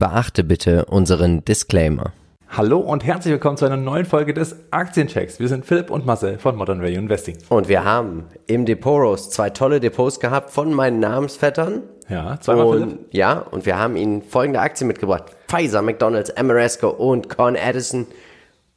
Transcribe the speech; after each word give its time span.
Beachte 0.00 0.42
bitte 0.42 0.86
unseren 0.86 1.44
Disclaimer. 1.44 2.12
Hallo 2.48 2.80
und 2.80 3.04
herzlich 3.04 3.30
willkommen 3.30 3.56
zu 3.56 3.64
einer 3.64 3.76
neuen 3.76 4.04
Folge 4.04 4.34
des 4.34 4.56
Aktienchecks. 4.72 5.38
Wir 5.38 5.46
sind 5.46 5.64
Philipp 5.64 5.88
und 5.88 6.04
Marcel 6.04 6.36
von 6.38 6.56
Modern 6.56 6.82
Value 6.82 6.96
Investing. 6.96 7.38
Und 7.48 7.68
wir 7.68 7.84
haben 7.84 8.24
im 8.48 8.66
Depot 8.66 9.00
Roast 9.00 9.30
zwei 9.32 9.50
tolle 9.50 9.78
Depots 9.78 10.18
gehabt 10.18 10.50
von 10.50 10.74
meinen 10.74 10.98
Namensvettern. 10.98 11.82
Ja, 12.08 12.40
zweimal 12.40 12.66
und, 12.66 12.80
Philipp. 12.80 13.06
Ja, 13.12 13.38
und 13.38 13.66
wir 13.66 13.78
haben 13.78 13.94
ihnen 13.94 14.22
folgende 14.22 14.58
Aktien 14.58 14.88
mitgebracht. 14.88 15.26
Pfizer, 15.46 15.80
McDonalds, 15.80 16.36
Ameresco 16.36 16.88
und 16.88 17.28
Con 17.28 17.54
Edison. 17.54 18.08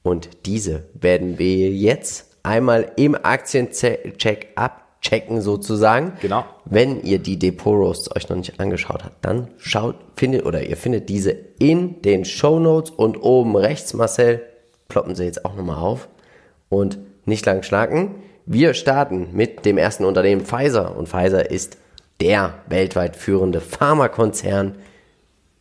Und 0.03 0.45
diese 0.45 0.83
werden 0.93 1.39
wir 1.39 1.71
jetzt 1.71 2.37
einmal 2.43 2.91
im 2.95 3.15
Aktiencheck 3.15 4.49
abchecken 4.97 5.41
sozusagen. 5.41 6.13
Genau. 6.21 6.45
Wenn 6.65 7.01
ihr 7.03 7.19
die 7.19 7.37
Depot 7.39 7.73
Roasts 7.73 8.13
euch 8.15 8.27
noch 8.29 8.37
nicht 8.37 8.59
angeschaut 8.59 9.03
habt, 9.03 9.23
dann 9.23 9.49
schaut, 9.57 9.95
findet 10.15 10.45
oder 10.45 10.63
ihr 10.63 10.77
findet 10.77 11.09
diese 11.09 11.31
in 11.31 12.01
den 12.01 12.25
Show 12.25 12.59
Notes 12.59 12.91
und 12.91 13.17
oben 13.17 13.55
rechts, 13.55 13.93
Marcel, 13.93 14.41
ploppen 14.87 15.15
sie 15.15 15.25
jetzt 15.25 15.45
auch 15.45 15.55
nochmal 15.55 15.77
auf. 15.77 16.07
Und 16.69 16.97
nicht 17.25 17.45
lang 17.45 17.63
schnacken. 17.63 18.15
Wir 18.45 18.73
starten 18.73 19.29
mit 19.33 19.65
dem 19.65 19.77
ersten 19.77 20.05
Unternehmen 20.05 20.41
Pfizer. 20.41 20.97
Und 20.97 21.07
Pfizer 21.07 21.49
ist 21.49 21.77
der 22.19 22.55
weltweit 22.67 23.15
führende 23.15 23.61
Pharmakonzern. 23.61 24.75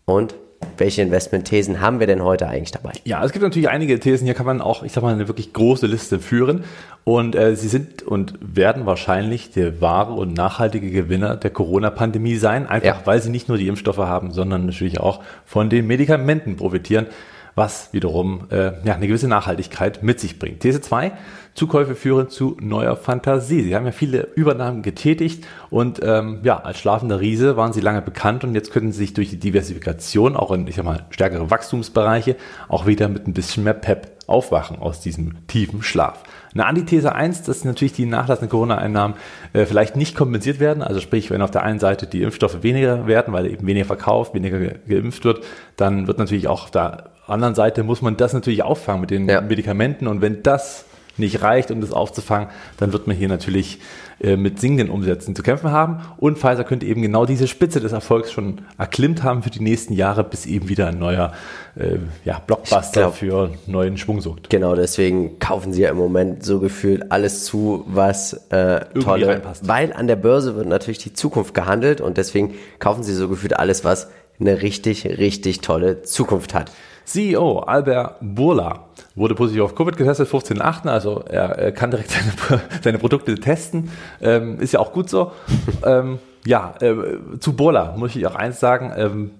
Und 0.04 0.34
welche 0.78 1.02
Investmentthesen 1.02 1.80
haben 1.80 2.00
wir 2.00 2.06
denn 2.06 2.22
heute 2.22 2.48
eigentlich 2.48 2.70
dabei? 2.72 2.92
Ja, 3.04 3.24
es 3.24 3.32
gibt 3.32 3.42
natürlich 3.42 3.68
einige 3.68 3.98
Thesen. 4.00 4.24
Hier 4.26 4.34
kann 4.34 4.46
man 4.46 4.60
auch, 4.60 4.82
ich 4.82 4.92
sag 4.92 5.02
mal, 5.02 5.12
eine 5.14 5.28
wirklich 5.28 5.52
große 5.52 5.86
Liste 5.86 6.18
führen. 6.18 6.64
Und 7.04 7.36
äh, 7.36 7.54
sie 7.54 7.68
sind 7.68 8.02
und 8.02 8.34
werden 8.40 8.84
wahrscheinlich 8.84 9.50
der 9.52 9.80
wahre 9.80 10.12
und 10.14 10.34
nachhaltige 10.34 10.90
Gewinner 10.90 11.36
der 11.36 11.50
Corona-Pandemie 11.50 12.36
sein. 12.36 12.66
Einfach 12.66 12.86
Ja. 13.00 13.02
weil 13.04 13.22
sie 13.22 13.30
nicht 13.30 13.48
nur 13.48 13.58
die 13.58 13.68
Impfstoffe 13.68 13.98
haben, 13.98 14.32
sondern 14.32 14.66
natürlich 14.66 14.98
auch 15.00 15.20
von 15.44 15.70
den 15.70 15.86
Medikamenten 15.86 16.56
profitieren, 16.56 17.06
was 17.56 17.92
wiederum 17.92 18.46
äh, 18.50 18.72
ja, 18.86 18.94
eine 18.94 19.08
gewisse 19.08 19.28
Nachhaltigkeit 19.28 20.02
mit 20.02 20.20
sich 20.20 20.38
bringt. 20.38 20.60
These 20.60 20.82
2. 20.82 21.12
Zukäufe 21.54 21.94
führen 21.94 22.28
zu 22.28 22.56
neuer 22.60 22.96
Fantasie. 22.96 23.62
Sie 23.62 23.74
haben 23.74 23.86
ja 23.86 23.92
viele 23.92 24.28
Übernahmen 24.34 24.82
getätigt 24.82 25.46
und 25.70 26.00
ähm, 26.02 26.40
ja, 26.42 26.58
als 26.58 26.78
schlafender 26.78 27.18
Riese 27.18 27.56
waren 27.56 27.72
sie 27.72 27.80
lange 27.80 28.02
bekannt 28.02 28.44
und 28.44 28.54
jetzt 28.54 28.72
können 28.72 28.92
sie 28.92 28.98
sich 28.98 29.14
durch 29.14 29.30
die 29.30 29.38
Diversifikation 29.38 30.36
auch 30.36 30.52
in, 30.52 30.66
ich 30.66 30.76
sag 30.76 30.84
mal, 30.84 31.06
stärkere 31.08 31.50
Wachstumsbereiche 31.50 32.36
auch 32.68 32.86
wieder 32.86 33.08
mit 33.08 33.26
ein 33.26 33.32
bisschen 33.32 33.64
mehr 33.64 33.74
Pep 33.74 34.15
aufwachen 34.26 34.78
aus 34.78 35.00
diesem 35.00 35.46
tiefen 35.46 35.82
Schlaf. 35.82 36.22
Eine 36.54 36.66
Antithese 36.66 37.14
1, 37.14 37.42
dass 37.42 37.64
natürlich 37.64 37.92
die 37.92 38.06
nachlassenden 38.06 38.50
Corona-Einnahmen 38.50 39.14
äh, 39.52 39.66
vielleicht 39.66 39.96
nicht 39.96 40.16
kompensiert 40.16 40.58
werden. 40.60 40.82
Also 40.82 41.00
sprich, 41.00 41.30
wenn 41.30 41.42
auf 41.42 41.50
der 41.50 41.62
einen 41.62 41.78
Seite 41.78 42.06
die 42.06 42.22
Impfstoffe 42.22 42.62
weniger 42.62 43.06
werden, 43.06 43.32
weil 43.34 43.46
eben 43.46 43.66
weniger 43.66 43.86
verkauft, 43.86 44.34
weniger 44.34 44.58
ge 44.58 44.74
geimpft 44.88 45.24
wird, 45.24 45.44
dann 45.76 46.06
wird 46.06 46.18
natürlich 46.18 46.48
auch 46.48 46.64
auf 46.64 46.70
der 46.70 47.10
anderen 47.26 47.54
Seite 47.54 47.82
muss 47.82 48.02
man 48.02 48.16
das 48.16 48.32
natürlich 48.32 48.62
auffangen 48.62 49.00
mit 49.00 49.10
den 49.10 49.28
Ja. 49.28 49.40
Medikamenten 49.40 50.06
und 50.06 50.20
wenn 50.20 50.42
das 50.42 50.84
nicht 51.18 51.42
reicht, 51.42 51.70
um 51.70 51.80
das 51.80 51.92
aufzufangen, 51.92 52.48
dann 52.78 52.92
wird 52.92 53.06
man 53.06 53.16
hier 53.16 53.28
natürlich 53.28 53.78
äh, 54.18 54.36
mit 54.36 54.58
sinkenden 54.60 54.88
Umsätzen 54.88 55.36
zu 55.36 55.42
kämpfen 55.42 55.70
haben. 55.70 56.00
Und 56.16 56.38
Pfizer 56.38 56.64
könnte 56.64 56.86
eben 56.86 57.02
genau 57.02 57.26
diese 57.26 57.46
Spitze 57.46 57.80
des 57.80 57.92
Erfolgs 57.92 58.32
schon 58.32 58.62
erklimmt 58.78 59.22
haben 59.22 59.42
für 59.42 59.50
die 59.50 59.60
nächsten 59.60 59.92
Jahre, 59.92 60.24
bis 60.24 60.46
eben 60.46 60.68
wieder 60.68 60.88
ein 60.88 60.98
neuer 60.98 61.32
äh, 61.76 61.98
ja, 62.24 62.40
Blockbuster 62.46 63.00
glaub- 63.00 63.14
für 63.14 63.50
neuen 63.66 63.98
Schwung 63.98 64.22
sorgt. 64.22 64.48
Genau, 64.48 64.74
deswegen 64.74 65.38
kaufen 65.38 65.74
sie 65.74 65.82
ja 65.82 65.90
im 65.90 65.98
Moment 65.98 66.44
so 66.44 66.60
gefühlt 66.60 67.12
alles 67.12 67.44
zu, 67.44 67.84
was 67.86 68.32
äh, 68.50 68.86
tolle, 69.00 69.28
reinpasst. 69.28 69.68
weil 69.68 69.92
an 69.92 70.06
der 70.06 70.16
Börse 70.16 70.56
wird 70.56 70.66
natürlich 70.66 70.98
die 70.98 71.12
Zukunft 71.12 71.52
gehandelt 71.52 72.00
und 72.00 72.16
deswegen 72.16 72.54
kaufen 72.78 73.02
sie 73.02 73.12
so 73.12 73.28
gefühlt 73.28 73.58
alles, 73.58 73.84
was 73.84 74.08
eine 74.40 74.62
richtig, 74.62 75.04
richtig 75.04 75.60
tolle 75.60 76.02
Zukunft 76.02 76.54
hat. 76.54 76.70
CEO 77.04 77.60
Albert 77.60 78.16
Burla 78.20 78.86
wurde 79.16 79.34
positiv 79.34 79.62
auf 79.62 79.74
Covid 79.74 79.96
getestet, 79.96 80.28
15.8., 80.28 80.88
also 80.88 81.24
er, 81.26 81.58
er 81.58 81.72
kann 81.72 81.90
direkt 81.90 82.10
seine, 82.48 82.60
seine 82.82 82.98
Produkte 82.98 83.34
testen, 83.34 83.90
ähm, 84.20 84.60
ist 84.60 84.72
ja 84.72 84.80
auch 84.80 84.92
gut 84.92 85.10
so. 85.10 85.32
ähm, 85.84 86.18
ja, 86.44 86.74
äh, 86.80 86.94
zu 87.40 87.54
Burla 87.54 87.96
muss 87.96 88.14
ich 88.14 88.26
auch 88.26 88.36
eins 88.36 88.60
sagen, 88.60 88.92
ähm, 88.96 89.30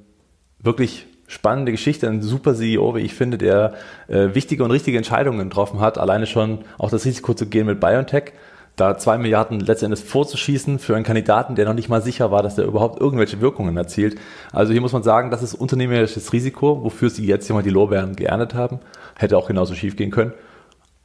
wirklich 0.59 1.07
spannende 1.29 1.73
Geschichte, 1.73 2.09
ein 2.09 2.23
super 2.23 2.55
CEO, 2.55 2.95
wie 2.97 3.01
ich 3.01 3.15
finde, 3.15 3.39
der 3.39 3.75
äh, 4.09 4.35
wichtige 4.35 4.65
und 4.65 4.71
richtige 4.71 4.97
Entscheidungen 4.97 5.49
getroffen 5.49 5.81
hat, 5.81 5.99
alleine 5.99 6.27
schon 6.27 6.61
auch 6.79 6.91
das 6.91 7.05
Risiko 7.05 7.35
zu 7.35 7.47
gehen 7.47 7.67
mit 7.67 7.81
BioNTech, 7.81 8.33
da 8.77 8.99
zwei 8.99 9.17
Milliarden 9.17 9.61
letztendlich 9.61 10.05
vorzuschießen 10.05 10.79
für 10.79 10.95
einen 10.95 11.05
Kandidaten, 11.05 11.55
der 11.55 11.65
noch 11.65 11.75
nicht 11.75 11.89
mal 11.89 12.03
sicher 12.03 12.31
war, 12.31 12.43
dass 12.43 12.57
der 12.57 12.67
überhaupt 12.67 13.01
irgendwelche 13.01 13.41
Wirkungen 13.41 13.77
erzielt. 13.77 14.19
Also 14.53 14.73
hier 14.73 14.83
muss 14.83 14.93
man 14.93 15.03
sagen, 15.03 15.31
das 15.31 15.43
ist 15.43 15.55
unternehmerisches 15.55 16.33
Risiko, 16.35 16.85
wofür 16.85 17.09
sie 17.09 17.27
jetzt 17.27 17.49
immer 17.49 17.63
die 17.63 17.71
Lorbeeren 17.71 18.15
geerntet 18.15 18.55
haben. 18.55 18.81
Hätte 19.17 19.39
auch 19.39 19.49
genauso 19.49 19.75
schief 19.75 19.97
gehen 19.97 20.11
können. 20.11 20.33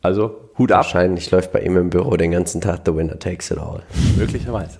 Also 0.02 0.50
Hut 0.58 0.72
ab, 0.72 0.80
Wahrscheinlich 0.80 1.32
läuft 1.32 1.54
bei 1.54 1.62
ihm 1.62 1.78
im 1.78 1.90
Büro 1.90 2.18
den 2.18 2.32
ganzen 2.32 2.60
Tag 2.60 2.82
The 2.86 2.96
Winner 2.96 3.20
Takes 3.20 3.52
It 3.52 3.58
All. 3.58 3.84
möglicherweise. 4.18 4.80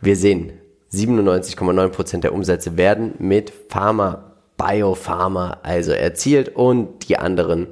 Wir 0.00 0.16
sehen, 0.16 0.52
97,9% 0.92 2.20
der 2.20 2.34
Umsätze 2.34 2.76
werden 2.76 3.14
mit 3.18 3.52
Pharma, 3.68 4.32
Biopharma 4.56 5.58
also 5.62 5.92
erzielt 5.92 6.50
und 6.56 7.08
die 7.08 7.18
anderen 7.18 7.68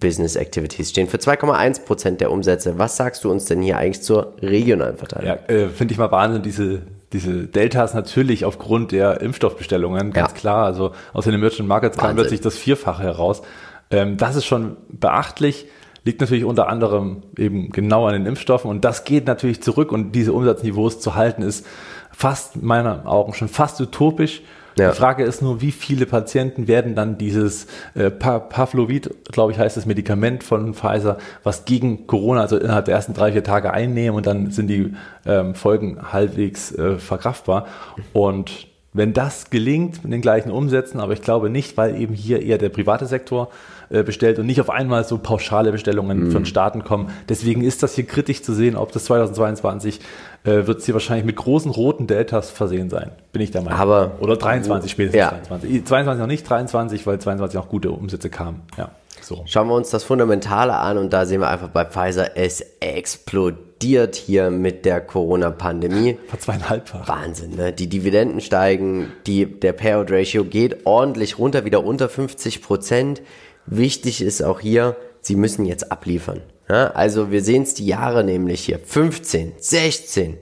Business 0.00 0.36
Activities 0.36 0.90
stehen 0.90 1.06
für 1.08 1.18
2,1% 1.18 2.16
der 2.16 2.30
Umsätze. 2.30 2.78
Was 2.78 2.96
sagst 2.96 3.24
du 3.24 3.30
uns 3.30 3.44
denn 3.44 3.60
hier 3.62 3.76
eigentlich 3.78 4.02
zur 4.02 4.34
regionalen 4.40 4.96
Verteilung? 4.96 5.26
Ja, 5.48 5.54
äh, 5.54 5.68
finde 5.68 5.92
ich 5.92 5.98
mal 5.98 6.10
Wahnsinn, 6.10 6.42
diese, 6.42 6.82
diese 7.12 7.46
Deltas 7.46 7.94
natürlich 7.94 8.44
aufgrund 8.44 8.92
der 8.92 9.20
Impfstoffbestellungen, 9.20 10.12
ganz 10.12 10.32
Ja. 10.32 10.36
klar. 10.36 10.64
Also 10.64 10.92
aus 11.12 11.24
den 11.24 11.34
Emerging 11.34 11.66
Markets 11.66 11.96
kam 11.96 12.08
Wahnsinn. 12.10 12.16
plötzlich 12.22 12.40
das 12.40 12.56
Vierfache 12.56 13.02
heraus. 13.02 13.42
Ähm, 13.90 14.16
das 14.16 14.34
ist 14.36 14.46
schon 14.46 14.76
beachtlich, 14.88 15.66
liegt 16.04 16.20
natürlich 16.20 16.44
unter 16.44 16.68
anderem 16.68 17.22
eben 17.36 17.70
genau 17.70 18.06
an 18.06 18.14
den 18.14 18.26
Impfstoffen 18.26 18.70
und 18.70 18.84
das 18.84 19.04
geht 19.04 19.26
natürlich 19.26 19.62
zurück 19.62 19.92
und 19.92 20.12
diese 20.12 20.32
Umsatzniveaus 20.32 21.00
zu 21.00 21.14
halten 21.14 21.42
ist 21.42 21.66
fast, 22.10 22.56
in 22.56 22.64
meinen 22.64 23.06
Augen, 23.06 23.34
schon 23.34 23.48
fast 23.48 23.80
utopisch. 23.80 24.42
Ja. 24.78 24.90
Die 24.90 24.96
Frage 24.96 25.24
ist 25.24 25.42
nur, 25.42 25.60
wie 25.60 25.72
viele 25.72 26.06
Patienten 26.06 26.66
werden 26.66 26.94
dann 26.94 27.18
dieses 27.18 27.66
äh, 27.94 28.10
Pa- 28.10 28.38
Pavlovid, 28.38 29.10
glaube 29.30 29.52
ich, 29.52 29.58
heißt 29.58 29.76
das 29.76 29.86
Medikament 29.86 30.44
von 30.44 30.74
Pfizer, 30.74 31.18
was 31.42 31.64
gegen 31.64 32.06
Corona, 32.06 32.40
also 32.40 32.56
innerhalb 32.56 32.86
der 32.86 32.94
ersten 32.94 33.12
drei, 33.14 33.32
vier 33.32 33.44
Tage 33.44 33.72
einnehmen 33.72 34.16
und 34.16 34.26
dann 34.26 34.50
sind 34.50 34.68
die 34.68 34.94
ähm, 35.26 35.54
Folgen 35.54 36.12
halbwegs 36.12 36.72
äh, 36.72 36.98
verkraftbar. 36.98 37.66
Und 38.12 38.66
wenn 38.94 39.12
das 39.14 39.50
gelingt 39.50 40.04
mit 40.04 40.12
den 40.12 40.20
gleichen 40.20 40.50
Umsätzen, 40.50 41.00
aber 41.00 41.14
ich 41.14 41.22
glaube 41.22 41.48
nicht, 41.48 41.76
weil 41.76 41.98
eben 42.00 42.14
hier 42.14 42.42
eher 42.42 42.58
der 42.58 42.68
private 42.68 43.06
Sektor 43.06 43.48
äh, 43.92 44.02
bestellt 44.02 44.38
und 44.38 44.46
nicht 44.46 44.60
auf 44.60 44.70
einmal 44.70 45.04
so 45.04 45.18
pauschale 45.18 45.70
Bestellungen 45.72 46.30
von 46.32 46.44
Staaten 46.46 46.82
kommen. 46.82 47.10
Deswegen 47.28 47.62
ist 47.62 47.82
das 47.82 47.94
hier 47.94 48.04
kritisch 48.06 48.42
zu 48.42 48.52
sehen, 48.54 48.74
ob 48.76 48.90
das 48.92 49.04
2022 49.04 50.00
äh, 50.44 50.66
wird 50.66 50.78
es 50.80 50.86
hier 50.86 50.94
wahrscheinlich 50.94 51.24
mit 51.26 51.36
großen 51.36 51.70
roten 51.70 52.06
Deltas 52.06 52.50
versehen 52.50 52.90
sein, 52.90 53.12
bin 53.32 53.42
ich 53.42 53.50
der 53.52 53.62
Meinung. 53.62 53.78
Aber- 53.78 54.12
Oder 54.20 54.36
23 54.36 54.90
spätestens 54.90 55.18
Ja. 55.18 55.28
23. 55.30 55.84
22 55.84 56.20
noch 56.20 56.26
nicht, 56.26 56.48
23, 56.48 57.06
weil 57.06 57.18
22 57.20 57.58
auch 57.58 57.68
gute 57.68 57.90
Umsätze 57.92 58.28
kamen. 58.30 58.62
Ja, 58.76 58.90
so. 59.20 59.42
Schauen 59.46 59.68
wir 59.68 59.74
uns 59.74 59.90
das 59.90 60.02
Fundamentale 60.04 60.74
an 60.74 60.98
und 60.98 61.12
da 61.12 61.26
sehen 61.26 61.40
wir 61.40 61.48
einfach 61.48 61.68
bei 61.68 61.84
Pfizer, 61.84 62.36
es 62.36 62.64
explodiert 62.80 64.16
hier 64.16 64.50
mit 64.50 64.84
der 64.84 65.00
Corona-Pandemie. 65.00 66.16
War 66.30 66.38
zweieinhalbfach. 66.40 67.06
Wahnsinn, 67.08 67.54
ne? 67.56 67.72
Die 67.72 67.88
Dividenden 67.88 68.40
steigen, 68.40 69.12
die, 69.26 69.46
der 69.46 69.72
Payout-Ratio 69.72 70.44
geht 70.44 70.86
ordentlich 70.86 71.38
runter, 71.38 71.64
wieder 71.64 71.84
unter 71.84 72.08
50 72.08 72.62
Prozent. 72.62 73.22
Wichtig 73.66 74.22
ist 74.22 74.42
auch 74.42 74.60
hier, 74.60 74.96
sie 75.20 75.36
müssen 75.36 75.64
jetzt 75.64 75.90
abliefern. 75.92 76.42
Ja? 76.68 76.88
Also 76.88 77.30
wir 77.30 77.42
sehen 77.42 77.62
es 77.62 77.74
die 77.74 77.86
Jahre 77.86 78.24
nämlich 78.24 78.64
hier. 78.64 78.78
15, 78.78 79.54
16, 79.58 80.38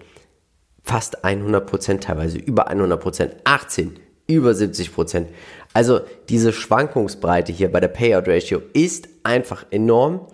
fast 0.82 1.24
100 1.24 1.66
Prozent, 1.66 2.04
teilweise 2.04 2.38
über 2.38 2.68
100 2.68 3.00
Prozent, 3.00 3.36
18, 3.44 3.98
über 4.26 4.54
70 4.54 4.94
Prozent. 4.94 5.28
Also 5.72 6.00
diese 6.28 6.52
Schwankungsbreite 6.52 7.52
hier 7.52 7.70
bei 7.70 7.80
der 7.80 7.88
Payout 7.88 8.28
Ratio 8.28 8.60
ist 8.72 9.08
einfach 9.22 9.66
enorm. 9.70 10.26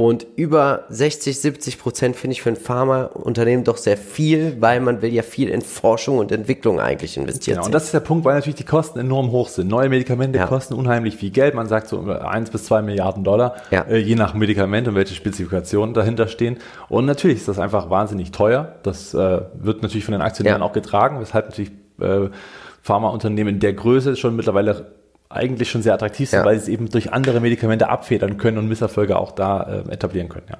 Und 0.00 0.28
über 0.36 0.84
60, 0.90 1.40
70 1.40 1.76
Prozent 1.80 2.14
finde 2.14 2.32
ich 2.34 2.42
für 2.42 2.50
ein 2.50 2.56
Pharmaunternehmen 2.56 3.64
doch 3.64 3.76
sehr 3.78 3.96
viel, 3.96 4.56
weil 4.60 4.78
man 4.80 5.02
will 5.02 5.12
ja 5.12 5.22
viel 5.22 5.48
in 5.48 5.60
Forschung 5.60 6.18
und 6.18 6.30
Entwicklung 6.30 6.78
eigentlich 6.78 7.16
investieren. 7.16 7.56
Genau, 7.56 7.66
und 7.66 7.74
das 7.74 7.86
ist 7.86 7.94
der 7.94 7.98
Punkt, 8.00 8.24
weil 8.24 8.36
natürlich 8.36 8.54
die 8.54 8.64
Kosten 8.64 9.00
enorm 9.00 9.32
hoch 9.32 9.48
sind. 9.48 9.66
Neue 9.66 9.88
Medikamente 9.88 10.38
Ja. 10.38 10.46
kosten 10.46 10.74
unheimlich 10.74 11.16
viel 11.16 11.30
Geld. 11.30 11.54
Man 11.54 11.66
sagt 11.66 11.88
so 11.88 12.00
1 12.08 12.50
bis 12.50 12.64
2 12.66 12.80
Milliarden 12.82 13.24
Dollar, 13.24 13.56
Ja. 13.72 13.82
äh, 13.88 13.96
je 13.98 14.14
nach 14.14 14.34
Medikament 14.34 14.86
und 14.86 14.94
welche 14.94 15.16
Spezifikationen 15.16 15.94
dahinter 15.94 16.28
stehen. 16.28 16.58
Und 16.88 17.04
natürlich 17.06 17.38
ist 17.38 17.48
das 17.48 17.58
einfach 17.58 17.90
wahnsinnig 17.90 18.30
teuer. 18.30 18.76
Das 18.84 19.14
äh, 19.14 19.40
wird 19.54 19.82
natürlich 19.82 20.04
von 20.04 20.12
den 20.12 20.22
Aktionären 20.22 20.60
Ja. 20.60 20.66
auch 20.66 20.72
getragen, 20.72 21.18
weshalb 21.20 21.46
natürlich 21.46 21.72
äh, 22.00 22.28
Pharmaunternehmen 22.82 23.54
in 23.54 23.60
der 23.60 23.72
Größe 23.72 24.14
schon 24.14 24.36
mittlerweile 24.36 24.92
eigentlich 25.30 25.70
schon 25.70 25.82
sehr 25.82 25.94
attraktiv 25.94 26.30
sind, 26.30 26.40
Ja. 26.40 26.44
weil 26.44 26.56
sie 26.56 26.62
es 26.62 26.68
eben 26.68 26.88
durch 26.90 27.12
andere 27.12 27.40
Medikamente 27.40 27.88
abfedern 27.88 28.38
können 28.38 28.58
und 28.58 28.68
Misserfolge 28.68 29.18
auch 29.18 29.32
da 29.32 29.84
äh, 29.86 29.92
etablieren 29.92 30.28
können. 30.28 30.46
Ja. 30.48 30.58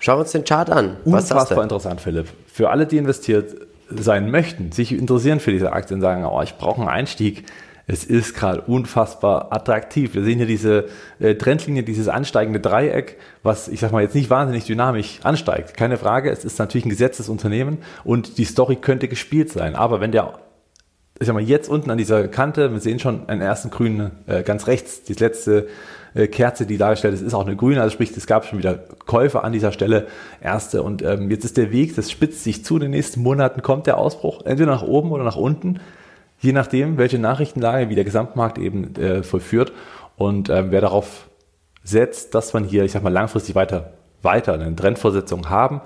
Schauen 0.00 0.16
wir 0.16 0.22
uns 0.22 0.32
den 0.32 0.44
Chart 0.44 0.68
an. 0.70 0.96
Was 1.04 1.30
Unfassbar 1.30 1.62
interessant, 1.62 2.00
Philipp. 2.00 2.26
Für 2.46 2.70
alle, 2.70 2.86
die 2.86 2.96
investiert 2.96 3.54
sein 3.90 4.30
möchten, 4.30 4.72
sich 4.72 4.92
interessieren 4.92 5.38
für 5.38 5.52
diese 5.52 5.72
Aktien, 5.72 6.00
sagen, 6.00 6.24
oh, 6.24 6.40
ich 6.42 6.56
brauche 6.56 6.80
einen 6.80 6.88
Einstieg. 6.88 7.44
es 7.86 8.04
ist 8.04 8.34
gerade 8.34 8.62
unfassbar 8.62 9.52
attraktiv. 9.52 10.14
Wir 10.14 10.22
sehen 10.24 10.38
hier 10.38 10.46
diese 10.46 10.86
äh, 11.18 11.34
Trendlinie, 11.34 11.82
dieses 11.82 12.08
ansteigende 12.08 12.58
Dreieck, 12.60 13.18
was 13.42 13.68
ich 13.68 13.80
sag 13.80 13.92
mal 13.92 14.02
jetzt 14.02 14.14
nicht 14.14 14.30
wahnsinnig 14.30 14.64
dynamisch 14.64 15.18
ansteigt. 15.24 15.76
Keine 15.76 15.98
Frage, 15.98 16.30
es 16.30 16.44
ist 16.44 16.58
natürlich 16.58 16.86
ein 16.86 16.90
gesetztes 16.90 17.28
Unternehmen 17.28 17.78
und 18.04 18.38
die 18.38 18.44
Story 18.44 18.76
könnte 18.76 19.08
gespielt 19.08 19.50
sein. 19.50 19.74
Aber 19.76 20.00
wenn 20.00 20.10
der, 20.12 20.38
ich 21.20 21.26
sag 21.26 21.34
mal, 21.34 21.42
jetzt 21.42 21.68
unten 21.68 21.90
an 21.90 21.98
dieser 21.98 22.26
Kante, 22.28 22.72
wir 22.72 22.80
sehen 22.80 22.98
schon 22.98 23.28
einen 23.28 23.40
ersten 23.40 23.70
grünen, 23.70 24.12
äh, 24.26 24.42
ganz 24.42 24.66
rechts, 24.66 25.02
die 25.04 25.12
letzte 25.12 25.68
äh, 26.14 26.26
Kerze, 26.26 26.66
die 26.66 26.78
dargestellt 26.78 27.14
ist, 27.14 27.22
ist 27.22 27.34
auch 27.34 27.46
eine 27.46 27.56
grüne, 27.56 27.80
also 27.80 27.92
sprich, 27.92 28.16
es 28.16 28.26
gab 28.26 28.44
schon 28.44 28.58
wieder 28.58 28.74
Käufe 29.06 29.44
an 29.44 29.52
dieser 29.52 29.72
Stelle, 29.72 30.06
erste. 30.40 30.82
Und 30.82 31.02
ähm, 31.02 31.30
jetzt 31.30 31.44
ist 31.44 31.56
der 31.56 31.70
Weg, 31.72 31.94
das 31.96 32.10
spitzt 32.10 32.44
sich 32.44 32.64
zu, 32.64 32.76
in 32.76 32.82
den 32.82 32.90
nächsten 32.90 33.22
Monaten 33.22 33.62
kommt 33.62 33.86
der 33.86 33.98
Ausbruch, 33.98 34.44
entweder 34.44 34.72
nach 34.72 34.82
oben 34.82 35.12
oder 35.12 35.24
nach 35.24 35.36
unten, 35.36 35.80
je 36.40 36.52
nachdem, 36.52 36.98
welche 36.98 37.18
Nachrichtenlage, 37.18 37.88
wie 37.88 37.94
der 37.94 38.04
Gesamtmarkt 38.04 38.58
eben 38.58 38.96
äh, 38.96 39.22
vollführt. 39.22 39.72
Und 40.16 40.50
ähm, 40.50 40.70
wer 40.70 40.80
darauf 40.80 41.28
setzt, 41.84 42.34
dass 42.34 42.52
man 42.52 42.64
hier, 42.64 42.84
ich 42.84 42.92
sag 42.92 43.02
mal, 43.02 43.12
langfristig 43.12 43.54
weiter, 43.54 43.92
weiter 44.22 44.54
eine 44.54 44.74
Trendvorsetzung 44.74 45.50
haben, 45.50 45.80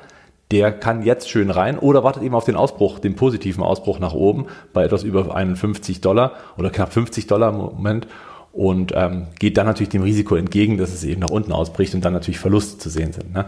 der 0.52 0.72
kann 0.72 1.02
jetzt 1.02 1.28
schön 1.28 1.50
rein 1.50 1.78
oder 1.78 2.04
wartet 2.04 2.22
eben 2.22 2.34
auf 2.34 2.44
den 2.44 2.56
Ausbruch, 2.56 2.98
den 2.98 3.16
positiven 3.16 3.64
Ausbruch 3.64 3.98
nach 3.98 4.14
oben 4.14 4.46
bei 4.72 4.84
etwas 4.84 5.02
über 5.02 5.34
51 5.34 6.00
Dollar 6.00 6.32
oder 6.56 6.70
knapp 6.70 6.93
50 6.93 7.26
Dollar 7.26 7.50
im 7.50 7.56
Moment 7.56 8.06
und 8.52 8.93
ähm, 8.94 9.26
geht 9.38 9.58
dann 9.58 9.66
natürlich 9.66 9.90
dem 9.90 10.02
Risiko 10.02 10.37
entgegen, 10.37 10.78
dass 10.78 10.93
es 10.93 11.04
eben 11.04 11.20
nach 11.20 11.31
unten 11.31 11.52
ausbricht 11.52 11.94
und 11.94 12.04
dann 12.04 12.12
natürlich 12.12 12.38
Verluste 12.38 12.78
zu 12.78 12.88
sehen 12.88 13.12
sind. 13.12 13.34
Ne? 13.34 13.46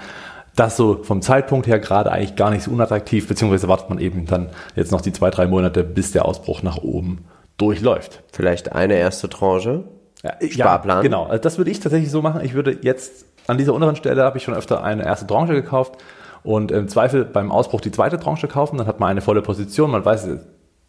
Das 0.56 0.76
so 0.76 1.04
vom 1.04 1.22
Zeitpunkt 1.22 1.68
her 1.68 1.78
gerade 1.78 2.10
eigentlich 2.10 2.34
gar 2.34 2.50
nicht 2.50 2.64
so 2.64 2.72
unattraktiv, 2.72 3.28
beziehungsweise 3.28 3.68
wartet 3.68 3.88
man 3.88 4.00
eben 4.00 4.26
dann 4.26 4.50
jetzt 4.74 4.90
noch 4.90 5.00
die 5.00 5.12
zwei, 5.12 5.30
drei 5.30 5.46
Monate, 5.46 5.84
bis 5.84 6.10
der 6.10 6.24
Ausbruch 6.24 6.62
nach 6.62 6.78
oben 6.78 7.24
durchläuft. 7.58 8.22
Vielleicht 8.32 8.72
eine 8.72 8.94
erste 8.94 9.28
Tranche? 9.28 9.84
Ja, 10.24 10.34
Sparplan? 10.46 10.96
Ja, 10.98 11.02
genau, 11.02 11.24
also 11.26 11.40
das 11.40 11.58
würde 11.58 11.70
ich 11.70 11.78
tatsächlich 11.78 12.10
so 12.10 12.22
machen. 12.22 12.40
Ich 12.44 12.54
würde 12.54 12.76
jetzt 12.82 13.24
an 13.46 13.56
dieser 13.56 13.72
unteren 13.72 13.96
Stelle 13.96 14.24
habe 14.24 14.38
ich 14.38 14.44
schon 14.44 14.54
öfter 14.54 14.82
eine 14.82 15.04
erste 15.04 15.26
Tranche 15.26 15.54
gekauft 15.54 15.96
und 16.42 16.70
im 16.70 16.88
Zweifel 16.88 17.24
beim 17.24 17.50
Ausbruch 17.50 17.80
die 17.80 17.90
zweite 17.90 18.18
Tranche 18.18 18.48
kaufen, 18.48 18.78
dann 18.78 18.86
hat 18.86 19.00
man 19.00 19.10
eine 19.10 19.20
volle 19.20 19.42
Position, 19.42 19.90
man 19.90 20.04
weiß, 20.04 20.28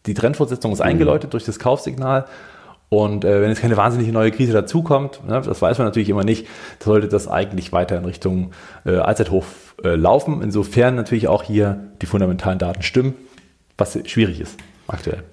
die 0.05 0.13
Trendfortsetzung 0.13 0.71
ist 0.71 0.81
eingeläutet 0.81 1.29
mhm. 1.29 1.31
durch 1.31 1.45
das 1.45 1.59
Kaufsignal 1.59 2.25
und 2.89 3.23
äh, 3.23 3.41
wenn 3.41 3.49
jetzt 3.49 3.61
keine 3.61 3.77
wahnsinnige 3.77 4.11
neue 4.11 4.31
Krise 4.31 4.51
dazukommt, 4.51 5.21
ne, 5.27 5.41
das 5.41 5.61
weiß 5.61 5.77
man 5.77 5.87
natürlich 5.87 6.09
immer 6.09 6.23
nicht, 6.23 6.47
sollte 6.79 7.07
das 7.07 7.27
eigentlich 7.27 7.71
weiter 7.71 7.97
in 7.97 8.05
Richtung 8.05 8.51
äh, 8.83 8.97
Allzeithoch 8.97 9.45
äh, 9.83 9.89
laufen. 9.89 10.41
Insofern 10.41 10.95
natürlich 10.95 11.27
auch 11.27 11.43
hier 11.43 11.79
die 12.01 12.07
fundamentalen 12.07 12.57
Daten 12.57 12.81
stimmen, 12.81 13.13
was 13.77 13.97
schwierig 14.05 14.41
ist 14.41 14.57
aktuell. 14.87 15.23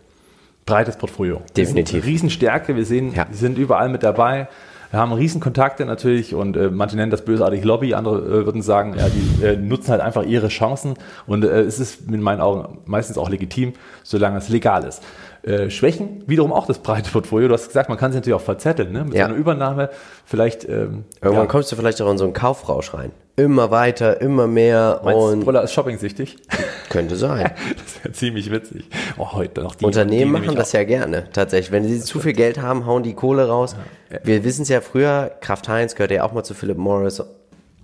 Breites 0.67 0.97
Portfolio. 0.97 1.41
Definitiv. 1.57 2.05
Riesenstärke, 2.05 2.77
wir 2.77 2.85
sehen, 2.85 3.15
ja. 3.15 3.27
sie 3.31 3.39
sind 3.39 3.57
überall 3.57 3.89
mit 3.89 4.03
dabei. 4.03 4.49
Wir 4.91 5.01
haben 5.01 5.13
Riesenkontakte 5.13 5.85
natürlich 5.85 6.35
und 6.35 6.57
äh, 6.57 6.71
manche 6.71 6.97
nennen 6.97 7.11
das 7.11 7.25
bösartig 7.25 7.65
Lobby, 7.65 7.95
andere 7.95 8.19
äh, 8.19 8.47
würden 8.47 8.63
sagen, 8.63 8.95
ja, 8.97 9.09
die 9.09 9.45
äh, 9.45 9.57
nutzen 9.57 9.91
halt 9.91 10.01
einfach 10.01 10.25
ihre 10.25 10.49
Chancen 10.49 10.95
und 11.27 11.45
äh, 11.45 11.63
es 11.63 11.79
ist 11.79 12.09
in 12.09 12.23
meinen 12.23 12.41
Augen 12.41 12.79
meistens 12.87 13.19
auch 13.19 13.29
legitim, 13.29 13.73
solange 14.03 14.39
es 14.39 14.49
legal 14.49 14.85
ist. 14.85 15.03
Äh, 15.47 15.71
Schwächen, 15.71 16.25
wiederum 16.27 16.53
auch 16.53 16.67
das 16.67 16.81
breite 16.81 17.09
Portfolio. 17.09 17.47
Du 17.47 17.55
hast 17.55 17.69
gesagt, 17.69 17.89
man 17.89 17.97
kann 17.97 18.11
sich 18.11 18.19
natürlich 18.19 18.35
auch 18.35 18.45
verzetteln, 18.45 18.91
ne? 18.91 19.05
Mit 19.05 19.15
ja. 19.15 19.27
so 19.27 19.31
einer 19.31 19.39
Übernahme 19.39 19.91
vielleicht. 20.25 20.65
Ähm, 20.65 21.05
Irgendwann 21.23 21.45
ja. 21.45 21.47
kommst 21.47 21.71
du 21.71 21.77
vielleicht 21.77 22.03
auch 22.03 22.11
in 22.11 22.19
so 22.19 22.25
einen 22.25 22.33
Kaufrausch 22.33 22.93
rein. 22.95 23.13
Immer 23.37 23.71
weiter, 23.71 24.21
immer 24.21 24.49
mehr. 24.49 25.01
Meinst 25.05 25.21
und 25.21 25.45
Brüller 25.45 25.63
ist 25.63 25.73
shopping-süchtig? 25.73 26.39
Könnte 26.89 27.15
sein. 27.15 27.53
das 27.77 28.03
wäre 28.03 28.13
ziemlich 28.13 28.51
witzig. 28.51 28.91
Oh, 29.19 29.35
heute 29.35 29.63
noch 29.63 29.77
die, 29.77 29.85
Unternehmen 29.85 30.35
die 30.35 30.47
machen 30.47 30.57
das 30.57 30.73
ja 30.73 30.83
gerne, 30.83 31.29
tatsächlich. 31.33 31.71
Wenn 31.71 31.85
sie 31.85 32.01
zu 32.01 32.19
viel 32.19 32.33
Geld 32.33 32.61
haben, 32.61 32.85
hauen 32.85 33.05
die 33.05 33.15
Kohle 33.15 33.47
raus. 33.47 33.77
Ja. 34.11 34.19
Wir 34.25 34.43
wissen 34.43 34.63
es 34.63 34.69
ja 34.69 34.81
früher, 34.81 35.31
Kraft 35.41 35.69
Heinz 35.69 35.95
gehört 35.95 36.11
ja 36.11 36.25
auch 36.25 36.33
mal 36.33 36.43
zu 36.43 36.55
Philip 36.55 36.77
Morris. 36.77 37.23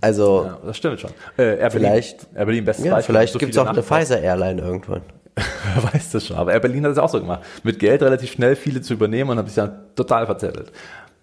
Also, 0.01 0.49
das 0.65 0.75
stimmt 0.75 0.99
schon. 0.99 1.11
Äh, 1.37 1.59
Air 1.59 1.71
vielleicht, 1.71 2.27
Air 2.35 2.43
Berlin, 2.43 2.65
bestes 2.65 2.85
ja, 2.85 2.99
Vielleicht 2.99 3.31
so 3.31 3.39
gibt 3.39 3.53
es 3.53 3.57
auch 3.57 3.67
eine 3.67 3.83
Pfizer 3.83 4.19
Airline 4.19 4.61
irgendwann. 4.61 5.01
Wer 5.35 5.83
weiß 5.93 6.11
das 6.11 6.27
schon. 6.27 6.37
Aber 6.37 6.53
Air 6.53 6.59
Berlin 6.59 6.85
hat 6.85 6.91
es 6.91 6.97
auch 6.97 7.09
so 7.09 7.19
gemacht. 7.19 7.41
Mit 7.63 7.79
Geld 7.79 8.01
relativ 8.01 8.31
schnell 8.31 8.55
viele 8.55 8.81
zu 8.81 8.93
übernehmen 8.93 9.31
und 9.31 9.37
hat 9.37 9.47
sich 9.47 9.55
dann 9.55 9.95
total 9.95 10.25
verzettelt. 10.25 10.71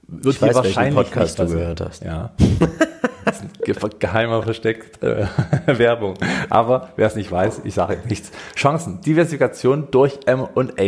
Wird 0.07 0.35
ich 0.35 0.43
weiß, 0.43 0.55
wahrscheinlich 0.57 0.95
Podcast 0.95 1.39
du 1.39 1.47
gehört 1.47 1.81
hast. 1.81 2.03
Ja. 2.03 2.33
das 3.25 3.43
ist 3.43 3.85
ein 3.85 3.91
geheimer 3.99 4.43
versteckt 4.43 5.03
äh, 5.03 5.27
Werbung. 5.67 6.15
Aber 6.49 6.91
wer 6.97 7.07
es 7.07 7.15
nicht 7.15 7.31
weiß, 7.31 7.62
ich 7.65 7.75
sage 7.75 7.99
nichts. 8.09 8.33
Chancen. 8.57 9.01
Diversifikation 9.03 9.89
durch 9.91 10.19
M&A. 10.27 10.83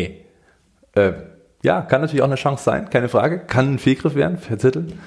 Äh, 0.95 1.13
ja, 1.63 1.83
kann 1.83 2.01
natürlich 2.01 2.23
auch 2.23 2.27
eine 2.27 2.35
Chance 2.35 2.65
sein, 2.65 2.91
keine 2.91 3.09
Frage. 3.09 3.39
Kann 3.47 3.75
ein 3.75 3.79
Fehlgriff 3.79 4.17
werden, 4.17 4.39
verzetteln. 4.39 4.99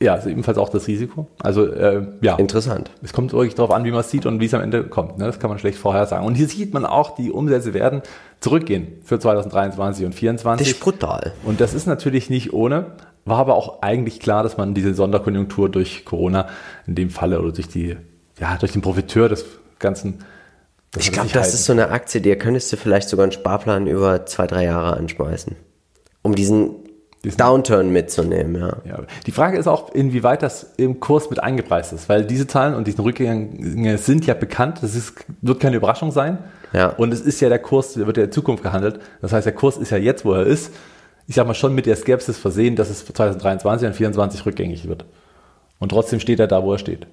Ja, 0.00 0.14
also 0.14 0.28
ebenfalls 0.28 0.58
auch 0.58 0.68
das 0.68 0.86
Risiko. 0.86 1.26
Also 1.40 1.66
äh, 1.66 2.06
ja. 2.20 2.36
Interessant. 2.36 2.90
Es 3.02 3.12
kommt 3.12 3.32
wirklich 3.32 3.56
darauf 3.56 3.72
an, 3.72 3.84
wie 3.84 3.90
man 3.90 4.00
es 4.00 4.10
sieht 4.10 4.26
und 4.26 4.40
wie 4.40 4.46
es 4.46 4.54
am 4.54 4.60
Ende 4.60 4.84
kommt. 4.84 5.18
Ne? 5.18 5.26
Das 5.26 5.40
kann 5.40 5.50
man 5.50 5.58
schlecht 5.58 5.78
vorher 5.78 6.06
sagen. 6.06 6.24
Und 6.24 6.36
hier 6.36 6.46
sieht 6.46 6.72
man 6.72 6.86
auch, 6.86 7.16
die 7.16 7.32
Umsätze 7.32 7.74
werden 7.74 8.02
zurückgehen 8.40 9.00
für 9.02 9.18
2023 9.18 10.06
und 10.06 10.12
2024. 10.12 10.66
Das 10.66 10.74
ist 10.76 10.80
brutal. 10.80 11.32
Und 11.44 11.60
das 11.60 11.74
ist 11.74 11.86
natürlich 11.86 12.30
nicht 12.30 12.52
ohne. 12.52 12.92
War 13.24 13.38
aber 13.38 13.56
auch 13.56 13.82
eigentlich 13.82 14.20
klar, 14.20 14.44
dass 14.44 14.56
man 14.56 14.72
diese 14.72 14.94
Sonderkonjunktur 14.94 15.68
durch 15.68 16.04
Corona 16.04 16.48
in 16.86 16.94
dem 16.94 17.10
Falle 17.10 17.40
oder 17.40 17.52
durch 17.52 17.68
die, 17.68 17.96
ja, 18.38 18.56
durch 18.56 18.72
den 18.72 18.82
Profiteur 18.82 19.28
des 19.28 19.44
ganzen 19.80 20.20
ich 20.96 21.12
glaube, 21.12 21.28
das 21.32 21.52
ist 21.52 21.66
so 21.66 21.72
eine 21.72 21.90
Aktie, 21.90 22.20
der 22.22 22.38
könntest 22.38 22.72
du 22.72 22.78
vielleicht 22.78 23.10
sogar 23.10 23.24
einen 23.24 23.32
Sparplan 23.32 23.86
über 23.86 24.24
zwei, 24.24 24.46
drei 24.46 24.64
Jahre 24.64 24.96
anschmeißen. 24.96 25.54
Um 26.22 26.34
diesen 26.34 26.70
Downturn 27.22 27.90
mitzunehmen, 27.90 28.60
ja. 28.60 28.76
ja. 28.84 29.02
Die 29.26 29.32
Frage 29.32 29.58
ist 29.58 29.66
auch, 29.66 29.92
inwieweit 29.92 30.42
das 30.42 30.74
im 30.76 31.00
Kurs 31.00 31.30
mit 31.30 31.42
eingepreist 31.42 31.92
ist, 31.92 32.08
weil 32.08 32.24
diese 32.24 32.46
Zahlen 32.46 32.74
und 32.74 32.86
diese 32.86 33.02
Rückgänge 33.02 33.98
sind 33.98 34.26
ja 34.26 34.34
bekannt. 34.34 34.78
Das 34.82 34.94
ist, 34.94 35.14
wird 35.42 35.60
keine 35.60 35.76
Überraschung 35.76 36.12
sein. 36.12 36.38
Ja. 36.72 36.88
Und 36.90 37.12
es 37.12 37.20
ist 37.20 37.40
ja 37.40 37.48
der 37.48 37.58
Kurs, 37.58 37.94
der 37.94 38.06
wird 38.06 38.16
ja 38.18 38.24
in 38.24 38.32
Zukunft 38.32 38.62
gehandelt. 38.62 39.00
Das 39.20 39.32
heißt, 39.32 39.46
der 39.46 39.54
Kurs 39.54 39.76
ist 39.76 39.90
ja 39.90 39.98
jetzt, 39.98 40.24
wo 40.24 40.32
er 40.32 40.46
ist. 40.46 40.72
Ich 41.26 41.34
sag 41.34 41.46
mal 41.46 41.54
schon 41.54 41.74
mit 41.74 41.86
der 41.86 41.96
Skepsis 41.96 42.38
versehen, 42.38 42.76
dass 42.76 42.88
es 42.88 43.04
2023 43.04 43.86
und 43.88 43.94
2024 43.94 44.46
rückgängig 44.46 44.88
wird. 44.88 45.04
Und 45.78 45.90
trotzdem 45.90 46.20
steht 46.20 46.40
er 46.40 46.46
da, 46.46 46.62
wo 46.62 46.72
er 46.72 46.78
steht. 46.78 47.06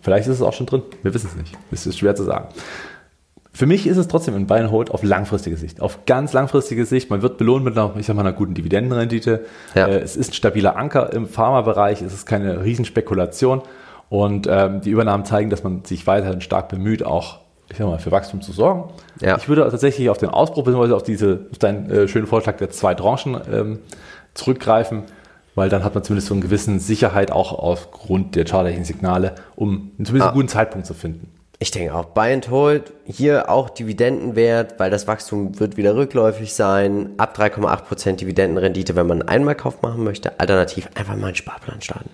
Vielleicht 0.00 0.26
ist 0.26 0.34
es 0.34 0.42
auch 0.42 0.52
schon 0.52 0.66
drin. 0.66 0.82
Wir 1.02 1.14
wissen 1.14 1.28
es 1.30 1.36
nicht. 1.36 1.56
Es 1.70 1.86
ist 1.86 1.98
schwer 1.98 2.14
zu 2.14 2.24
sagen. 2.24 2.48
Für 3.54 3.66
mich 3.66 3.86
ist 3.86 3.96
es 3.96 4.08
trotzdem 4.08 4.34
ein 4.34 4.48
Buy 4.48 4.58
and 4.58 4.72
Hold 4.72 4.90
auf 4.90 5.04
langfristige 5.04 5.56
Sicht. 5.56 5.80
Auf 5.80 6.06
ganz 6.06 6.32
langfristige 6.32 6.84
Sicht. 6.86 7.08
Man 7.08 7.22
wird 7.22 7.38
belohnt 7.38 7.64
mit 7.64 7.78
einer, 7.78 7.94
ich 7.96 8.04
sag 8.04 8.16
mal, 8.16 8.22
einer 8.22 8.32
guten 8.32 8.54
Dividendenrendite. 8.54 9.44
Ja. 9.76 9.86
Äh, 9.86 10.00
es 10.00 10.16
ist 10.16 10.32
ein 10.32 10.34
stabiler 10.34 10.76
Anker 10.76 11.12
im 11.12 11.28
Pharmabereich. 11.28 12.02
Es 12.02 12.12
ist 12.12 12.26
keine 12.26 12.64
Riesenspekulation. 12.64 13.62
Und 14.08 14.48
ähm, 14.50 14.80
die 14.80 14.90
Übernahmen 14.90 15.24
zeigen, 15.24 15.50
dass 15.50 15.62
man 15.62 15.84
sich 15.84 16.04
weiterhin 16.08 16.40
stark 16.40 16.68
bemüht, 16.68 17.06
auch 17.06 17.38
ich 17.70 17.78
sag 17.78 17.86
mal, 17.86 17.98
für 17.98 18.10
Wachstum 18.10 18.42
zu 18.42 18.52
sorgen. 18.52 18.92
Ja. 19.20 19.36
Ich 19.36 19.48
würde 19.48 19.68
tatsächlich 19.70 20.10
auf 20.10 20.18
den 20.18 20.30
Ausbruch 20.30 20.64
bzw. 20.64 20.92
auf 20.92 21.02
diese, 21.04 21.46
auf 21.50 21.58
deinen 21.58 21.90
äh, 21.90 22.08
schönen 22.08 22.26
Vorschlag 22.26 22.56
der 22.56 22.70
zwei 22.70 22.94
Tranchen 22.94 23.40
ähm, 23.50 23.78
zurückgreifen, 24.34 25.04
weil 25.54 25.68
dann 25.68 25.84
hat 25.84 25.94
man 25.94 26.02
zumindest 26.02 26.26
so 26.28 26.34
eine 26.34 26.42
gewisse 26.42 26.76
Sicherheit 26.80 27.30
auch 27.30 27.52
aufgrund 27.52 28.34
der 28.34 28.44
charterlichen 28.44 28.84
Signale, 28.84 29.36
um 29.54 29.92
zumindest 29.96 30.22
ah. 30.22 30.24
einen 30.26 30.34
guten 30.34 30.48
Zeitpunkt 30.48 30.86
zu 30.86 30.94
finden. 30.94 31.33
Ich 31.58 31.70
denke 31.70 31.94
auch, 31.94 32.06
Buy 32.06 32.32
and 32.32 32.50
Hold, 32.50 32.92
hier 33.04 33.48
auch 33.48 33.70
Dividendenwert, 33.70 34.78
weil 34.78 34.90
das 34.90 35.06
Wachstum 35.06 35.58
wird 35.60 35.76
wieder 35.76 35.94
rückläufig 35.96 36.52
sein. 36.52 37.10
Ab 37.16 37.38
3,8% 37.38 38.16
Dividendenrendite, 38.16 38.96
wenn 38.96 39.06
man 39.06 39.20
einen 39.20 39.28
Einmalkauf 39.28 39.80
machen 39.82 40.04
möchte. 40.04 40.38
Alternativ 40.40 40.88
einfach 40.94 41.16
mal 41.16 41.28
einen 41.28 41.36
Sparplan 41.36 41.80
starten. 41.80 42.10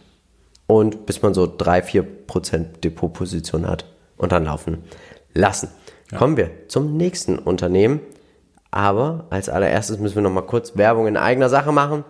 Und 0.66 1.06
bis 1.06 1.22
man 1.22 1.34
so 1.34 1.44
3-4% 1.44 2.80
Depotposition 2.84 3.66
hat 3.66 3.86
und 4.16 4.32
dann 4.32 4.44
laufen 4.44 4.84
lassen. 5.34 5.70
Ja. 6.12 6.18
Kommen 6.18 6.36
wir 6.36 6.50
zum 6.68 6.96
nächsten 6.96 7.38
Unternehmen. 7.38 8.00
Aber 8.70 9.26
als 9.30 9.48
allererstes 9.48 9.98
müssen 9.98 10.16
wir 10.16 10.22
noch 10.22 10.30
mal 10.30 10.42
kurz 10.42 10.76
Werbung 10.76 11.06
in 11.08 11.16
eigener 11.16 11.48
Sache 11.48 11.72
machen. 11.72 12.04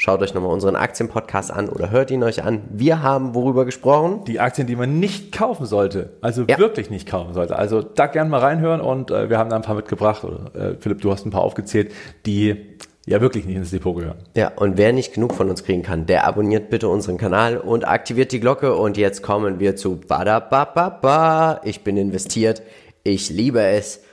Schaut 0.00 0.22
euch 0.22 0.32
nochmal 0.32 0.52
unseren 0.52 0.76
Aktienpodcast 0.76 1.50
an 1.50 1.68
oder 1.68 1.90
hört 1.90 2.12
ihn 2.12 2.22
euch 2.22 2.44
an. 2.44 2.62
Wir 2.70 3.02
haben 3.02 3.34
worüber 3.34 3.64
gesprochen? 3.64 4.22
Die 4.28 4.38
Aktien, 4.38 4.68
die 4.68 4.76
man 4.76 5.00
nicht 5.00 5.32
kaufen 5.32 5.66
sollte. 5.66 6.10
Also 6.20 6.44
ja. 6.48 6.56
wirklich 6.56 6.88
nicht 6.88 7.08
kaufen 7.08 7.34
sollte. 7.34 7.58
Also 7.58 7.82
da 7.82 8.06
gerne 8.06 8.30
mal 8.30 8.38
reinhören 8.38 8.80
und 8.80 9.10
äh, 9.10 9.28
wir 9.28 9.38
haben 9.38 9.50
da 9.50 9.56
ein 9.56 9.62
paar 9.62 9.74
mitgebracht. 9.74 10.22
Oder, 10.22 10.54
äh, 10.54 10.76
Philipp, 10.78 11.00
du 11.00 11.10
hast 11.10 11.26
ein 11.26 11.32
paar 11.32 11.42
aufgezählt, 11.42 11.90
die 12.26 12.76
ja 13.06 13.20
wirklich 13.20 13.44
nicht 13.44 13.56
ins 13.56 13.72
Depot 13.72 13.96
gehören. 13.96 14.18
Ja, 14.36 14.52
und 14.54 14.78
wer 14.78 14.92
nicht 14.92 15.14
genug 15.14 15.34
von 15.34 15.50
uns 15.50 15.64
kriegen 15.64 15.82
kann, 15.82 16.06
der 16.06 16.28
abonniert 16.28 16.70
bitte 16.70 16.88
unseren 16.88 17.18
Kanal 17.18 17.56
und 17.58 17.84
aktiviert 17.88 18.30
die 18.30 18.38
Glocke. 18.38 18.76
Und 18.76 18.96
jetzt 18.96 19.24
kommen 19.24 19.58
wir 19.58 19.74
zu 19.74 19.96
Badabababa. 19.96 21.60
Ich 21.64 21.82
bin 21.82 21.96
investiert. 21.96 22.62
Ich 23.02 23.30
liebe 23.30 23.62
es. 23.62 24.04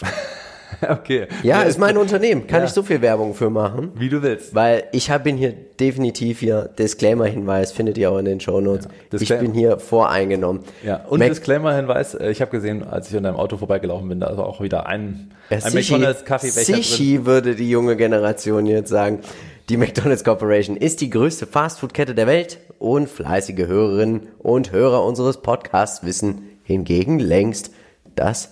okay. 0.88 1.26
Ja, 1.42 1.62
ist 1.62 1.78
mein 1.78 1.96
Unternehmen. 1.96 2.46
Kann 2.46 2.64
ich 2.64 2.70
so 2.70 2.82
viel 2.82 3.00
Werbung 3.00 3.34
für 3.34 3.50
machen? 3.50 3.92
Wie 3.94 4.08
du 4.08 4.22
willst. 4.22 4.54
Weil 4.54 4.84
ich 4.92 5.08
ihn 5.08 5.36
hier 5.36 5.52
definitiv 5.52 6.40
hier, 6.40 6.70
Disclaimer-Hinweis 6.78 7.72
findet 7.72 7.98
ihr 7.98 8.10
auch 8.10 8.18
in 8.18 8.24
den 8.24 8.40
Shownotes. 8.40 8.86
ich 8.86 9.18
Disclaimer. 9.18 9.42
bin 9.42 9.54
hier 9.54 9.78
voreingenommen. 9.78 10.62
Ja, 10.84 11.04
und 11.08 11.20
Disclaimer-Hinweis, 11.20 12.14
äh, 12.14 12.30
ich 12.30 12.40
habe 12.40 12.50
gesehen, 12.50 12.84
als 12.84 13.08
ich 13.08 13.14
in 13.14 13.22
deinem 13.22 13.36
Auto 13.36 13.56
vorbeigelaufen 13.56 14.08
bin, 14.08 14.20
da 14.20 14.28
ist 14.28 14.38
auch 14.38 14.60
wieder 14.60 14.86
ein, 14.86 15.32
Ja, 15.50 15.56
ein 15.56 15.62
Sichi, 15.62 15.92
McDonalds-Kaffeebecher 15.92 16.72
drin. 16.72 16.82
Sichi 16.82 17.26
würde 17.26 17.54
die 17.54 17.70
junge 17.70 17.96
Generation 17.96 18.66
jetzt 18.66 18.90
sagen. 18.90 19.20
Die 19.68 19.76
McDonald's 19.76 20.24
Corporation 20.24 20.76
ist 20.76 21.00
die 21.00 21.10
größte 21.10 21.46
Fastfood-Kette 21.46 22.14
der 22.14 22.26
Welt 22.26 22.58
und 22.78 23.08
fleißige 23.08 23.66
Hörerinnen 23.66 24.28
und 24.38 24.72
Hörer 24.72 25.04
unseres 25.04 25.42
Podcasts 25.42 26.04
wissen 26.04 26.42
hingegen 26.62 27.18
längst, 27.18 27.70
dass 28.14 28.50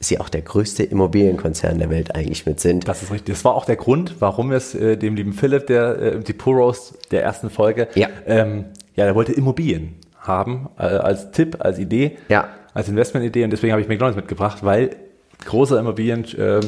sie 0.00 0.18
auch 0.20 0.28
der 0.28 0.42
größte 0.42 0.82
Immobilienkonzern 0.82 1.78
der 1.78 1.88
Welt 1.90 2.14
eigentlich 2.14 2.44
mit 2.46 2.60
sind. 2.60 2.86
Das 2.88 3.02
ist 3.02 3.10
richtig. 3.10 3.34
Das 3.34 3.44
war 3.44 3.54
auch 3.54 3.64
der 3.64 3.76
Grund, 3.76 4.16
warum 4.20 4.52
es 4.52 4.74
äh, 4.74 4.96
dem 4.96 5.14
lieben 5.16 5.32
Philipp, 5.32 5.66
der 5.66 5.98
äh, 5.98 6.20
die 6.20 6.36
Roast 6.46 6.94
der 7.10 7.22
ersten 7.22 7.48
Folge, 7.50 7.88
Ja. 7.94 8.08
ähm, 8.26 8.66
ja, 8.96 9.04
der 9.04 9.14
wollte 9.14 9.32
Immobilien 9.32 9.94
haben 10.18 10.68
äh, 10.78 10.82
als 10.82 11.30
Tipp, 11.32 11.56
als 11.60 11.78
Idee, 11.78 12.18
Ja. 12.28 12.48
als 12.74 12.88
Investmentidee 12.88 13.44
und 13.44 13.50
deswegen 13.50 13.72
habe 13.72 13.80
ich 13.82 13.88
McDonalds 13.88 14.16
mitgebracht, 14.16 14.58
weil 14.64 14.90
großer 15.46 15.78
Immobilienanteil 15.80 16.60
äh, 16.60 16.66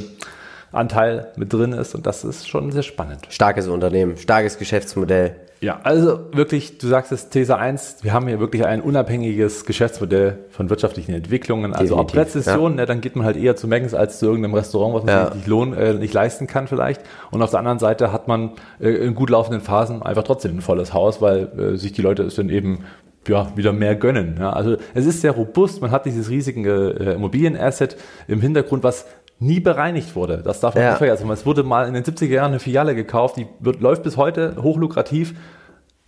Anteil 0.77 1.29
mit 1.37 1.53
drin 1.53 1.73
ist 1.73 1.95
und 1.95 2.07
das 2.07 2.25
ist 2.25 2.49
schon 2.49 2.71
sehr 2.73 2.83
spannend. 2.83 3.27
Starkes 3.29 3.67
Unternehmen, 3.69 4.17
starkes 4.17 4.59
Geschäftsmodell. 4.59 5.37
Ja, 5.63 5.81
also 5.85 6.19
wirklich, 6.33 6.77
du 6.77 6.87
sagst 6.87 7.13
es, 7.13 7.31
These 7.31 7.57
1, 7.57 7.99
wir 8.03 8.13
haben 8.13 8.29
hier 8.29 8.41
wirklich 8.41 8.67
ein 8.67 8.83
unabhängiges 8.83 9.65
Geschäftsmodell 9.65 10.39
von 10.51 10.69
wirtschaftlichen 10.69 11.15
Entwicklungen. 11.15 11.73
Also 11.73 11.97
ob 11.97 12.09
Definitiv, 12.09 12.37
Rezession, 12.37 12.75
ne, 12.75 12.85
dann 12.85 13.01
geht 13.01 13.17
man 13.17 13.25
halt 13.25 13.39
eher 13.39 13.57
zu 13.57 13.67
Maggins 13.67 13.95
als 13.95 14.19
zu 14.19 14.27
irgendeinem 14.27 14.53
Restaurant, 14.53 14.95
was 14.95 15.05
man 15.05 15.15
Ja. 15.15 15.25
sich 15.29 15.35
nicht, 15.37 15.47
lohn, 15.47 15.73
äh, 15.73 15.95
nicht 15.95 16.13
leisten 16.13 16.47
kann 16.47 16.67
vielleicht. 16.69 17.01
Und 17.31 17.41
auf 17.41 17.51
der 17.51 17.61
anderen 17.61 17.79
Seite 17.79 18.13
hat 18.13 18.29
man 18.29 18.53
äh, 18.81 18.91
in 18.91 19.15
gut 19.15 19.31
laufenden 19.31 19.63
Phasen 19.63 20.03
einfach 20.03 20.25
trotzdem 20.25 20.59
ein 20.59 20.61
volles 20.61 20.93
Haus, 20.93 21.23
weil 21.23 21.49
äh, 21.59 21.77
sich 21.79 21.93
die 21.93 22.03
Leute 22.03 22.25
es 22.25 22.35
dann 22.35 22.51
eben 22.51 22.85
ja, 23.27 23.51
wieder 23.57 23.73
mehr 23.73 23.97
gönnen. 23.97 24.37
Ja. 24.39 24.51
Also 24.51 24.77
es 24.95 25.07
ist 25.07 25.23
sehr 25.23 25.33
robust, 25.33 25.81
man 25.81 25.91
hat 25.91 26.05
dieses 26.05 26.29
riesige 26.29 26.91
äh, 27.01 27.15
Immobilienasset 27.15 27.97
im 28.29 28.43
Hintergrund, 28.43 28.85
was 28.85 29.07
nie 29.39 29.61
bereinigt 29.61 30.17
wurde. 30.17 30.43
Das 30.45 30.61
darf 30.61 30.75
man 30.75 30.85
Ja. 30.85 30.91
nicht 30.91 30.99
vergessen. 30.99 31.29
Es 31.31 31.45
wurde 31.45 31.63
mal 31.63 31.87
in 31.89 31.95
den 31.95 32.05
70er 32.05 32.33
Jahren 32.35 32.53
eine 32.53 32.59
Filiale 32.59 32.95
gekauft, 32.95 33.37
die 33.37 33.47
wird, 33.61 33.81
läuft 33.81 34.03
bis 34.03 34.17
heute 34.17 34.57
hochlukrativ, 34.63 35.35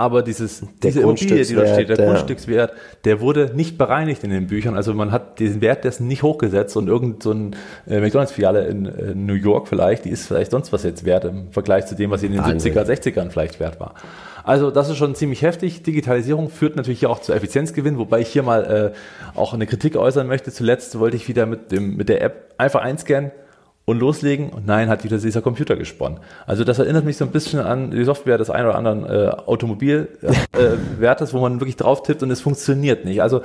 aber 0.01 0.23
dieses, 0.23 0.63
diese 0.83 1.01
Immobilie, 1.01 1.45
die 1.45 1.55
da 1.57 1.67
steht, 1.67 1.89
der 1.89 1.97
Grundstückswert, 1.97 1.99
ja. 1.99 2.05
Grundstückswert, 2.07 2.73
der 3.05 3.21
wurde 3.21 3.51
nicht 3.55 3.77
bereinigt 3.79 4.23
in 4.23 4.31
den 4.31 4.47
Büchern. 4.47 4.77
Also 4.77 4.95
man 4.95 5.11
hat 5.11 5.41
diesen 5.41 5.61
Wert 5.61 5.83
dessen 5.85 6.07
nicht 6.07 6.23
hochgesetzt 6.23 6.77
und 6.77 6.87
irgend 6.89 7.23
so 7.23 7.33
ein 7.33 7.57
äh, 7.89 8.01
McDonalds-Filiale 8.01 8.67
in 8.69 8.87
äh, 8.87 9.15
New 9.15 9.35
York 9.35 9.67
vielleicht, 9.67 10.05
die 10.05 10.11
ist 10.11 10.27
vielleicht 10.29 10.53
sonst 10.53 10.73
was 10.73 10.85
jetzt 10.85 11.05
wert 11.05 11.25
im 11.25 11.51
Vergleich 11.51 11.87
zu 11.87 11.97
dem, 11.97 12.11
was 12.13 12.21
sie 12.21 12.27
in 12.27 12.33
den 12.33 12.43
Wahnsinn. 12.45 12.73
70er, 12.73 12.85
60ern 12.85 13.31
vielleicht 13.31 13.59
wert 13.59 13.81
war. 13.81 13.95
Also 14.45 14.71
das 14.71 14.89
ist 14.89 14.97
schon 14.97 15.15
ziemlich 15.15 15.43
heftig. 15.43 15.83
Digitalisierung 15.83 16.51
führt 16.51 16.77
natürlich 16.77 17.07
auch 17.07 17.21
zu 17.21 17.33
Effizienzgewinn, 17.33 17.99
wobei 17.99 18.21
ich 18.21 18.29
hier 18.29 18.43
mal 18.43 18.95
äh, 18.95 19.39
auch 19.39 19.55
eine 19.55 19.67
Kritik 19.67 19.97
äußern 19.97 20.27
möchte. 20.27 20.53
Zuletzt 20.53 20.99
wollte 20.99 21.17
ich 21.17 21.29
wieder 21.29 21.47
mit, 21.47 21.73
dem, 21.73 21.97
mit 21.97 22.09
der 22.09 22.23
App 22.23 22.55
einfach 22.59 22.83
einscannen 22.83 23.33
und 23.89 23.99
loslegen 23.99 24.51
und 24.51 24.67
nein, 24.67 24.91
hat 24.91 25.03
wieder 25.03 25.17
dieser 25.17 25.41
Computer 25.41 25.75
gesponnen. 25.75 26.21
Also 26.47 26.63
das 26.63 26.79
erinnert 26.79 27.07
mich 27.07 27.17
so 27.17 27.25
ein 27.25 27.31
bisschen 27.31 27.61
an 27.61 27.91
die 27.91 28.05
Software 28.05 28.37
des 28.37 28.51
einen 28.51 28.67
oder 28.67 28.77
anderen 28.77 29.07
äh, 29.07 29.31
Automobilwertes, 29.31 30.19
wo 31.33 31.41
man 31.41 31.61
wirklich 31.61 31.77
drauf 31.77 32.03
tippt 32.03 32.23
und 32.23 32.31
es 32.31 32.43
funktioniert 32.43 33.07
nicht. 33.07 33.23
Also 33.23 33.41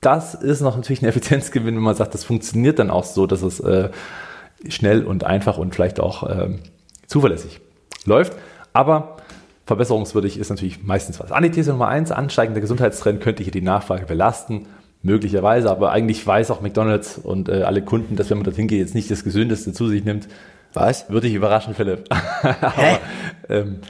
das 0.00 0.34
ist 0.34 0.60
noch 0.60 0.76
natürlich 0.76 1.02
ein 1.02 1.06
Effizienzgewinn, 1.06 1.74
wenn 1.74 1.82
man 1.82 1.96
sagt, 1.96 2.14
das 2.14 2.22
funktioniert 2.22 2.78
dann 2.78 2.90
auch 2.90 3.04
so, 3.04 3.26
dass 3.26 3.42
es 3.42 3.58
äh, 3.58 3.88
schnell 4.68 5.04
und 5.04 5.24
einfach 5.24 5.58
und 5.58 5.74
vielleicht 5.74 5.98
auch 5.98 6.30
ähm, 6.30 6.60
zuverlässig 7.08 7.60
läuft. 8.04 8.34
Aber 8.72 9.16
verbesserungswürdig 9.72 10.38
ist 10.38 10.50
natürlich 10.50 10.82
meistens 10.82 11.18
was. 11.18 11.32
Antithese 11.32 11.70
Nummer 11.70 11.88
eins, 11.88 12.12
ansteigender 12.12 12.60
Gesundheitstrend 12.60 13.22
könnte 13.22 13.42
hier 13.42 13.52
die 13.52 13.62
Nachfrage 13.62 14.04
belasten. 14.06 14.66
Möglicherweise, 15.04 15.68
aber 15.68 15.90
eigentlich 15.90 16.24
weiß 16.24 16.52
auch 16.52 16.60
McDonalds 16.60 17.18
und 17.18 17.48
äh, 17.48 17.62
alle 17.62 17.82
Kunden, 17.82 18.14
dass 18.14 18.30
wenn 18.30 18.38
man 18.38 18.44
dorthin 18.44 18.68
geht, 18.68 18.78
jetzt 18.78 18.94
nicht 18.94 19.10
das 19.10 19.24
Gesündeste 19.24 19.72
zu 19.72 19.88
sich 19.88 20.04
nimmt. 20.04 20.28
Was? 20.74 21.10
Würde 21.10 21.26
ich 21.26 21.34
überraschen, 21.34 21.74
Philipp. 21.74 22.04
aber, 22.42 23.00
ähm, 23.48 23.80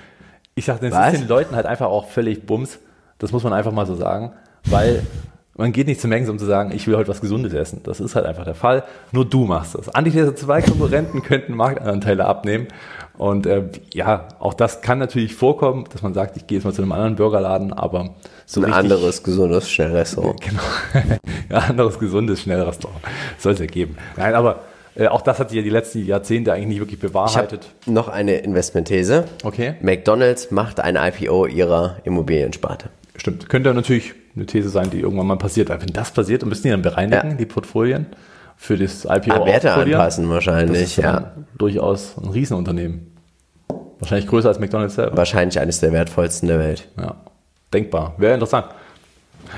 ich 0.54 0.64
sage, 0.64 0.88
das 0.88 1.12
ist 1.12 1.20
den 1.20 1.28
Leuten 1.28 1.54
halt 1.54 1.66
einfach 1.66 1.86
auch 1.86 2.08
völlig 2.08 2.46
Bums. 2.46 2.78
Das 3.18 3.30
muss 3.32 3.42
man 3.42 3.52
einfach 3.52 3.72
mal 3.72 3.86
so 3.86 3.94
sagen, 3.94 4.32
weil 4.64 5.02
man 5.54 5.72
geht 5.72 5.86
nicht 5.86 6.00
zu 6.00 6.08
Mengen, 6.08 6.30
um 6.30 6.38
zu 6.38 6.46
sagen, 6.46 6.72
ich 6.72 6.86
will 6.86 6.96
heute 6.96 7.08
was 7.08 7.20
Gesundes 7.20 7.52
essen. 7.52 7.82
Das 7.84 8.00
ist 8.00 8.14
halt 8.14 8.24
einfach 8.24 8.44
der 8.44 8.54
Fall. 8.54 8.84
Nur 9.10 9.26
du 9.26 9.44
machst 9.44 9.74
das. 9.74 9.90
Antithese 9.90 10.34
zwei 10.34 10.62
Konkurrenten 10.62 11.22
könnten 11.22 11.54
Marktanteile 11.54 12.24
abnehmen. 12.24 12.68
Und 13.18 13.46
äh, 13.46 13.64
ja, 13.92 14.28
auch 14.40 14.54
das 14.54 14.80
kann 14.80 14.98
natürlich 14.98 15.34
vorkommen, 15.34 15.84
dass 15.92 16.02
man 16.02 16.14
sagt, 16.14 16.36
ich 16.36 16.46
gehe 16.46 16.58
jetzt 16.58 16.64
mal 16.64 16.72
zu 16.72 16.82
einem 16.82 16.92
anderen 16.92 17.16
Burgerladen, 17.16 17.72
aber 17.72 18.14
so 18.46 18.60
Ein 18.60 18.64
richtig- 18.64 18.78
anderes, 18.80 19.22
gesundes 19.22 19.70
Schnellrestaurant. 19.70 20.40
Genau. 20.40 20.62
ja, 21.50 21.58
anderes 21.58 21.98
gesundes 21.98 22.40
Schnellrestaurant. 22.42 23.00
Soll 23.38 23.52
es 23.52 23.58
ja 23.60 23.66
geben. 23.66 23.96
Nein, 24.16 24.34
aber 24.34 24.60
äh, 24.94 25.06
auch 25.08 25.20
das 25.22 25.38
hat 25.38 25.50
sich 25.50 25.56
ja 25.56 25.62
die 25.62 25.70
letzten 25.70 26.04
Jahrzehnte 26.04 26.52
eigentlich 26.52 26.68
nicht 26.68 26.80
wirklich 26.80 27.00
bewahrheitet. 27.00 27.68
noch 27.86 28.08
eine 28.08 28.36
Investmentthese. 28.38 29.24
Okay. 29.44 29.74
McDonald's 29.82 30.50
macht 30.50 30.80
ein 30.80 30.96
IPO 30.96 31.46
ihrer 31.46 31.96
Immobiliensparte. 32.04 32.88
Stimmt. 33.16 33.48
Könnte 33.48 33.72
natürlich 33.74 34.14
eine 34.34 34.46
These 34.46 34.70
sein, 34.70 34.88
die 34.90 35.00
irgendwann 35.00 35.26
mal 35.26 35.36
passiert. 35.36 35.68
Weil 35.68 35.80
wenn 35.82 35.92
das 35.92 36.10
passiert, 36.10 36.42
dann 36.42 36.48
müssen 36.48 36.62
die 36.64 36.70
dann 36.70 36.82
bereinigen, 36.82 37.30
Ja. 37.30 37.34
die 37.34 37.46
Portfolien, 37.46 38.06
für 38.62 38.78
das 38.78 39.04
IPO 39.04 39.42
Ah, 39.42 39.44
Werte 39.44 39.72
anpassen 39.72 40.30
wahrscheinlich, 40.30 40.96
ja. 40.96 41.32
durchaus 41.58 42.16
ein 42.16 42.28
Riesenunternehmen. 42.28 43.12
Wahrscheinlich 43.98 44.28
größer 44.28 44.48
als 44.50 44.60
McDonalds 44.60 44.94
selber. 44.94 45.16
Wahrscheinlich 45.16 45.58
eines 45.58 45.80
der 45.80 45.90
wertvollsten 45.92 46.46
der 46.46 46.60
Welt. 46.60 46.86
Ja, 46.96 47.16
denkbar. 47.74 48.14
Wäre 48.18 48.34
interessant. 48.34 48.66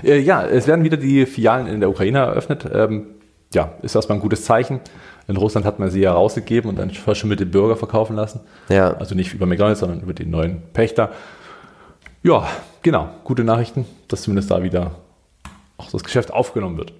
Äh, 0.03 0.21
ja, 0.21 0.43
es 0.47 0.67
werden 0.67 0.85
wieder 0.85 0.97
die 0.97 1.27
Filialen 1.27 1.67
in 1.67 1.81
der 1.81 1.91
Ukraine 1.91 2.21
eröffnet. 2.21 2.67
Ähm, 2.73 3.09
ja, 3.53 3.75
ist 3.83 3.95
erstmal 3.95 4.17
ein 4.17 4.23
gutes 4.23 4.47
Zeichen. 4.47 4.81
In 5.29 5.37
Russland 5.37 5.67
hat 5.67 5.79
man 5.79 5.91
sie 5.91 6.01
ja 6.01 6.15
rausgegeben 6.15 6.71
und 6.71 6.79
dann 6.79 6.89
verschimmelte 6.89 7.45
Bürger 7.45 7.77
verkaufen 7.77 8.17
lassen. 8.17 8.41
Ja. 8.71 8.95
Also 8.95 9.15
nicht 9.15 9.35
über 9.35 9.45
McDonalds, 9.45 9.81
sondern 9.81 10.01
über 10.01 10.15
den 10.15 10.31
neuen 10.31 10.63
Pächter. 10.73 11.11
Ja, 12.23 12.49
genau. 12.81 13.11
Gute 13.23 13.45
Nachrichten, 13.45 13.85
dass 14.09 14.23
zumindest 14.23 14.51
da 14.51 14.63
wieder 14.63 14.93
auch 15.77 15.91
das 15.91 16.03
Geschäft 16.03 16.33
aufgenommen 16.33 16.79
wird. 16.79 16.95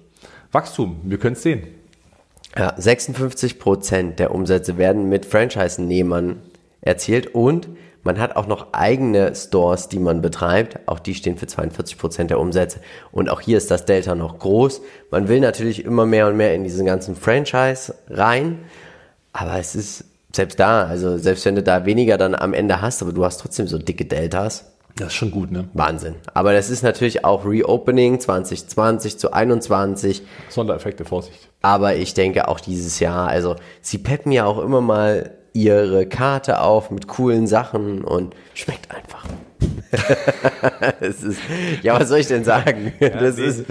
Wachstum, 0.51 0.97
wir 1.03 1.17
können 1.17 1.33
es 1.33 1.41
sehen. 1.41 1.63
Ja, 2.57 2.73
56 2.77 3.59
Prozent 3.59 4.19
der 4.19 4.33
Umsätze 4.33 4.77
werden 4.77 5.09
mit 5.09 5.25
Franchise-Nehmern 5.25 6.41
erzielt 6.81 7.35
und 7.35 7.67
man 8.05 8.19
hat 8.19 8.35
auch 8.35 8.45
noch 8.45 8.71
eigene 8.71 9.33
Stores, 9.33 9.89
die 9.89 9.97
man 9.97 10.21
betreibt. 10.21 10.77
Auch 10.87 10.99
die 10.99 11.15
stehen 11.15 11.37
für 11.37 11.47
42 11.47 11.97
Prozent 11.97 12.29
der 12.29 12.39
Umsätze. 12.39 12.79
Und 13.11 13.31
auch 13.31 13.41
hier 13.41 13.57
ist 13.57 13.71
das 13.71 13.85
Delta 13.85 14.13
noch 14.13 14.37
groß. 14.37 14.81
Man 15.09 15.27
will 15.27 15.39
natürlich 15.39 15.83
immer 15.83 16.05
mehr 16.05 16.27
und 16.27 16.37
mehr 16.37 16.53
in 16.53 16.63
diesen 16.63 16.85
ganzen 16.85 17.15
Franchise 17.15 17.95
rein. 18.09 18.59
Aber 19.33 19.57
es 19.57 19.75
ist 19.75 20.05
selbst 20.35 20.59
da, 20.59 20.85
also 20.85 21.17
selbst 21.17 21.45
wenn 21.45 21.55
du 21.55 21.63
da 21.63 21.85
weniger 21.85 22.17
dann 22.19 22.35
am 22.35 22.53
Ende 22.53 22.79
hast, 22.79 23.01
aber 23.01 23.11
du 23.11 23.25
hast 23.25 23.39
trotzdem 23.39 23.67
so 23.67 23.79
dicke 23.79 24.05
Deltas. 24.05 24.74
Das 24.97 25.07
ist 25.07 25.15
schon 25.15 25.31
gut, 25.31 25.51
ne? 25.51 25.67
Wahnsinn. 25.73 26.15
Aber 26.33 26.53
das 26.53 26.69
ist 26.69 26.81
natürlich 26.81 27.25
auch 27.25 27.45
Reopening 27.45 28.19
2020 28.19 29.17
zu 29.17 29.33
21. 29.33 30.23
Sondereffekte, 30.47 31.03
Vorsicht. 31.03 31.49
Aber 31.61 31.95
ich 31.95 32.13
denke 32.13 32.47
auch 32.47 32.61
dieses 32.61 32.99
Jahr, 33.01 33.27
also 33.27 33.57
sie 33.81 33.97
peppen 33.97 34.31
ja 34.31 34.45
auch 34.45 34.59
immer 34.59 34.79
mal 34.79 35.31
ihre 35.51 36.05
Karte 36.05 36.61
auf 36.61 36.91
mit 36.91 37.07
coolen 37.07 37.45
Sachen 37.47 38.05
und 38.05 38.35
schmeckt 38.53 38.93
einfach. 38.95 39.25
ist, 41.01 41.39
ja, 41.81 41.99
was 41.99 42.09
soll 42.09 42.19
ich 42.19 42.27
denn 42.27 42.43
sagen? 42.43 42.93
das 42.99 43.37
nee, 43.37 43.43
äh, 43.43 43.47
ist, 43.47 43.65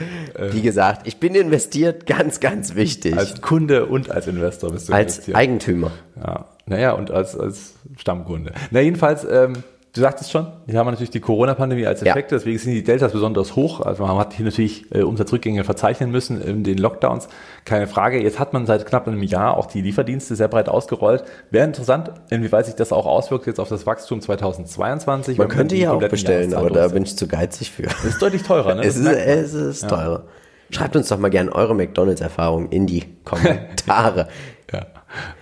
wie 0.52 0.62
gesagt, 0.62 1.06
ich 1.06 1.18
bin 1.18 1.34
investiert, 1.34 2.06
ganz, 2.06 2.40
ganz 2.40 2.74
wichtig. 2.74 3.16
Als 3.16 3.40
Kunde 3.40 3.86
und 3.86 4.10
als 4.10 4.26
Investor 4.26 4.72
bist 4.72 4.88
du 4.88 4.92
Als 4.92 5.14
investiert. 5.14 5.36
Eigentümer. 5.36 5.90
Ja, 6.16 6.48
naja, 6.66 6.92
und 6.92 7.10
als, 7.10 7.38
als 7.38 7.74
Stammkunde. 7.96 8.52
Na, 8.70 8.80
jedenfalls, 8.80 9.24
ähm, 9.24 9.54
du 9.94 10.00
sagtest 10.00 10.30
schon, 10.30 10.46
hier 10.66 10.78
haben 10.78 10.86
wir 10.86 10.90
natürlich 10.90 11.10
die 11.10 11.20
Corona-Pandemie 11.20 11.86
als 11.86 12.00
Ja. 12.02 12.10
Effekt, 12.10 12.32
deswegen 12.32 12.58
sind 12.58 12.72
die 12.74 12.82
Deltas 12.82 13.12
besonders 13.12 13.56
hoch. 13.56 13.80
Also 13.80 14.04
man 14.04 14.18
hat 14.18 14.34
hier 14.34 14.44
natürlich 14.44 14.84
äh, 14.92 15.02
Umsatzrückgänge 15.02 15.64
verzeichnen 15.64 16.10
müssen 16.10 16.42
in 16.42 16.64
den 16.64 16.78
Lockdowns. 16.78 17.28
Keine 17.64 17.86
Frage. 17.86 18.20
Jetzt 18.22 18.38
hat 18.38 18.52
man 18.52 18.66
seit 18.66 18.84
knapp 18.86 19.06
einem 19.08 19.22
Jahr 19.22 19.56
auch 19.56 19.66
die 19.66 19.80
Lieferdienste 19.80 20.34
sehr 20.36 20.48
breit 20.48 20.68
ausgerollt. 20.68 21.24
Wäre 21.50 21.64
interessant, 21.64 22.10
inwieweit 22.30 22.66
sich 22.66 22.74
das 22.74 22.92
auch 22.92 23.06
auswirkt 23.06 23.46
jetzt 23.46 23.60
auf 23.60 23.68
das 23.68 23.86
Wachstum 23.86 24.20
2022. 24.20 25.38
Man 25.38 25.48
könnte 25.48 25.76
ja 25.76 25.92
auch 25.92 26.00
bestellen, 26.08 26.54
aber 26.54 26.70
da 26.70 26.88
bin 26.88 27.04
ich 27.04 27.16
zu 27.16 27.26
geizig 27.28 27.70
für. 27.70 27.84
Das 27.84 28.04
ist 28.04 28.20
deutlich 28.20 28.42
teurer, 28.42 28.74
ne? 28.74 28.82
Es 28.84 28.96
ist, 28.96 29.06
es 29.06 29.54
ist 29.54 29.88
teurer. 29.88 30.24
Schreibt 30.70 30.96
uns 30.96 31.08
doch 31.08 31.18
mal 31.18 31.30
gerne 31.30 31.52
eure 31.52 31.74
McDonalds-Erfahrungen 31.74 32.68
in 32.70 32.86
die 32.86 33.04
Kommentare. 33.24 34.28
ja, 34.72 34.86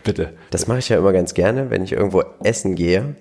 bitte. 0.04 0.34
Das 0.50 0.66
mache 0.66 0.80
ich 0.80 0.88
ja 0.90 0.98
immer 0.98 1.12
ganz 1.12 1.32
gerne, 1.32 1.70
wenn 1.70 1.82
ich 1.82 1.92
irgendwo 1.92 2.22
essen 2.44 2.74
gehe. 2.74 3.14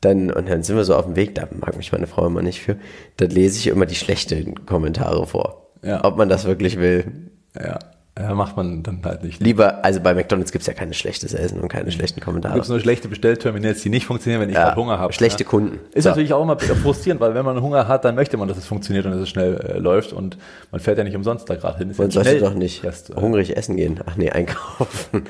Dann, 0.00 0.30
und 0.30 0.48
dann 0.48 0.62
sind 0.62 0.76
wir 0.76 0.84
so 0.84 0.94
auf 0.94 1.06
dem 1.06 1.16
Weg, 1.16 1.34
da 1.34 1.48
mag 1.50 1.76
mich 1.76 1.92
meine 1.92 2.06
Frau 2.06 2.26
immer 2.26 2.42
nicht 2.42 2.60
für. 2.60 2.76
Dann 3.16 3.30
lese 3.30 3.58
ich 3.58 3.66
immer 3.68 3.86
die 3.86 3.94
schlechten 3.94 4.66
Kommentare 4.66 5.26
vor. 5.26 5.70
Ja. 5.82 6.04
Ob 6.04 6.16
man 6.16 6.28
das 6.28 6.44
wirklich 6.44 6.78
will. 6.78 7.30
Ja. 7.54 7.78
Äh, 8.18 8.32
macht 8.32 8.56
man 8.56 8.82
dann 8.82 9.00
halt 9.04 9.22
nicht. 9.22 9.40
Lieber, 9.42 9.84
also 9.84 10.00
bei 10.00 10.14
McDonalds 10.14 10.50
gibt's 10.50 10.66
ja 10.66 10.72
keine 10.72 10.94
schlechtes 10.94 11.34
Essen 11.34 11.60
und 11.60 11.68
keine 11.68 11.92
schlechten 11.92 12.20
Da 12.20 12.24
Kommentare. 12.24 12.54
gibt 12.54 12.64
es 12.64 12.70
nur 12.70 12.80
schlechte 12.80 13.08
Bestellterminals, 13.08 13.82
die 13.82 13.90
nicht 13.90 14.06
funktionieren, 14.06 14.40
wenn 14.40 14.48
ich 14.48 14.54
Ja, 14.54 14.74
Hunger 14.74 14.98
habe. 14.98 15.12
schlechte 15.12 15.44
ja. 15.44 15.48
Kunden. 15.50 15.78
Ist 15.92 16.04
So. 16.04 16.08
natürlich 16.10 16.32
auch 16.32 16.42
immer 16.42 16.58
frustrierend, 16.58 17.20
weil 17.20 17.34
wenn 17.34 17.44
man 17.44 17.60
Hunger 17.60 17.88
hat, 17.88 18.06
dann 18.06 18.14
möchte 18.14 18.36
man, 18.38 18.48
dass 18.48 18.56
es 18.56 18.64
funktioniert 18.66 19.04
und 19.04 19.12
dass 19.12 19.20
es 19.20 19.28
schnell 19.28 19.56
äh, 19.60 19.78
läuft 19.78 20.14
und 20.14 20.38
man 20.70 20.80
fährt 20.80 20.96
ja 20.96 21.04
nicht 21.04 21.14
umsonst 21.14 21.48
da 21.50 21.56
gerade 21.56 21.76
hin. 21.78 21.90
Ist 21.90 21.98
Man 21.98 22.08
ja 22.08 22.24
sollte 22.24 22.40
doch 22.40 22.54
nicht 22.54 22.82
Rest, 22.84 23.10
äh, 23.10 23.20
hungrig 23.20 23.54
essen 23.56 23.76
gehen. 23.76 24.00
Ach 24.06 24.16
nee, 24.16 24.30
einkaufen. 24.30 25.24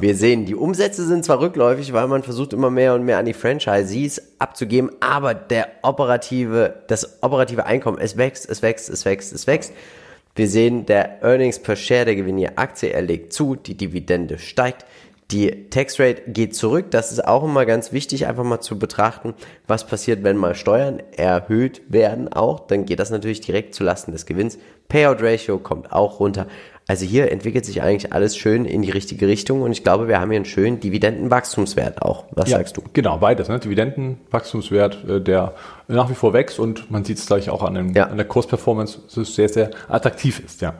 Wir 0.00 0.14
sehen, 0.14 0.46
die 0.46 0.54
Umsätze 0.54 1.04
sind 1.06 1.24
zwar 1.26 1.40
rückläufig, 1.40 1.92
weil 1.92 2.06
man 2.08 2.22
versucht 2.22 2.52
immer 2.54 2.70
mehr 2.70 2.94
und 2.94 3.04
mehr 3.04 3.18
an 3.18 3.26
die 3.26 3.34
Franchisees 3.34 4.22
abzugeben, 4.38 4.90
aber 5.00 5.34
der 5.34 5.68
operative, 5.82 6.74
das 6.88 7.22
operative 7.22 7.66
Einkommen, 7.66 7.98
es 8.00 8.16
wächst, 8.16 8.48
es 8.48 8.62
wächst, 8.62 8.88
es 8.88 9.04
wächst, 9.04 9.32
es 9.34 9.46
wächst. 9.46 9.72
Wir 10.34 10.48
sehen, 10.48 10.86
der 10.86 11.22
Earnings 11.22 11.58
per 11.58 11.76
Share 11.76 12.04
der 12.04 12.16
Gewinn 12.16 12.38
je 12.38 12.50
Aktie, 12.56 12.90
er 12.90 13.02
legt 13.02 13.32
zu, 13.32 13.56
die 13.56 13.76
Dividende 13.76 14.38
steigt. 14.38 14.86
Die 15.30 15.70
Tax 15.70 16.00
Rate 16.00 16.22
geht 16.26 16.56
zurück. 16.56 16.90
Das 16.90 17.12
ist 17.12 17.24
auch 17.24 17.44
immer 17.44 17.64
ganz 17.64 17.92
wichtig, 17.92 18.26
einfach 18.26 18.42
mal 18.42 18.60
zu 18.60 18.80
betrachten, 18.80 19.34
was 19.68 19.86
passiert, 19.86 20.24
wenn 20.24 20.36
mal 20.36 20.56
Steuern 20.56 21.00
erhöht 21.16 21.82
werden 21.88 22.32
auch. 22.32 22.60
Dann 22.66 22.84
geht 22.84 22.98
das 22.98 23.10
natürlich 23.10 23.40
direkt 23.40 23.74
zu 23.74 23.84
Lasten 23.84 24.10
des 24.10 24.26
Gewinns. 24.26 24.58
Payout 24.88 25.22
Ratio 25.22 25.58
kommt 25.58 25.92
auch 25.92 26.18
runter. 26.18 26.48
Also 26.90 27.06
hier 27.06 27.30
entwickelt 27.30 27.64
sich 27.64 27.82
eigentlich 27.82 28.12
alles 28.12 28.36
schön 28.36 28.64
in 28.64 28.82
die 28.82 28.90
richtige 28.90 29.28
Richtung 29.28 29.62
und 29.62 29.70
ich 29.70 29.84
glaube, 29.84 30.08
wir 30.08 30.18
haben 30.20 30.28
hier 30.32 30.38
einen 30.38 30.44
schönen 30.44 30.80
Dividendenwachstumswert 30.80 32.02
auch. 32.02 32.24
Was 32.32 32.50
ja, 32.50 32.56
sagst 32.58 32.76
du? 32.76 32.82
Genau, 32.92 33.16
beides. 33.18 33.48
Ne? 33.48 33.60
Dividendenwachstumswert, 33.60 35.08
äh, 35.08 35.20
der 35.20 35.54
nach 35.86 36.10
wie 36.10 36.14
vor 36.14 36.32
wächst 36.32 36.58
und 36.58 36.90
man 36.90 37.04
sieht 37.04 37.18
es 37.18 37.26
gleich 37.26 37.48
auch 37.48 37.62
an, 37.62 37.74
dem, 37.74 37.94
Ja. 37.94 38.06
an 38.06 38.16
der 38.16 38.26
Kursperformance, 38.26 38.98
dass 39.06 39.16
es 39.18 39.36
sehr, 39.36 39.48
sehr 39.48 39.70
attraktiv 39.88 40.42
ist. 40.44 40.62
Ja. 40.62 40.74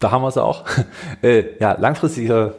Da 0.00 0.10
haben 0.10 0.22
wir 0.22 0.28
es 0.30 0.36
auch. 0.36 0.64
äh, 1.22 1.44
ja, 1.60 1.76
langfristiger 1.78 2.54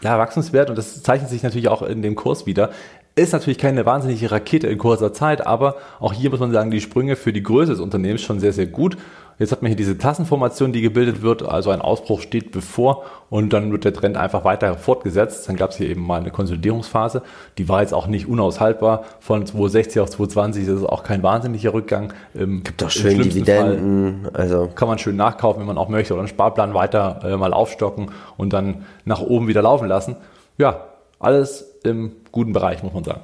ja, 0.00 0.16
Wachstumswert 0.16 0.70
und 0.70 0.78
das 0.78 1.02
zeichnet 1.02 1.28
sich 1.28 1.42
natürlich 1.42 1.66
auch 1.66 1.82
in 1.82 2.02
dem 2.02 2.14
Kurs 2.14 2.46
wieder. 2.46 2.70
Ist 3.16 3.32
natürlich 3.32 3.58
keine 3.58 3.84
wahnsinnige 3.84 4.30
Rakete 4.30 4.68
in 4.68 4.78
kurzer 4.78 5.12
Zeit, 5.12 5.44
aber 5.44 5.74
auch 5.98 6.12
hier 6.12 6.30
muss 6.30 6.38
man 6.38 6.52
sagen, 6.52 6.70
die 6.70 6.80
Sprünge 6.80 7.16
für 7.16 7.32
die 7.32 7.42
Größe 7.42 7.72
des 7.72 7.80
Unternehmens 7.80 8.22
schon 8.22 8.38
sehr, 8.38 8.52
sehr 8.52 8.66
gut. 8.66 8.96
Jetzt 9.38 9.52
hat 9.52 9.60
man 9.60 9.68
hier 9.68 9.76
diese 9.76 9.98
Tassenformation, 9.98 10.72
die 10.72 10.80
gebildet 10.80 11.20
wird, 11.20 11.42
also 11.42 11.70
ein 11.70 11.82
Ausbruch 11.82 12.22
steht 12.22 12.52
bevor 12.52 13.04
und 13.28 13.52
dann 13.52 13.70
wird 13.70 13.84
der 13.84 13.92
Trend 13.92 14.16
einfach 14.16 14.44
weiter 14.44 14.78
fortgesetzt. 14.78 15.46
Dann 15.46 15.56
gab 15.56 15.70
es 15.70 15.76
hier 15.76 15.90
eben 15.90 16.06
mal 16.06 16.20
eine 16.20 16.30
Konsolidierungsphase, 16.30 17.22
die 17.58 17.68
war 17.68 17.82
jetzt 17.82 17.92
auch 17.92 18.06
nicht 18.06 18.28
unaushaltbar. 18.28 19.04
Von 19.20 19.44
260 19.44 20.00
auf 20.00 20.08
220 20.10 20.66
das 20.66 20.76
ist 20.76 20.86
auch 20.86 21.02
kein 21.02 21.22
wahnsinniger 21.22 21.74
Rückgang. 21.74 22.14
Im, 22.32 22.64
Gibt 22.64 22.80
im 22.80 22.88
schön 22.88 23.16
Fall 23.16 23.24
Dividenden. 23.24 24.28
Also 24.32 24.70
kann 24.74 24.88
man 24.88 24.98
schön 24.98 25.16
nachkaufen, 25.16 25.60
wenn 25.60 25.66
man 25.66 25.76
auch 25.76 25.90
möchte, 25.90 26.14
oder 26.14 26.20
einen 26.20 26.28
Sparplan 26.28 26.72
weiter 26.72 27.20
äh, 27.22 27.36
mal 27.36 27.52
aufstocken 27.52 28.10
und 28.38 28.54
dann 28.54 28.86
nach 29.04 29.20
oben 29.20 29.48
wieder 29.48 29.60
laufen 29.60 29.86
lassen. 29.86 30.16
Ja, 30.56 30.86
alles 31.18 31.78
im 31.84 32.12
guten 32.32 32.54
Bereich, 32.54 32.82
muss 32.82 32.94
man 32.94 33.04
sagen. 33.04 33.20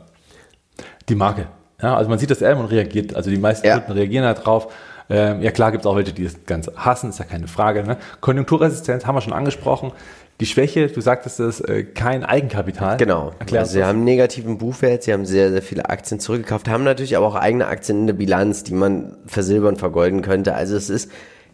Die 1.09 1.15
Marke. 1.15 1.47
Ja, 1.81 1.97
also 1.97 2.09
man 2.11 2.19
sieht 2.19 2.31
das 2.31 2.43
Elm 2.43 2.61
und 2.61 2.67
reagiert, 2.67 3.17
also 3.17 3.29
die 3.29 3.39
meisten 3.39 3.67
Ja. 3.67 3.79
Kunden 3.79 3.93
reagieren 3.93 4.25
da 4.25 4.35
drauf. 4.35 4.69
Ähm, 5.13 5.43
ja 5.43 5.51
klar 5.51 5.71
gibt 5.73 5.85
es 5.85 5.87
auch 5.87 5.95
welche, 5.95 6.15
die 6.15 6.25
das 6.25 6.47
Ganze 6.47 6.73
hassen, 6.75 7.11
ist 7.11 7.19
ja 7.19 7.27
keine 7.27 7.47
Frage. 7.47 7.85
Ne? 7.85 7.99
Konjunkturresistenz 8.21 9.05
haben 9.05 9.15
wir 9.15 9.21
schon 9.21 9.35
angesprochen. 9.35 9.93
Die 10.41 10.47
Schwäche, 10.47 10.89
du 10.89 11.01
sagtest 11.03 11.39
es, 11.39 11.61
äh, 11.61 11.85
kein 11.85 12.25
Eigenkapital. 12.25 12.97
Genau. 12.97 13.33
Erklär 13.39 13.61
also 13.61 13.75
sie 13.75 13.79
das. 13.81 13.89
haben 13.89 13.97
einen 13.97 14.05
negativen 14.05 14.57
Buchwert, 14.57 15.03
sie 15.03 15.13
haben 15.13 15.27
sehr, 15.27 15.53
sehr 15.53 15.61
viele 15.61 15.91
Aktien 15.91 16.19
zurückgekauft, 16.19 16.69
haben 16.69 16.83
natürlich 16.83 17.17
aber 17.17 17.27
auch 17.27 17.35
eigene 17.35 17.67
Aktien 17.67 18.01
in 18.01 18.07
der 18.07 18.15
Bilanz, 18.15 18.65
die 18.65 18.73
man 18.73 19.19
versilbern, 19.27 19.77
vergolden 19.77 20.23
könnte. 20.23 20.55
Also 20.55 20.77
es 20.77 20.89
ist 20.89 21.13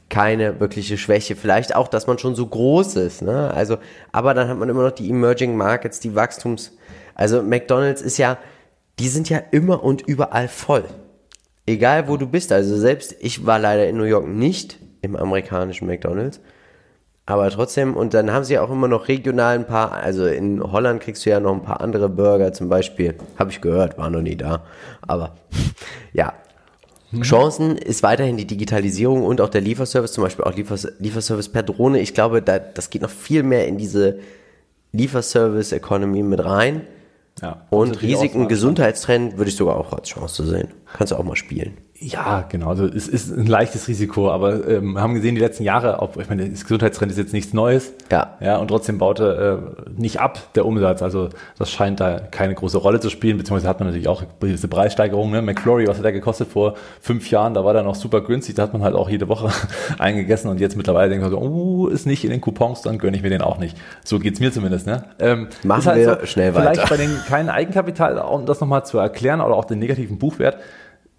keine 0.08 0.60
wirkliche 0.60 0.96
Schwäche. 0.96 1.34
Vielleicht 1.34 1.74
auch, 1.74 1.88
dass 1.88 2.06
man 2.06 2.18
schon 2.18 2.36
so 2.36 2.46
groß 2.46 2.96
ist. 2.96 3.22
Ne? 3.22 3.52
Also, 3.52 3.78
aber 4.12 4.34
dann 4.34 4.48
hat 4.48 4.56
man 4.56 4.68
immer 4.68 4.84
noch 4.84 4.92
die 4.92 5.10
Emerging 5.10 5.56
Markets, 5.56 5.98
die 5.98 6.14
Wachstums. 6.14 6.78
Also 7.14 7.42
McDonald's 7.42 8.00
ist 8.00 8.18
ja, 8.18 8.38
die 9.00 9.08
sind 9.08 9.28
ja 9.28 9.38
immer 9.50 9.82
und 9.82 10.02
überall 10.02 10.48
voll. 10.48 10.84
Egal 11.68 12.08
wo 12.08 12.16
du 12.16 12.26
bist. 12.26 12.50
Also 12.50 12.76
selbst 12.78 13.14
ich 13.20 13.44
war 13.44 13.58
leider 13.58 13.86
in 13.86 13.98
New 13.98 14.04
York 14.04 14.26
nicht 14.26 14.78
im 15.02 15.16
amerikanischen 15.16 15.86
McDonald's. 15.86 16.40
Aber 17.26 17.50
trotzdem, 17.50 17.94
und 17.94 18.14
dann 18.14 18.32
haben 18.32 18.44
sie 18.44 18.58
auch 18.58 18.70
immer 18.70 18.88
noch 18.88 19.08
regional 19.08 19.54
ein 19.54 19.66
paar, 19.66 19.92
also 19.92 20.24
in 20.24 20.62
Holland 20.62 21.02
kriegst 21.02 21.26
du 21.26 21.30
ja 21.30 21.40
noch 21.40 21.52
ein 21.52 21.62
paar 21.62 21.82
andere 21.82 22.08
Burger 22.08 22.54
zum 22.54 22.70
Beispiel. 22.70 23.16
Habe 23.38 23.50
ich 23.50 23.60
gehört, 23.60 23.98
war 23.98 24.08
noch 24.08 24.22
nie 24.22 24.36
da. 24.36 24.64
Aber 25.02 25.36
ja, 26.14 26.32
Chancen 27.20 27.76
ist 27.76 28.02
weiterhin 28.02 28.38
die 28.38 28.46
Digitalisierung 28.46 29.24
und 29.24 29.42
auch 29.42 29.50
der 29.50 29.60
Lieferservice, 29.60 30.12
zum 30.12 30.24
Beispiel 30.24 30.46
auch 30.46 30.54
Liefers 30.54 30.88
Lieferservice 30.98 31.50
per 31.50 31.64
Drohne. 31.64 32.00
Ich 32.00 32.14
glaube, 32.14 32.40
da, 32.40 32.58
das 32.58 32.88
geht 32.88 33.02
noch 33.02 33.10
viel 33.10 33.42
mehr 33.42 33.68
in 33.68 33.76
diese 33.76 34.20
Lieferservice-Economy 34.92 36.22
mit 36.22 36.42
rein. 36.42 36.86
Ja. 37.42 37.66
Und 37.70 38.02
Risiken, 38.02 38.48
Gesundheitstrend 38.48 39.36
würde 39.36 39.50
ich 39.50 39.56
sogar 39.56 39.76
auch 39.76 39.92
als 39.92 40.08
Chance 40.08 40.46
sehen. 40.46 40.68
Kannst 40.92 41.12
du 41.12 41.16
auch 41.16 41.24
mal 41.24 41.36
spielen. 41.36 41.76
Ja, 42.00 42.44
genau. 42.48 42.68
Also 42.68 42.86
es 42.86 43.08
ist 43.08 43.36
ein 43.36 43.46
leichtes 43.46 43.88
Risiko, 43.88 44.30
aber 44.30 44.68
ähm, 44.68 44.92
wir 44.92 45.00
haben 45.00 45.14
gesehen, 45.14 45.34
die 45.34 45.40
letzten 45.40 45.64
Jahre, 45.64 46.00
auch, 46.00 46.16
ich 46.16 46.28
meine, 46.28 46.48
das 46.48 46.62
Gesundheitstrend 46.62 47.10
ist 47.10 47.18
jetzt 47.18 47.32
nichts 47.32 47.52
Neues. 47.52 47.92
Ja. 48.12 48.36
Ja, 48.40 48.58
und 48.58 48.68
trotzdem 48.68 48.98
baute 48.98 49.60
äh, 49.76 50.00
nicht 50.00 50.20
ab 50.20 50.38
der 50.54 50.64
Umsatz. 50.64 51.02
Also 51.02 51.30
das 51.58 51.72
scheint 51.72 51.98
da 51.98 52.20
keine 52.20 52.54
große 52.54 52.78
Rolle 52.78 53.00
zu 53.00 53.10
spielen, 53.10 53.36
beziehungsweise 53.36 53.68
hat 53.68 53.80
man 53.80 53.88
natürlich 53.88 54.06
auch 54.06 54.22
diese 54.40 54.68
Preissteigerung. 54.68 55.32
Ne? 55.32 55.42
McFlurry, 55.42 55.88
was 55.88 55.96
hat 55.96 56.04
der 56.04 56.12
gekostet 56.12 56.48
vor 56.48 56.74
fünf 57.00 57.28
Jahren? 57.32 57.54
Da 57.54 57.64
war 57.64 57.72
der 57.72 57.82
noch 57.82 57.96
super 57.96 58.20
günstig, 58.20 58.54
da 58.54 58.62
hat 58.62 58.72
man 58.72 58.82
halt 58.82 58.94
auch 58.94 59.10
jede 59.10 59.26
Woche 59.26 59.50
eingegessen 59.98 60.50
und 60.50 60.60
jetzt 60.60 60.76
mittlerweile 60.76 61.10
denkt 61.10 61.22
man 61.22 61.32
so, 61.32 61.38
oh, 61.38 61.88
ist 61.88 62.06
nicht 62.06 62.22
in 62.22 62.30
den 62.30 62.40
Coupons, 62.40 62.82
dann 62.82 62.98
gönne 62.98 63.16
ich 63.16 63.24
mir 63.24 63.30
den 63.30 63.42
auch 63.42 63.58
nicht. 63.58 63.76
So 64.04 64.20
geht's 64.20 64.38
mir 64.38 64.52
zumindest. 64.52 64.86
Ne? 64.86 65.04
Ähm, 65.18 65.48
Machen 65.64 65.86
halt 65.86 65.98
wir 65.98 66.26
schnell 66.28 66.52
vielleicht 66.52 66.82
weiter. 66.82 66.90
bei 66.90 66.96
den 66.96 67.10
keinen 67.26 67.48
Eigenkapital, 67.48 68.18
um 68.18 68.46
das 68.46 68.60
nochmal 68.60 68.86
zu 68.86 68.98
erklären, 68.98 69.40
oder 69.40 69.56
auch 69.56 69.64
den 69.64 69.80
negativen 69.80 70.18
Buchwert, 70.18 70.58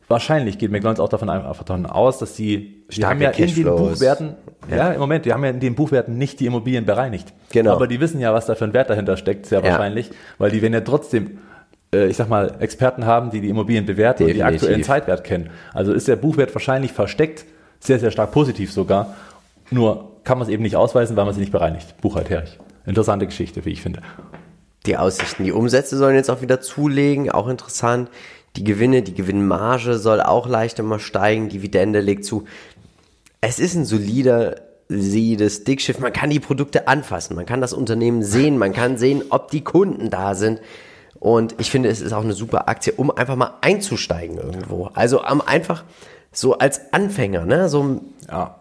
Wahrscheinlich 0.10 0.58
geht 0.58 0.72
McDonalds 0.72 1.00
auch 1.00 1.08
davon 1.08 1.30
einfach 1.30 1.64
davon 1.64 1.86
aus, 1.86 2.18
dass 2.18 2.34
die, 2.34 2.84
die 2.92 3.06
haben 3.06 3.22
ja 3.22 3.30
in 3.30 3.54
den. 3.54 3.64
Buchwerten, 3.64 4.36
ja. 4.70 4.92
im 4.92 5.00
Moment, 5.00 5.26
die 5.26 5.34
haben 5.34 5.44
ja 5.44 5.52
in 5.52 5.60
den 5.60 5.76
Buchwerten 5.76 6.18
nicht 6.18 6.40
die 6.40 6.48
Immobilien 6.48 6.86
bereinigt. 6.86 7.32
Genau. 7.52 7.74
Aber 7.74 7.88
die 7.88 8.00
wissen 8.02 8.20
ja, 8.20 8.34
was 8.34 8.48
da 8.48 8.56
für 8.56 8.66
ein 8.66 8.74
Wert 8.74 8.90
dahinter 8.90 9.18
steckt, 9.18 9.46
sehr 9.46 9.60
Ja. 9.60 9.66
wahrscheinlich, 9.72 10.10
weil 10.40 10.50
die 10.50 10.62
werden 10.64 10.74
ja 10.74 10.82
trotzdem, 10.82 11.38
äh, 11.94 12.08
ich 12.08 12.18
sag 12.18 12.28
mal, 12.28 12.56
Experten 12.60 13.06
haben, 13.06 13.30
die 13.30 13.40
die 13.40 13.50
Immobilien 13.50 13.86
bewerten 13.86 14.24
und 14.24 14.30
die 14.30 14.34
Definitiv. 14.40 14.64
aktuellen 14.64 14.84
Zeitwert 14.84 15.24
kennen. 15.24 15.52
Also 15.74 15.94
ist 15.94 16.08
der 16.08 16.16
Buchwert 16.16 16.54
wahrscheinlich 16.56 16.92
versteckt, 16.92 17.46
sehr, 17.80 18.00
sehr 18.00 18.10
stark 18.12 18.32
positiv 18.32 18.72
sogar. 18.74 19.16
Nur 19.70 20.14
kann 20.24 20.40
man 20.40 20.48
es 20.48 20.52
eben 20.52 20.64
nicht 20.64 20.76
ausweisen, 20.76 21.16
weil 21.18 21.26
man 21.26 21.36
sie 21.36 21.40
nicht 21.42 21.52
bereinigt, 21.52 22.02
buchhalterisch. 22.02 22.58
Interessante 22.88 23.28
Geschichte, 23.28 23.64
wie 23.66 23.70
ich 23.72 23.82
finde. 23.84 24.02
die 24.88 24.98
Aussichten. 24.98 25.44
Die 25.44 25.52
Umsätze 25.52 25.98
sollen 25.98 26.16
jetzt 26.16 26.32
auch 26.32 26.42
wieder 26.42 26.62
zulegen, 26.62 27.30
auch 27.30 27.48
interessant. 27.48 28.10
Die 28.60 28.66
Gewinne, 28.66 29.02
die 29.02 29.14
Gewinnmarge 29.14 29.98
soll 29.98 30.20
auch 30.20 30.46
leicht 30.46 30.80
immer 30.80 31.00
steigen, 31.00 31.48
Dividende 31.48 32.02
legt 32.02 32.26
zu. 32.26 32.44
Es 33.40 33.58
ist 33.58 33.74
ein 33.74 33.86
solider, 33.86 34.58
solides 34.90 35.64
Dickschiff. 35.64 36.00
Man 36.00 36.12
kann 36.12 36.30
die 36.30 36.42
Produkte 36.42 36.90
anfassen, 36.90 37.38
man 37.38 37.46
kann 37.46 37.62
das 37.62 37.72
Unternehmen 37.72 38.22
sehen, 38.22 38.58
man 38.58 38.74
kann 38.74 38.98
sehen, 38.98 39.24
ob 39.30 39.50
die 39.50 39.64
Kunden 39.64 40.10
da 40.10 40.36
sind. 40.36 40.60
Und 41.22 41.56
ich 41.58 41.72
finde, 41.72 41.88
es 41.88 42.02
ist 42.02 42.12
auch 42.12 42.24
eine 42.24 42.34
super 42.34 42.68
Aktie, 42.68 42.92
um 42.92 43.12
einfach 43.12 43.38
mal 43.38 43.54
einzusteigen 43.62 44.38
irgendwo. 44.38 44.88
Also 44.94 45.26
um 45.26 45.40
einfach 45.40 45.86
so 46.34 46.58
als 46.58 46.92
Anfänger, 46.92 47.46
ne? 47.46 47.70
So, 47.70 48.02
Ja. 48.30 48.58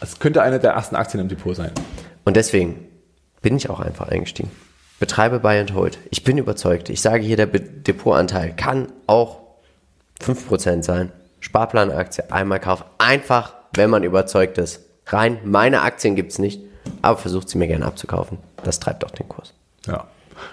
Es 0.00 0.18
könnte 0.18 0.40
eine 0.40 0.58
der 0.58 0.72
ersten 0.72 0.96
Aktien 0.96 1.20
im 1.20 1.28
Depot 1.28 1.54
sein. 1.54 1.72
Und 2.24 2.36
deswegen 2.36 2.86
bin 3.42 3.54
ich 3.54 3.68
auch 3.68 3.80
einfach 3.80 4.08
eingestiegen. 4.08 4.50
Betreibe 5.00 5.40
Buy 5.40 5.58
and 5.58 5.74
Hold. 5.74 5.98
Ich 6.10 6.22
bin 6.24 6.38
überzeugt. 6.38 6.88
Ich 6.90 7.00
sage 7.00 7.24
hier, 7.24 7.36
der 7.36 7.46
Depotanteil 7.46 8.52
kann 8.54 8.92
auch 9.08 9.38
5% 10.22 10.82
sein. 10.82 11.10
Sparplanaktie, 11.40 12.22
einmal 12.30 12.60
kaufen. 12.60 12.84
Einfach, 12.98 13.54
wenn 13.74 13.90
man 13.90 14.04
überzeugt 14.04 14.58
ist. 14.58 14.82
Rein, 15.06 15.38
meine 15.44 15.80
Aktien 15.82 16.14
gibt's 16.16 16.38
nicht, 16.38 16.60
aber 17.02 17.16
versucht 17.16 17.48
sie 17.48 17.56
mir 17.58 17.66
gerne 17.66 17.86
abzukaufen. 17.86 18.38
Das 18.62 18.78
treibt 18.78 19.04
auch 19.04 19.10
den 19.10 19.28
Kurs. 19.28 19.54
Ja. 19.86 20.04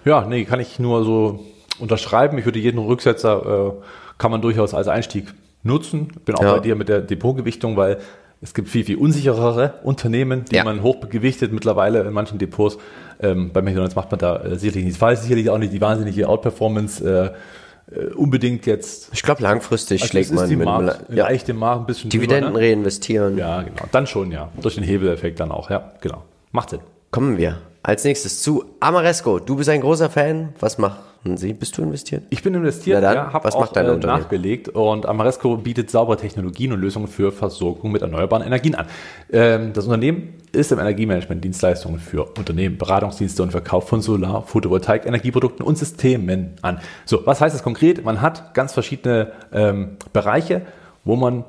Ja, 0.06 0.22
nee, 0.26 0.46
kann 0.46 0.60
ich 0.62 0.80
nur 0.80 1.04
so 1.04 1.46
unterschreiben. 1.80 2.38
Ich 2.38 2.46
würde 2.46 2.60
jeden 2.60 2.80
Rücksetzer, 2.80 3.74
äh, 3.78 3.84
kann 4.18 4.32
man 4.32 4.42
durchaus 4.42 4.74
als 4.74 4.88
Einstieg 4.88 5.28
nutzen. 5.64 6.08
Bin 6.26 6.36
auch 6.36 6.42
Ja. 6.44 6.54
bei 6.54 6.60
dir 6.62 6.76
mit 6.76 6.88
der 6.90 7.02
Depotgewichtung, 7.02 7.76
weil 7.78 8.00
es 8.42 8.54
gibt 8.54 8.70
viel, 8.70 8.84
viel 8.84 8.98
unsicherere 8.98 9.76
Unternehmen, 9.84 10.46
die 10.46 10.56
Ja. 10.58 10.64
man 10.64 10.84
hochgewichtet 10.84 11.52
mittlerweile 11.52 12.02
in 12.02 12.14
manchen 12.14 12.38
Depots. 12.38 12.78
Ähm, 13.20 13.52
bei 13.52 13.62
McDonalds 13.62 13.96
macht 13.96 14.12
man 14.12 14.20
da 14.20 14.38
äh, 14.44 14.56
sicherlich 14.58 14.84
nichts 14.86 15.00
falsch, 15.00 15.20
sicherlich 15.22 15.50
auch 15.50 15.58
nicht 15.58 15.74
die 15.74 15.82
wahnsinnige 15.82 16.30
Outperformance 16.30 17.04
äh, 17.04 17.96
äh, 17.96 18.14
unbedingt 18.14 18.66
jetzt. 18.66 19.10
Ich 19.14 19.24
glaube, 19.24 19.42
langfristig 19.42 20.02
Also 20.02 20.12
schlägt 20.12 20.32
man 20.34 20.48
die 20.48 20.56
mit 20.56 20.66
Markt, 20.66 21.08
einem, 21.10 21.18
ja, 21.18 21.24
leicht 21.28 21.50
im 21.50 21.58
Markt 21.58 21.82
ein 21.84 21.86
bisschen 21.88 22.10
Dividenden 22.10 22.54
drüber, 22.54 22.60
ne? 22.60 22.68
reinvestieren. 22.72 23.38
Ja, 23.38 23.62
genau. 23.64 23.84
Dann 23.92 24.06
schon, 24.06 24.32
ja. 24.32 24.50
Durch 24.62 24.76
den 24.76 24.84
Hebeleffekt 24.84 25.40
dann 25.40 25.52
auch, 25.52 25.70
ja, 25.70 25.94
genau. 26.02 26.24
Macht 26.52 26.70
Sinn. 26.72 26.82
Kommen 27.12 27.38
wir 27.38 27.58
als 27.88 28.04
nächstes 28.04 28.42
zu 28.42 28.66
Amaresco. 28.82 29.40
Du 29.40 29.56
bist 29.56 29.70
ein 29.70 29.80
großer 29.80 30.10
Fan. 30.10 30.50
Was 30.60 30.78
machen 30.78 31.38
Sie? 31.38 31.54
Bist 31.54 31.78
du 31.78 31.84
investiert? 31.84 32.24
Ich 32.32 32.44
bin 32.44 32.54
investiert, 32.54 33.02
dann, 33.02 33.16
ja, 33.16 33.34
habe 33.34 33.46
was 33.46 33.56
auch 33.56 33.62
macht 33.62 33.78
dein 33.78 33.86
äh, 33.86 33.92
Unternehmen? 33.92 34.24
nachgelegt 34.24 34.68
und 34.68 35.06
Amaresco 35.06 35.56
bietet 35.56 35.90
saubere 35.90 36.18
Technologien 36.18 36.74
und 36.74 36.82
Lösungen 36.82 37.08
für 37.08 37.32
Versorgung 37.32 37.94
mit 37.94 38.02
erneuerbaren 38.02 38.46
Energien 38.46 38.76
an. 38.76 38.88
Ähm, 39.32 39.72
das 39.72 39.86
Unternehmen 39.86 40.34
ist 40.52 40.74
im 40.74 40.80
Energiemanagement 40.80 41.42
Dienstleistungen 41.42 42.00
für 42.00 42.26
Unternehmen, 42.38 42.78
Beratungsdienste 42.78 43.42
und 43.42 43.52
Verkauf 43.52 43.88
von 43.88 44.02
Solar, 44.02 44.44
Photovoltaik, 44.44 45.06
Energieprodukten 45.06 45.66
und 45.66 45.78
Systemen 45.78 46.56
an. 46.64 46.80
So, 47.06 47.26
was 47.26 47.40
heißt 47.40 47.56
das 47.56 47.64
konkret? 47.64 48.04
Man 48.04 48.20
hat 48.20 48.54
ganz 48.54 48.74
verschiedene 48.74 49.32
ähm, 49.54 49.96
Bereiche, 50.12 50.64
wo 51.06 51.16
man, 51.16 51.46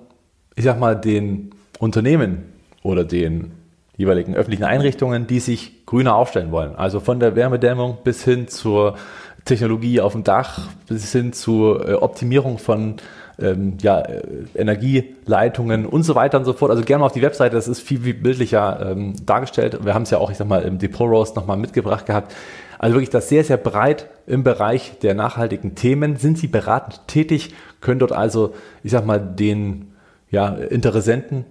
ich 0.55 0.62
sag 0.62 0.79
mal, 0.79 0.94
den 0.94 1.51
Unternehmen 1.81 2.44
oder 2.85 3.03
den 3.03 3.51
jeweiligen 3.96 4.37
öffentlichen 4.37 4.64
Einrichtungen, 4.64 5.27
die 5.27 5.40
sich 5.40 5.77
grüner 5.88 6.16
aufstellen 6.16 6.53
wollen. 6.53 6.77
Also 6.77 7.01
von 7.01 7.18
der 7.18 7.35
Wärmedämmung 7.35 7.96
bis 8.05 8.22
hin 8.22 8.46
zur 8.46 8.96
Technologie 9.46 10.03
auf 10.03 10.12
dem 10.12 10.22
Dach, 10.22 10.68
bis 10.87 11.11
hin 11.12 11.33
zur 11.33 11.88
äh, 11.88 11.94
Optimierung 11.94 12.59
von 12.59 12.96
ähm, 13.38 13.79
ja, 13.81 14.01
äh, 14.01 14.22
Energieleitungen 14.55 15.87
und 15.87 16.03
so 16.03 16.14
weiter 16.14 16.37
und 16.37 16.44
so 16.44 16.53
fort. 16.53 16.70
Also 16.70 16.83
gerne 16.85 17.01
mal 17.01 17.07
auf 17.07 17.12
die 17.12 17.22
Webseite, 17.22 17.57
das 17.57 17.68
ist 17.68 17.81
viel, 17.81 18.03
viel 18.03 18.12
bildlicher 18.12 18.90
ähm, 18.90 19.14
dargestellt. 19.24 19.83
Wir 19.83 19.94
haben 19.94 20.03
es 20.03 20.11
ja 20.11 20.18
auch, 20.18 20.31
ich 20.31 20.37
sag 20.37 20.46
mal, 20.46 20.61
im 20.61 20.79
Depot 20.79 21.09
Roast 21.09 21.37
nochmal 21.37 21.57
mitgebracht 21.57 22.05
gehabt. 22.05 22.35
Also 22.79 22.96
wirklich 22.96 23.09
das 23.09 23.31
sehr, 23.31 23.42
sehr 23.42 23.57
breit 23.57 24.11
im 24.27 24.44
Bereich 24.44 24.98
der 24.98 25.14
nachhaltigen 25.14 25.74
Themen. 25.74 26.16
Sind 26.16 26.37
Sie 26.37 26.48
beratend 26.48 27.01
tätig, 27.07 27.55
können 27.81 27.98
dort 27.98 28.12
also, 28.12 28.53
ich 28.83 28.90
sag 28.90 29.07
mal, 29.07 29.18
den 29.20 29.92
ja, 30.31 30.48
Interessenten 30.48 31.46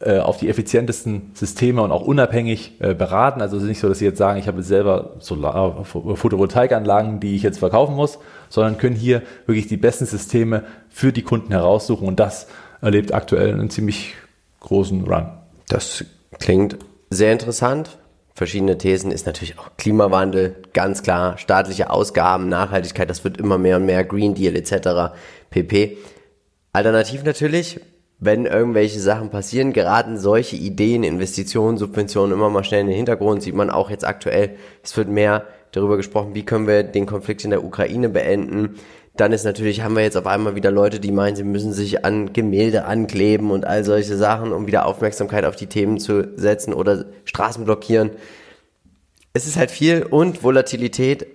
auf 0.00 0.36
die 0.36 0.48
effizientesten 0.48 1.32
Systeme 1.34 1.82
und 1.82 1.90
auch 1.90 2.02
unabhängig 2.02 2.74
äh, 2.80 2.94
beraten. 2.94 3.40
Also 3.40 3.56
es 3.56 3.64
ist 3.64 3.68
nicht 3.68 3.80
so, 3.80 3.88
dass 3.88 3.98
Sie 3.98 4.04
jetzt 4.04 4.18
sagen, 4.18 4.38
ich 4.38 4.46
habe 4.46 4.62
selber 4.62 5.16
Solar 5.18 5.84
Photovoltaikanlagen, 5.84 7.18
die 7.18 7.34
ich 7.34 7.42
jetzt 7.42 7.58
verkaufen 7.58 7.96
muss, 7.96 8.18
sondern 8.48 8.78
können 8.78 8.94
hier 8.94 9.22
wirklich 9.46 9.66
die 9.66 9.76
besten 9.76 10.06
Systeme 10.06 10.64
für 10.88 11.12
die 11.12 11.22
Kunden 11.22 11.52
heraussuchen 11.52 12.06
und 12.06 12.20
das 12.20 12.46
erlebt 12.80 13.12
aktuell 13.12 13.52
einen 13.52 13.70
ziemlich 13.70 14.14
großen 14.60 15.04
Run. 15.04 15.30
Das 15.68 16.04
klingt 16.38 16.78
sehr 17.10 17.32
interessant. 17.32 17.98
Verschiedene 18.34 18.78
Thesen 18.78 19.10
ist 19.10 19.26
natürlich 19.26 19.58
auch 19.58 19.70
Klimawandel, 19.78 20.54
ganz 20.72 21.02
klar, 21.02 21.38
staatliche 21.38 21.90
Ausgaben, 21.90 22.48
Nachhaltigkeit, 22.48 23.10
das 23.10 23.24
wird 23.24 23.38
immer 23.38 23.58
mehr 23.58 23.78
und 23.78 23.86
mehr, 23.86 24.04
Green 24.04 24.36
Deal 24.36 24.54
etc. 24.54 25.12
pp. 25.50 25.98
Alternativ 26.72 27.24
natürlich, 27.24 27.80
wenn 28.20 28.46
irgendwelche 28.46 28.98
Sachen 28.98 29.30
passieren, 29.30 29.72
geraten 29.72 30.18
solche 30.18 30.56
Ideen, 30.56 31.04
Investitionen, 31.04 31.78
Subventionen 31.78 32.32
immer 32.32 32.50
mal 32.50 32.64
schnell 32.64 32.80
in 32.80 32.88
den 32.88 32.96
Hintergrund, 32.96 33.42
sieht 33.42 33.54
man 33.54 33.70
auch 33.70 33.90
jetzt 33.90 34.04
aktuell. 34.04 34.56
Es 34.82 34.96
wird 34.96 35.08
mehr 35.08 35.44
darüber 35.72 35.96
gesprochen, 35.96 36.34
wie 36.34 36.44
können 36.44 36.66
wir 36.66 36.82
den 36.82 37.06
Konflikt 37.06 37.44
in 37.44 37.50
der 37.50 37.64
Ukraine 37.64 38.08
beenden. 38.08 38.76
Dann 39.16 39.32
ist 39.32 39.44
natürlich, 39.44 39.82
haben 39.82 39.96
wir 39.96 40.02
jetzt 40.02 40.16
auf 40.16 40.26
einmal 40.26 40.56
wieder 40.56 40.70
Leute, 40.70 41.00
die 41.00 41.12
meinen, 41.12 41.36
sie 41.36 41.44
müssen 41.44 41.72
sich 41.72 42.04
an 42.04 42.32
Gemälde 42.32 42.84
ankleben 42.84 43.50
und 43.50 43.66
all 43.66 43.84
solche 43.84 44.16
Sachen, 44.16 44.52
um 44.52 44.66
wieder 44.66 44.86
Aufmerksamkeit 44.86 45.44
auf 45.44 45.56
die 45.56 45.66
Themen 45.66 45.98
zu 45.98 46.28
setzen 46.36 46.72
oder 46.72 47.04
Straßen 47.24 47.64
blockieren. 47.64 48.10
Es 49.32 49.46
ist 49.46 49.56
halt 49.56 49.70
viel 49.70 50.02
und 50.02 50.42
Volatilität, 50.42 51.26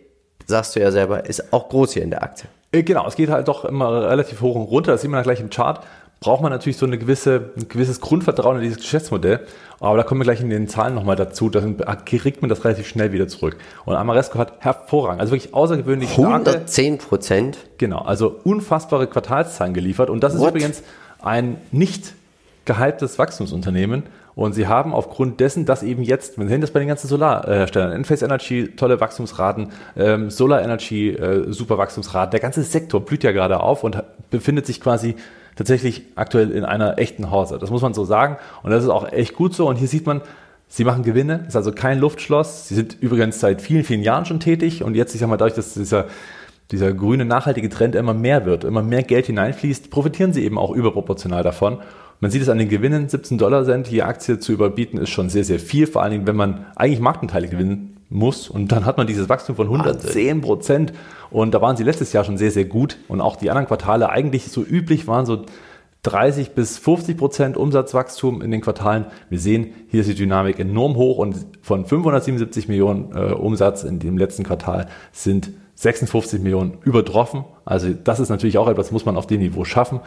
sagst 0.46 0.76
du 0.76 0.82
ja 0.82 0.91
selber, 0.91 1.26
ist 1.26 1.54
auch 1.54 1.69
groß 1.69 1.93
hier 1.93 2.04
in 2.04 2.10
der 2.10 2.24
Aktie. 2.24 2.50
Äh, 2.72 2.84
Genau, 2.84 3.08
es 3.08 3.15
geht 3.15 3.30
halt 3.30 3.48
doch 3.48 3.63
immer 3.65 4.10
relativ 4.10 4.41
hoch 4.41 4.56
und 4.56 4.63
runter, 4.63 4.93
das 4.93 5.02
sieht 5.02 5.12
man 5.12 5.19
dann 5.19 5.24
gleich 5.24 5.39
im 5.39 5.50
Chart. 5.50 5.86
Braucht 6.24 6.42
man 6.42 6.54
natürlich 6.54 6.78
so 6.78 6.86
eine 6.86 6.98
gewisse, 6.98 7.52
ein 7.58 7.68
gewisses 7.68 8.00
Grundvertrauen 8.00 8.56
in 8.56 8.64
dieses 8.64 8.78
Geschäftsmodell. 8.78 9.42
Aber 9.82 9.98
da 9.98 10.04
kommen 10.04 10.22
wir 10.22 10.24
gleich 10.24 10.40
in 10.40 10.50
den 10.50 10.70
Zahlen 10.70 10.96
nochmal 10.96 11.18
dazu. 11.18 11.50
Da 11.50 11.62
kriegt 12.06 12.42
man 12.42 12.48
das 12.48 12.64
relativ 12.64 12.88
schnell 12.88 13.12
wieder 13.12 13.28
zurück. 13.28 13.58
Und 13.84 13.96
Amaresco 13.96 14.40
hat 14.40 14.54
hervorragend, 14.60 15.20
also 15.20 15.34
wirklich 15.34 15.54
außergewöhnlich 15.54 16.14
starke, 16.14 16.52
110 16.52 16.98
Prozent. 17.00 17.58
genau, 17.78 18.00
also 18.00 18.40
unfassbare 18.46 19.08
Quartalszahlen 19.08 19.74
geliefert. 19.74 20.10
Und 20.10 20.24
das 20.24 20.34
ist 20.34 20.40
What? 20.40 20.52
übrigens 20.52 20.82
ein 21.22 21.58
nicht 21.74 22.14
gehyptes 22.64 23.20
Wachstumsunternehmen. 23.20 24.04
Und 24.36 24.54
sie 24.54 24.68
haben 24.68 24.94
aufgrund 24.94 25.40
dessen, 25.42 25.66
dass 25.66 25.84
eben 25.84 26.02
jetzt, 26.02 26.40
wir 26.40 26.48
sehen 26.48 26.62
das 26.62 26.72
bei 26.72 26.80
den 26.80 26.88
ganzen 26.88 27.08
Solarherstellern, 27.08 27.92
Enphase 27.92 28.26
Energy, 28.26 28.70
tolle 28.76 29.00
Wachstumsraten, 29.00 29.68
ähm, 29.96 30.30
Solar 30.32 30.62
Energy, 30.62 31.10
äh, 31.10 31.52
super 31.52 31.78
Wachstumsraten, 31.78 32.32
der 32.32 32.40
ganze 32.40 32.64
Sektor 32.64 33.02
blüht 33.02 33.24
ja 33.24 33.32
gerade 33.32 33.60
auf 33.60 33.84
und 33.84 34.02
befindet 34.32 34.66
sich 34.66 34.82
quasi 34.82 35.16
tatsächlich 35.56 36.04
aktuell 36.16 36.52
in 36.52 36.66
einer 36.66 37.00
echten 37.00 37.32
Hause. 37.32 37.58
Das 37.60 37.70
muss 37.70 37.82
man 37.82 37.94
so 37.94 38.06
sagen. 38.06 38.38
Und 38.63 38.72
das 38.72 38.84
ist 38.84 38.89
auch 38.89 39.12
echt 39.12 39.36
gut 39.36 39.54
so. 39.54 39.68
Und 39.68 39.78
hier 39.78 39.88
sieht 39.88 40.06
man, 40.06 40.22
sie 40.68 40.84
machen 40.84 41.04
Gewinne, 41.04 41.46
ist 41.48 41.56
also 41.56 41.72
kein 41.72 42.00
Luftschloss. 42.00 42.68
Sie 42.68 42.76
sind 42.76 42.98
übrigens 43.02 43.39
seit 43.39 43.62
vielen, 43.62 43.84
vielen 43.84 44.02
Jahren 44.02 44.26
schon 44.26 44.39
tätig. 44.39 44.84
Und 44.84 44.96
jetzt, 44.96 45.13
ich 45.13 45.22
sag 45.22 45.30
mal, 45.30 45.38
dadurch, 45.38 45.56
dass 45.56 45.74
dieser 45.74 46.08
dieser 46.72 46.94
grüne 46.94 47.26
nachhaltige 47.26 47.70
Trend 47.70 47.94
immer 47.94 48.13
mehr 48.13 48.46
wird, 48.46 48.63
immer 48.63 48.82
mehr 48.82 49.04
Geld 49.04 49.28
hineinfließt, 49.28 49.92
profitieren 49.92 50.34
sie 50.34 50.44
eben 50.44 50.58
auch 50.58 50.72
überproportional 50.72 51.44
davon. 51.44 51.80
Man 52.20 52.32
sieht 52.32 52.42
es 52.42 52.50
an 52.50 52.58
den 52.58 52.70
Gewinnen, 52.70 53.10
17 53.10 53.38
Dollar 53.38 53.66
Cent 53.66 53.89
je 53.89 54.02
Aktie 54.02 54.39
zu 54.39 54.54
überbieten, 54.54 54.98
ist 54.98 55.10
schon 55.10 55.30
sehr, 55.30 55.44
sehr 55.44 55.60
viel, 55.60 55.88
vor 55.88 56.02
allen 56.02 56.12
Dingen, 56.12 56.28
wenn 56.28 56.36
man 56.36 56.66
eigentlich 56.76 57.00
Marktanteile 57.00 57.48
gewinnen 57.48 57.92
muss. 58.13 58.49
Und 58.49 58.71
dann 58.71 58.86
hat 58.86 58.97
man 58.97 59.08
dieses 59.08 59.30
Wachstum 59.30 59.56
von 59.56 59.67
110 59.67 60.41
Prozent. 60.41 60.93
Und 61.32 61.54
da 61.54 61.62
waren 61.62 61.76
sie 61.76 61.84
letztes 61.84 62.13
Jahr 62.13 62.23
schon 62.23 62.38
sehr, 62.38 62.52
sehr 62.52 62.65
gut. 62.65 62.97
Und 63.08 63.21
auch 63.21 63.36
die 63.36 63.49
anderen 63.49 63.67
Quartale 63.67 64.10
eigentlich 64.10 64.52
so 64.52 64.63
üblich 64.63 65.08
waren 65.08 65.26
so 65.26 65.45
30 66.04 66.52
bis 66.52 66.78
50 66.78 67.17
Prozent 67.17 67.58
Umsatzwachstum 67.58 68.41
in 68.41 68.52
den 68.52 68.62
Quartalen. 68.62 69.06
Wir 69.30 69.39
sehen, 69.39 69.73
hier 69.88 70.02
ist 70.02 70.10
die 70.10 70.15
Dynamik 70.15 70.60
enorm 70.60 70.95
hoch 70.95 71.17
und 71.17 71.45
von 71.62 71.86
577 71.86 72.67
Millionen 72.67 73.12
äh, 73.15 73.34
Umsatz 73.34 73.84
in 73.84 73.99
dem 73.99 74.17
letzten 74.17 74.43
Quartal 74.43 74.88
sind 75.13 75.52
56 75.76 76.41
Millionen 76.41 76.78
übertroffen. 76.84 77.45
Also 77.65 77.89
das 77.91 78.19
ist 78.19 78.30
natürlich 78.30 78.58
auch 78.58 78.67
etwas, 78.67 78.91
muss 78.91 79.06
man 79.06 79.17
auf 79.17 79.28
dem 79.28 79.39
Niveau 79.39 79.63
schaffen, 79.63 80.02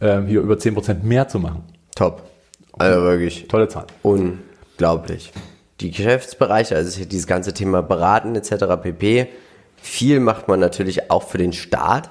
ähm, 0.00 0.26
hier 0.26 0.40
über 0.40 0.58
10 0.58 0.74
Prozent 0.74 1.04
mehr 1.04 1.26
zu 1.26 1.40
machen. 1.40 1.64
Top. 1.96 2.22
Also 2.78 3.02
wirklich 3.02 3.48
Tolle 3.48 3.68
Zahl. 3.68 3.86
unglaublich. 4.02 5.32
Die 5.80 5.90
Geschäftsbereiche, 5.90 6.76
also 6.76 7.04
dieses 7.04 7.26
ganze 7.26 7.52
Thema 7.54 7.82
Beraten 7.82 8.34
etc. 8.36 8.64
pp. 8.82 9.28
Viel 9.76 10.20
macht 10.20 10.46
man 10.48 10.60
natürlich 10.60 11.10
auch 11.10 11.24
für 11.24 11.38
den 11.38 11.52
Staat 11.52 12.10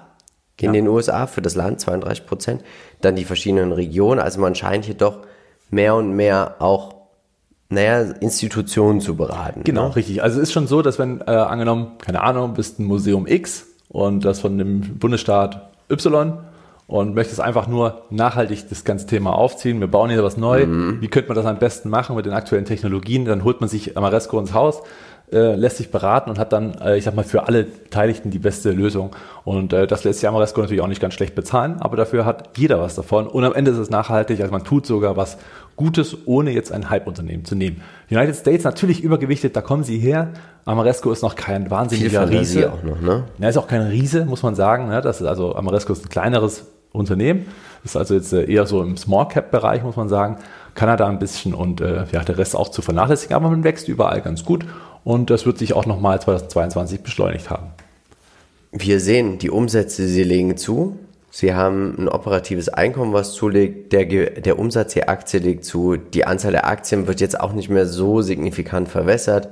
in 0.60 0.68
Ja. 0.68 0.72
den 0.74 0.88
USA, 0.88 1.26
für 1.28 1.42
das 1.42 1.56
Land 1.56 1.80
32 1.80 2.26
Prozent. 2.26 2.64
Dann 3.02 3.16
die 3.16 3.24
verschiedenen 3.26 3.72
Regionen. 3.72 4.20
Also 4.20 4.40
man 4.42 4.54
scheint 4.56 4.86
hier 4.86 4.96
doch 4.96 5.20
mehr 5.70 5.96
und 5.96 6.12
mehr 6.12 6.56
auch, 6.60 6.96
naja, 7.70 8.02
Institutionen 8.20 9.00
zu 9.00 9.16
beraten. 9.16 9.64
Genau, 9.64 9.88
Ne? 9.90 9.96
richtig. 9.96 10.22
Also 10.22 10.40
es 10.40 10.50
ist 10.50 10.54
schon 10.54 10.68
so, 10.68 10.82
dass 10.82 11.00
wenn, 11.00 11.22
äh, 11.22 11.32
angenommen, 11.32 11.94
keine 12.00 12.22
Ahnung, 12.22 12.54
bist 12.54 12.80
ein 12.80 12.84
Museum 12.86 13.26
X 13.26 13.66
und 13.88 14.26
das 14.26 14.40
von 14.42 14.58
dem 14.58 15.00
Bundesstaat 15.00 15.72
Y 15.90 16.38
und 16.88 17.16
möchtest 17.16 17.40
einfach 17.40 17.68
nur 17.68 18.04
nachhaltig 18.10 18.68
das 18.70 18.84
ganze 18.84 19.08
Thema 19.08 19.34
aufziehen, 19.34 19.80
wir 19.80 19.88
bauen 19.88 20.10
hier 20.10 20.24
was 20.24 20.38
neu, 20.38 20.66
wie 21.00 21.08
könnte 21.08 21.30
man 21.30 21.36
das 21.36 21.46
am 21.46 21.60
besten 21.60 21.90
machen 21.90 22.16
mit 22.16 22.26
den 22.26 22.34
aktuellen 22.34 22.66
Technologien, 22.66 23.26
dann 23.26 23.44
holt 23.44 23.62
man 23.62 23.70
sich 23.70 23.98
Amaresco 23.98 24.38
ins 24.40 24.54
Haus, 24.54 24.82
äh, 25.32 25.56
lässt 25.56 25.78
sich 25.78 25.92
beraten 25.92 26.30
und 26.30 26.40
hat 26.40 26.52
dann, 26.54 26.76
äh, 26.82 26.98
ich 26.98 27.06
sag 27.06 27.16
mal, 27.16 27.24
für 27.24 27.48
alle 27.48 27.64
Beteiligten 27.64 28.32
die 28.32 28.40
beste 28.40 28.72
Lösung. 28.72 29.16
Und 29.44 29.74
äh, 29.74 29.88
das 29.88 30.04
lässt 30.04 30.20
sich 30.20 30.28
Amaresco 30.28 30.62
natürlich 30.62 30.82
auch 30.82 30.88
nicht 30.88 31.02
ganz 31.02 31.14
schlecht 31.14 31.36
bezahlen, 31.36 31.78
aber 31.80 31.98
dafür 31.98 32.26
hat 32.26 32.58
jeder 32.58 32.80
was 32.80 32.96
davon. 32.96 33.28
Und 33.28 33.44
am 33.44 33.54
Ende 33.54 33.72
ist 33.72 33.78
es 33.78 33.90
nachhaltig, 33.90 34.40
also 34.42 34.52
man 34.52 34.64
tut 34.64 34.86
sogar 34.86 35.18
was 35.18 35.38
Gutes, 35.76 36.18
ohne 36.26 36.52
jetzt 36.52 36.72
ein 36.72 36.90
Hype-Unternehmen 36.90 37.46
zu 37.46 37.56
nehmen. 37.56 37.82
United 38.10 38.36
States 38.36 38.64
natürlich 38.64 39.02
übergewichtet, 39.02 39.56
da 39.56 39.62
kommen 39.62 39.84
sie 39.84 39.98
her. 39.98 40.34
Amaresco 40.66 41.12
ist 41.12 41.24
noch 41.24 41.36
kein 41.36 41.72
wahnsinniger 41.72 42.30
Riese. 42.30 42.72
auch 42.72 42.84
noch, 42.84 43.02
ne? 43.02 43.24
Er 43.40 43.50
ist 43.50 43.58
auch 43.58 43.68
kein 43.68 43.82
Riese, 43.82 44.26
muss 44.26 44.44
man 44.44 44.54
sagen. 44.54 44.90
Ne? 44.90 45.02
Das 45.02 45.22
ist 45.22 45.28
also 45.28 45.56
Amaresco 45.56 45.94
ist 45.94 46.06
ein 46.06 46.10
kleineres 46.10 46.68
Unternehmen. 46.92 47.46
Ist 47.84 47.98
also 47.98 48.14
jetzt 48.14 48.34
äh, 48.34 48.44
eher 48.44 48.66
so 48.66 48.82
im 48.82 48.98
Small 48.98 49.28
Cap 49.28 49.52
Bereich, 49.52 49.84
muss 49.84 49.96
man 49.96 50.10
sagen. 50.10 50.38
Kanada 50.76 51.08
ein 51.08 51.20
bisschen 51.20 51.54
und 51.54 51.82
äh, 51.82 52.06
ja, 52.12 52.24
der 52.24 52.38
Rest 52.38 52.56
auch 52.56 52.70
zu 52.70 52.82
vernachlässigen, 52.82 53.36
aber 53.36 53.50
man 53.50 53.64
wächst 53.64 53.88
überall 53.88 54.22
ganz 54.22 54.46
gut 54.46 54.66
und 55.04 55.30
das 55.30 55.46
wird 55.46 55.58
sich 55.58 55.74
auch 55.74 55.86
nochmal 55.86 56.22
2022 56.22 57.02
beschleunigt 57.02 57.50
haben. 57.50 57.68
Wir 58.72 59.00
sehen, 59.02 59.38
die 59.38 59.50
Umsätze, 59.50 60.08
sie 60.08 60.24
legen 60.24 60.56
zu. 60.56 60.98
Sie 61.30 61.54
haben 61.54 61.96
ein 61.98 62.08
operatives 62.08 62.70
Einkommen, 62.70 63.14
was 63.14 63.34
zulegt. 63.34 63.92
Der, 63.92 64.06
der 64.06 64.60
Umsatz 64.60 64.94
der 64.94 65.10
Aktie 65.10 65.40
legt 65.40 65.66
zu. 65.66 65.98
Die 65.98 66.26
Anzahl 66.26 66.52
der 66.52 66.68
Aktien 66.68 67.08
wird 67.08 67.20
jetzt 67.20 67.40
auch 67.40 67.54
nicht 67.54 67.70
mehr 67.70 67.86
so 67.86 68.22
signifikant 68.22 68.88
verwässert. 68.88 69.50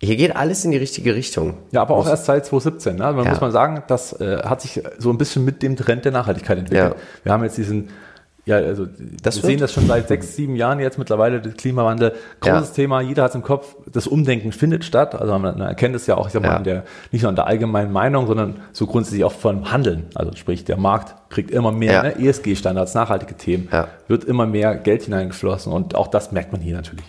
Hier 0.00 0.16
geht 0.16 0.36
alles 0.36 0.64
in 0.64 0.70
die 0.70 0.76
richtige 0.76 1.14
Richtung. 1.14 1.54
Ja, 1.72 1.82
aber 1.82 1.96
auch 1.96 2.08
erst 2.08 2.26
seit 2.26 2.46
2017. 2.46 2.96
Ne? 2.96 3.12
Man 3.12 3.24
Ja. 3.24 3.30
muss 3.30 3.40
mal 3.40 3.50
sagen, 3.50 3.82
das 3.88 4.12
äh, 4.20 4.42
hat 4.44 4.60
sich 4.60 4.80
so 4.98 5.10
ein 5.10 5.18
bisschen 5.18 5.44
mit 5.44 5.60
dem 5.62 5.74
Trend 5.76 6.04
der 6.04 6.12
Nachhaltigkeit 6.12 6.56
entwickelt. 6.58 6.94
Ja. 6.96 7.02
Wir 7.24 7.32
haben 7.32 7.42
jetzt 7.42 7.58
diesen, 7.58 7.88
ja, 8.44 8.56
also 8.58 8.86
Das 8.86 8.94
wir 9.36 9.42
wird- 9.42 9.50
sehen 9.50 9.58
das 9.60 9.72
schon 9.72 9.88
seit 9.88 10.06
sechs, 10.06 10.36
sieben 10.36 10.54
Jahren 10.54 10.78
jetzt 10.78 10.98
mittlerweile, 10.98 11.40
der 11.40 11.50
Klimawandel. 11.52 12.12
Großes 12.38 12.68
Ja. 12.68 12.74
Thema, 12.74 13.00
jeder 13.00 13.24
hat 13.24 13.30
es 13.30 13.34
im 13.34 13.42
Kopf, 13.42 13.74
das 13.92 14.06
Umdenken 14.06 14.52
findet 14.52 14.84
statt. 14.84 15.16
Also 15.16 15.36
man 15.36 15.60
erkennt 15.60 15.96
es 15.96 16.06
ja 16.06 16.16
auch, 16.16 16.28
ich 16.28 16.32
sag 16.32 16.42
mal, 16.42 16.62
der, 16.62 16.84
nicht 17.10 17.22
nur 17.22 17.30
in 17.30 17.36
der 17.36 17.48
allgemeinen 17.48 17.90
Meinung, 17.90 18.28
sondern 18.28 18.60
so 18.72 18.86
grundsätzlich 18.86 19.24
auch 19.24 19.32
vom 19.32 19.72
Handeln. 19.72 20.06
Also 20.14 20.30
sprich, 20.36 20.64
der 20.64 20.76
Markt 20.76 21.16
kriegt 21.28 21.50
immer 21.50 21.72
mehr 21.72 22.04
ne? 22.04 22.18
ESG-Standards, 22.20 22.94
nachhaltige 22.94 23.34
Themen, 23.36 23.68
wird 24.06 24.22
immer 24.22 24.46
mehr 24.46 24.76
Geld 24.76 25.02
hineingeflossen 25.02 25.72
und 25.72 25.96
auch 25.96 26.06
das 26.06 26.30
merkt 26.30 26.52
man 26.52 26.60
hier 26.60 26.76
natürlich. 26.76 27.04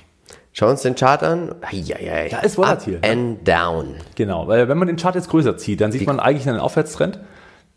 Schauen 0.59 0.67
wir 0.67 0.71
uns 0.71 0.81
den 0.81 0.95
Chart 0.95 1.23
an. 1.23 1.55
Ja, 1.71 1.97
ja, 2.01 2.25
ja. 2.25 2.39
ist 2.39 2.57
volatil. 2.57 2.97
Up 2.97 3.09
and 3.09 3.47
down. 3.47 3.95
Genau, 4.15 4.45
weil 4.49 4.67
wenn 4.67 4.77
man 4.77 4.89
den 4.89 4.97
Chart 4.97 5.15
jetzt 5.15 5.29
größer 5.29 5.55
zieht, 5.55 5.79
dann 5.79 5.93
sieht 5.93 6.01
Die- 6.01 6.05
man 6.05 6.19
eigentlich 6.19 6.49
einen 6.49 6.59
Aufwärtstrend. 6.59 7.17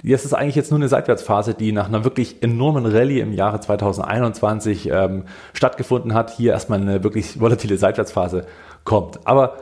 Das 0.03 0.25
ist 0.25 0.35
eigentlich 0.35 0.57
jetzt 0.57 0.73
nur 0.73 0.81
eine 0.81 0.89
Seitwärtsphase, 0.89 1.55
die 1.55 1.71
nach 1.71 1.87
einer 1.87 2.03
wirklich 2.03 2.43
enormen 2.43 2.85
Rallye 2.85 3.21
im 3.21 3.33
Jahre 3.35 3.61
2021 3.61 4.91
ähm, 4.91 5.27
stattgefunden 5.53 6.13
hat. 6.13 6.31
Hier 6.31 6.55
erstmal 6.55 6.81
eine 6.81 7.05
wirklich 7.05 7.39
volatile 7.41 7.79
Seitwärtsphase 7.79 8.47
kommt. 8.83 9.29
Aber 9.29 9.59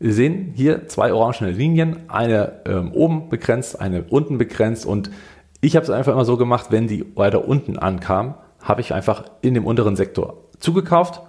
wir 0.00 0.12
sehen 0.12 0.52
hier 0.56 0.88
zwei 0.88 1.12
orangene 1.12 1.52
Linien, 1.52 1.98
eine 2.08 2.62
ähm, 2.66 2.90
oben 2.90 3.28
begrenzt, 3.28 3.80
eine 3.80 4.02
unten 4.10 4.38
begrenzt. 4.38 4.86
Und 4.86 5.12
ich 5.60 5.76
habe 5.76 5.84
es 5.84 5.90
einfach 5.90 6.14
immer 6.14 6.24
so 6.24 6.36
gemacht, 6.36 6.66
wenn 6.70 6.88
die 6.88 7.16
weiter 7.16 7.46
unten 7.46 7.78
ankam, 7.78 8.34
habe 8.60 8.80
ich 8.80 8.92
einfach 8.92 9.22
in 9.40 9.54
dem 9.54 9.64
unteren 9.66 9.94
Sektor 9.94 10.48
zugekauft. 10.58 11.22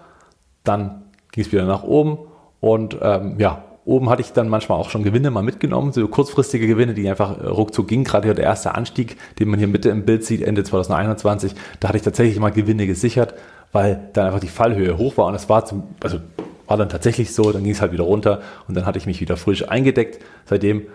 Dann 0.63 1.03
ging 1.37 1.45
es 1.45 1.51
wieder 1.51 1.65
nach 1.65 1.83
oben 1.83 2.17
und 2.61 2.97
ähm, 2.99 3.35
ja, 3.37 3.63
oben 3.85 4.09
hatte 4.09 4.23
ich 4.23 4.33
dann 4.33 4.49
manchmal 4.49 4.79
auch 4.79 4.89
schon 4.89 5.03
Gewinne 5.03 5.29
mal 5.29 5.43
mitgenommen, 5.43 5.93
so 5.93 6.07
kurzfristige 6.07 6.65
Gewinne, 6.65 6.95
die 6.95 7.07
einfach 7.07 7.39
äh, 7.39 7.45
ruckzuck 7.45 7.87
gingen. 7.87 8.03
Gerade 8.03 8.25
hier 8.25 8.33
der 8.33 8.45
erste 8.45 8.73
Anstieg, 8.73 9.17
den 9.37 9.49
man 9.49 9.59
hier 9.59 9.67
Mitte 9.67 9.89
im 9.89 10.03
Bild 10.03 10.25
sieht, 10.25 10.41
Ende 10.41 10.63
2021, 10.63 11.53
da 11.79 11.89
hatte 11.89 11.97
ich 11.97 12.03
tatsächlich 12.03 12.39
mal 12.39 12.51
Gewinne 12.51 12.87
gesichert, 12.87 13.35
weil 13.71 14.09
dann 14.13 14.25
einfach 14.25 14.39
die 14.39 14.47
Fallhöhe 14.47 14.97
hoch 14.97 15.15
war 15.17 15.27
und 15.27 15.35
es 15.35 15.47
war 15.47 15.63
zum, 15.63 15.83
also 16.01 16.17
war 16.65 16.75
dann 16.75 16.89
tatsächlich 16.89 17.35
so, 17.35 17.51
dann 17.51 17.63
ging 17.63 17.71
es 17.71 17.81
halt 17.81 17.91
wieder 17.91 18.03
runter 18.03 18.41
und 18.67 18.75
dann 18.75 18.87
hatte 18.87 18.97
ich 18.97 19.05
mich 19.05 19.21
wieder 19.21 19.37
frisch 19.37 19.69
eingedeckt. 19.69 20.23
Seitdem 20.45 20.87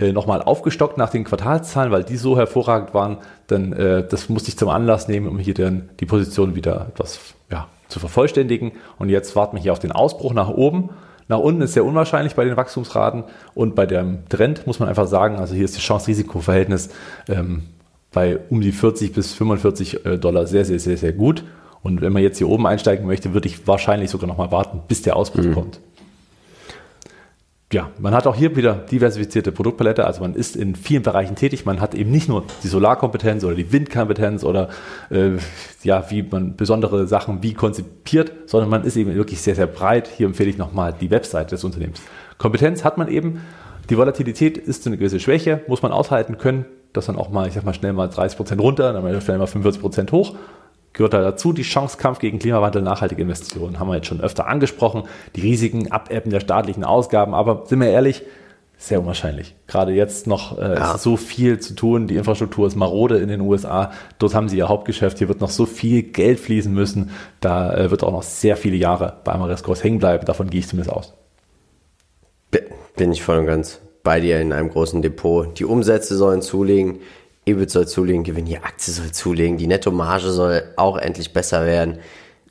äh, 0.00 0.10
nochmal 0.10 0.42
aufgestockt 0.42 0.98
nach 0.98 1.10
den 1.10 1.22
Quartalszahlen, 1.22 1.92
weil 1.92 2.02
die 2.02 2.16
so 2.16 2.36
hervorragend 2.36 2.94
waren, 2.94 3.18
dann 3.46 3.72
äh, 3.72 4.04
das 4.04 4.28
musste 4.28 4.48
ich 4.48 4.58
zum 4.58 4.70
Anlass 4.70 5.06
nehmen, 5.06 5.28
um 5.28 5.38
hier 5.38 5.54
dann 5.54 5.88
die 6.00 6.06
Position 6.06 6.56
wieder 6.56 6.88
etwas 6.92 7.20
ja, 7.48 7.68
zu 7.88 8.00
vervollständigen. 8.00 8.72
Und 8.98 9.08
jetzt 9.08 9.36
warten 9.36 9.56
wir 9.56 9.62
hier 9.62 9.72
auf 9.72 9.78
den 9.78 9.92
Ausbruch 9.92 10.34
nach 10.34 10.48
oben. 10.48 10.90
Nach 11.28 11.38
unten 11.38 11.62
ist 11.62 11.72
sehr 11.72 11.84
unwahrscheinlich 11.84 12.34
bei 12.34 12.44
den 12.44 12.56
Wachstumsraten 12.56 13.24
und 13.54 13.74
bei 13.74 13.86
dem 13.86 14.28
Trend 14.28 14.66
muss 14.66 14.78
man 14.78 14.90
einfach 14.90 15.06
sagen, 15.06 15.36
also 15.36 15.54
hier 15.54 15.64
ist 15.64 15.74
das 15.74 15.82
Chance-Risiko-Verhältnis 15.82 16.90
ähm, 17.28 17.62
bei 18.12 18.38
um 18.50 18.60
die 18.60 18.72
40 18.72 19.14
bis 19.14 19.32
45 19.32 20.04
äh, 20.04 20.18
Dollar 20.18 20.46
sehr, 20.46 20.66
sehr, 20.66 20.78
sehr, 20.78 20.98
sehr 20.98 21.12
gut. 21.12 21.44
Und 21.82 22.02
wenn 22.02 22.12
man 22.12 22.22
jetzt 22.22 22.38
hier 22.38 22.48
oben 22.48 22.66
einsteigen 22.66 23.06
möchte, 23.06 23.32
würde 23.32 23.48
ich 23.48 23.66
wahrscheinlich 23.66 24.10
sogar 24.10 24.26
nochmal 24.26 24.50
warten, 24.50 24.82
bis 24.86 25.02
der 25.02 25.16
Ausbruch 25.16 25.52
kommt 25.52 25.80
ja, 27.72 27.90
man 27.98 28.14
hat 28.14 28.26
auch 28.26 28.36
hier 28.36 28.54
wieder 28.56 28.74
diversifizierte 28.74 29.50
Produktpalette, 29.50 30.06
also 30.06 30.20
man 30.20 30.34
ist 30.34 30.54
in 30.54 30.76
vielen 30.76 31.02
Bereichen 31.02 31.34
tätig. 31.34 31.64
Man 31.64 31.80
hat 31.80 31.94
eben 31.94 32.10
nicht 32.10 32.28
nur 32.28 32.44
die 32.62 32.68
Solarkompetenz 32.68 33.42
oder 33.42 33.56
die 33.56 33.72
Windkompetenz 33.72 34.44
oder 34.44 34.68
äh, 35.10 35.30
ja, 35.82 36.08
wie 36.10 36.22
man 36.22 36.56
besondere 36.56 37.06
Sachen 37.06 37.42
wie 37.42 37.54
konzipiert, 37.54 38.32
sondern 38.46 38.70
man 38.70 38.84
ist 38.84 38.96
eben 38.96 39.14
wirklich 39.14 39.40
sehr, 39.40 39.54
sehr 39.54 39.66
breit. 39.66 40.08
Hier 40.08 40.26
empfehle 40.26 40.50
ich 40.50 40.58
nochmal 40.58 40.94
die 40.98 41.10
Website 41.10 41.52
des 41.52 41.64
Unternehmens. 41.64 42.00
Kompetenz 42.38 42.84
hat 42.84 42.98
man 42.98 43.08
eben. 43.08 43.40
Die 43.90 43.98
Volatilität 43.98 44.56
ist 44.56 44.86
eine 44.86 44.96
gewisse 44.96 45.20
Schwäche, 45.20 45.62
muss 45.66 45.82
man 45.82 45.92
aushalten 45.92 46.38
können, 46.38 46.64
dass 46.92 47.06
dann 47.06 47.16
auch 47.16 47.28
mal, 47.30 47.48
ich 47.48 47.54
sag 47.54 47.64
mal, 47.64 47.74
schnell 47.74 47.92
mal 47.92 48.08
30 48.08 48.36
Prozent 48.36 48.60
runter, 48.60 48.92
dann 48.92 49.20
schnell 49.20 49.38
mal 49.38 49.46
45 49.46 49.80
Prozent 49.80 50.12
hoch 50.12 50.36
gehört 50.94 51.12
da 51.12 51.20
dazu. 51.20 51.52
Die 51.52 51.62
Chance 51.62 51.98
Kampf 51.98 52.18
gegen 52.20 52.38
Klimawandel, 52.38 52.80
nachhaltige 52.80 53.20
Investitionen 53.22 53.78
haben 53.78 53.88
wir 53.88 53.96
jetzt 53.96 54.06
schon 54.06 54.22
öfter 54.22 54.46
angesprochen. 54.46 55.02
Die 55.36 55.42
Risiken, 55.42 55.92
Abebben 55.92 56.30
der 56.30 56.40
staatlichen 56.40 56.82
Ausgaben, 56.84 57.34
aber 57.34 57.64
sind 57.66 57.80
wir 57.80 57.88
ehrlich, 57.90 58.22
sehr 58.76 59.00
unwahrscheinlich. 59.00 59.54
Gerade 59.68 59.92
jetzt 59.92 60.26
noch 60.26 60.58
äh, 60.58 60.74
Ja. 60.74 60.94
ist 60.94 61.02
so 61.02 61.16
viel 61.16 61.58
zu 61.60 61.74
tun. 61.74 62.06
Die 62.08 62.16
Infrastruktur 62.16 62.66
ist 62.66 62.74
marode 62.74 63.18
in 63.18 63.28
den 63.28 63.40
USA. 63.40 63.92
Dort 64.18 64.34
haben 64.34 64.48
sie 64.48 64.58
ihr 64.58 64.68
Hauptgeschäft. 64.68 65.18
Hier 65.18 65.28
wird 65.28 65.40
noch 65.40 65.50
so 65.50 65.64
viel 65.66 66.02
Geld 66.02 66.40
fließen 66.40 66.72
müssen. 66.74 67.10
Da 67.40 67.72
äh, 67.74 67.90
wird 67.90 68.02
auch 68.02 68.10
noch 68.12 68.24
sehr 68.24 68.56
viele 68.56 68.76
Jahre 68.76 69.18
bei 69.24 69.32
Amareskos 69.32 69.84
hängen 69.84 70.00
bleiben. 70.00 70.24
Davon 70.26 70.50
gehe 70.50 70.58
ich 70.60 70.68
zumindest 70.68 70.94
aus. 70.94 71.14
Bi- 72.50 72.62
Bin 72.96 73.12
ich 73.12 73.22
voll 73.22 73.38
und 73.38 73.46
ganz 73.46 73.80
bei 74.02 74.20
dir 74.20 74.40
in 74.40 74.52
einem 74.52 74.68
großen 74.70 75.00
Depot. 75.02 75.58
Die 75.58 75.64
Umsätze 75.64 76.16
sollen 76.16 76.42
zulegen, 76.42 76.98
EBIT 77.46 77.70
soll 77.70 77.86
zulegen, 77.86 78.24
Gewinn, 78.24 78.46
die 78.46 78.58
Aktie 78.58 78.92
soll 78.92 79.12
zulegen, 79.12 79.58
die 79.58 79.66
Nettomarge 79.66 80.30
soll 80.30 80.62
auch 80.76 80.96
endlich 80.96 81.32
besser 81.32 81.66
werden. 81.66 81.98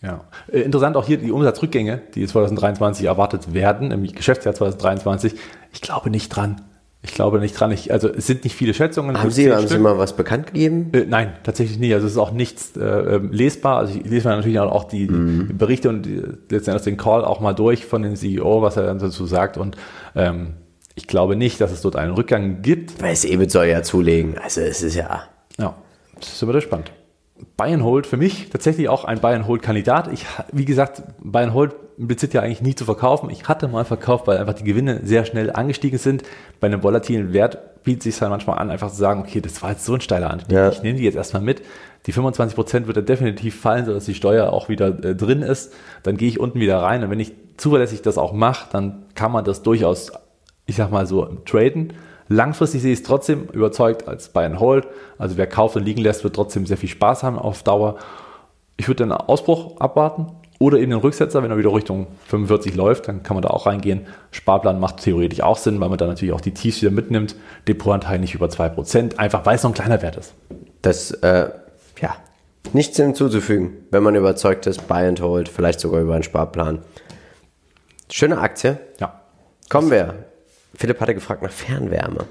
Ja. 0.01 0.25
Äh, 0.51 0.61
Interessant 0.61 0.95
auch 0.97 1.05
hier 1.05 1.17
die 1.17 1.31
Umsatzrückgänge, 1.31 2.01
die 2.13 2.27
2023 2.27 3.05
erwartet 3.05 3.53
werden, 3.53 3.91
im 3.91 4.03
Geschäftsjahr 4.03 4.53
2023. 4.53 5.35
Ich 5.71 5.81
glaube 5.81 6.09
nicht 6.09 6.29
dran. 6.29 6.61
Ich 7.05 7.13
glaube 7.13 7.39
nicht 7.39 7.59
dran. 7.59 7.71
Ich, 7.71 7.91
also 7.91 8.07
es 8.07 8.27
sind 8.27 8.45
nicht 8.45 8.55
viele 8.55 8.73
Schätzungen. 8.73 9.17
Haben 9.17 9.29
Sie, 9.29 9.51
haben 9.51 9.67
Sie 9.67 9.77
mal 9.77 9.97
was 9.97 10.15
bekannt 10.15 10.47
gegeben? 10.47 10.89
Äh, 10.93 11.05
nein, 11.05 11.33
tatsächlich 11.43 11.77
nicht. 11.77 11.93
Also 11.93 12.05
es 12.05 12.13
ist 12.13 12.17
auch 12.17 12.31
nichts 12.31 12.77
äh, 12.77 12.81
ähm, 12.81 13.31
lesbar. 13.31 13.77
Also 13.77 13.99
ich 13.99 14.09
lese 14.09 14.29
mir 14.29 14.37
natürlich 14.37 14.59
auch 14.59 14.85
die, 14.85 15.07
die 15.07 15.53
Berichte 15.53 15.89
und 15.89 16.07
letztendlich 16.49 16.83
den 16.83 16.95
Call 16.95 17.25
auch 17.25 17.41
mal 17.41 17.53
durch 17.53 17.85
von 17.85 18.03
dem 18.03 18.15
CEO, 18.15 18.61
was 18.61 18.77
er 18.77 18.83
dann 18.83 18.99
dazu 18.99 19.25
sagt. 19.25 19.57
Und 19.57 19.75
ähm, 20.15 20.53
ich 20.95 21.07
glaube 21.07 21.35
nicht, 21.35 21.59
dass 21.61 21.71
es 21.71 21.81
dort 21.81 21.95
einen 21.95 22.13
Rückgang 22.13 22.61
gibt. 22.61 23.01
Weil 23.01 23.11
das 23.11 23.25
EBIT 23.25 23.51
soll 23.51 23.65
ja 23.65 23.81
zulegen. 23.83 24.37
Also 24.37 24.61
es 24.61 24.81
ist 24.81 24.95
ja. 24.95 25.23
Ja, 25.57 25.75
das 26.19 26.33
ist 26.33 26.43
immer 26.43 26.59
spannend. 26.61 26.91
And 27.57 27.83
Hold 27.83 28.07
für 28.07 28.17
mich 28.17 28.49
tatsächlich 28.49 28.89
auch 28.89 29.05
ein 29.05 29.23
and 29.23 29.47
Hold 29.47 29.61
Kandidat. 29.61 30.11
Ich, 30.11 30.25
wie 30.51 30.65
gesagt, 30.65 31.03
and 31.33 31.53
Hold 31.53 31.75
impliziert 31.97 32.33
ja 32.33 32.41
eigentlich 32.41 32.61
nie 32.61 32.75
zu 32.75 32.85
verkaufen. 32.85 33.29
Ich 33.29 33.47
hatte 33.47 33.67
mal 33.67 33.85
verkauft, 33.85 34.27
weil 34.27 34.37
einfach 34.37 34.53
die 34.53 34.63
Gewinne 34.63 35.01
sehr 35.03 35.25
schnell 35.25 35.51
angestiegen 35.51 35.99
sind. 35.99 36.23
Bei 36.59 36.67
einem 36.67 36.83
volatilen 36.83 37.33
Wert 37.33 37.83
bietet 37.83 38.03
sich 38.03 38.17
dann 38.17 38.29
manchmal 38.29 38.59
an, 38.59 38.71
einfach 38.71 38.89
zu 38.89 38.97
sagen, 38.97 39.21
okay, 39.21 39.41
das 39.41 39.61
war 39.61 39.71
jetzt 39.71 39.85
so 39.85 39.93
ein 39.93 40.01
steiler 40.01 40.29
Anstieg. 40.29 40.53
Ja. 40.53 40.69
Ich 40.69 40.81
nehme 40.81 40.97
die 40.97 41.03
jetzt 41.03 41.15
erstmal 41.15 41.41
mit. 41.41 41.61
Die 42.05 42.13
25% 42.13 42.87
wird 42.87 42.97
er 42.97 43.03
definitiv 43.03 43.59
fallen, 43.59 43.85
sodass 43.85 44.05
die 44.05 44.13
Steuer 44.13 44.51
auch 44.51 44.69
wieder 44.69 44.87
äh, 44.87 45.15
drin 45.15 45.41
ist. 45.41 45.73
Dann 46.03 46.17
gehe 46.17 46.27
ich 46.27 46.39
unten 46.39 46.59
wieder 46.59 46.81
rein. 46.81 47.03
Und 47.03 47.11
wenn 47.11 47.19
ich 47.19 47.33
zuverlässig 47.57 48.01
das 48.01 48.17
auch 48.17 48.33
mache, 48.33 48.69
dann 48.71 49.05
kann 49.15 49.31
man 49.31 49.45
das 49.45 49.63
durchaus, 49.63 50.11
ich 50.65 50.75
sag 50.75 50.91
mal 50.91 51.05
so, 51.05 51.25
traden. 51.45 51.93
Langfristig 52.29 52.81
sehe 52.81 52.93
ich 52.93 52.99
es 52.99 53.05
trotzdem 53.05 53.47
überzeugt 53.51 54.07
als 54.07 54.29
Buy 54.29 54.45
and 54.45 54.59
Hold. 54.59 54.87
Also 55.17 55.37
wer 55.37 55.47
kauft 55.47 55.75
und 55.75 55.83
liegen 55.83 56.01
lässt, 56.01 56.23
wird 56.23 56.35
trotzdem 56.35 56.65
sehr 56.65 56.77
viel 56.77 56.89
Spaß 56.89 57.23
haben 57.23 57.37
auf 57.37 57.63
Dauer. 57.63 57.97
Ich 58.77 58.87
würde 58.87 59.03
den 59.03 59.11
Ausbruch 59.11 59.79
abwarten 59.79 60.27
oder 60.59 60.77
eben 60.77 60.91
den 60.91 60.99
Rücksetzer, 60.99 61.43
wenn 61.43 61.51
er 61.51 61.57
wieder 61.57 61.73
Richtung 61.73 62.07
45 62.27 62.75
läuft, 62.75 63.07
dann 63.07 63.21
kann 63.21 63.35
man 63.35 63.41
da 63.41 63.49
auch 63.49 63.65
reingehen. 63.65 64.07
Sparplan 64.31 64.79
macht 64.79 65.03
theoretisch 65.03 65.41
auch 65.41 65.57
Sinn, 65.57 65.79
weil 65.81 65.89
man 65.89 65.97
dann 65.97 66.07
natürlich 66.07 66.33
auch 66.33 66.41
die 66.41 66.53
Tiefs 66.53 66.81
wieder 66.81 66.91
mitnimmt. 66.91 67.35
Depotanteil 67.67 68.19
nicht 68.19 68.33
über 68.33 68.47
2%, 68.47 69.17
einfach 69.17 69.45
weil 69.45 69.55
es 69.55 69.63
noch 69.63 69.71
ein 69.71 69.75
kleiner 69.75 70.01
Wert 70.01 70.15
ist. 70.15 70.33
Das, 70.81 71.11
äh, 71.11 71.49
ja, 72.01 72.15
nichts 72.71 72.97
hinzuzufügen, 72.97 73.73
wenn 73.91 74.03
man 74.03 74.15
überzeugt 74.15 74.65
ist, 74.65 74.87
Buy 74.87 75.05
and 75.05 75.21
Hold, 75.21 75.49
vielleicht 75.49 75.81
sogar 75.81 76.01
über 76.01 76.13
einen 76.13 76.23
Sparplan. 76.23 76.79
Schöne 78.09 78.37
Aktie. 78.37 78.79
Ja. 78.99 79.21
Kommen 79.69 79.91
wir. 79.91 80.13
Philipp 80.75 80.99
hatte 80.99 81.13
gefragt 81.13 81.43
nach 81.43 81.51
Fernwärme. 81.51 82.25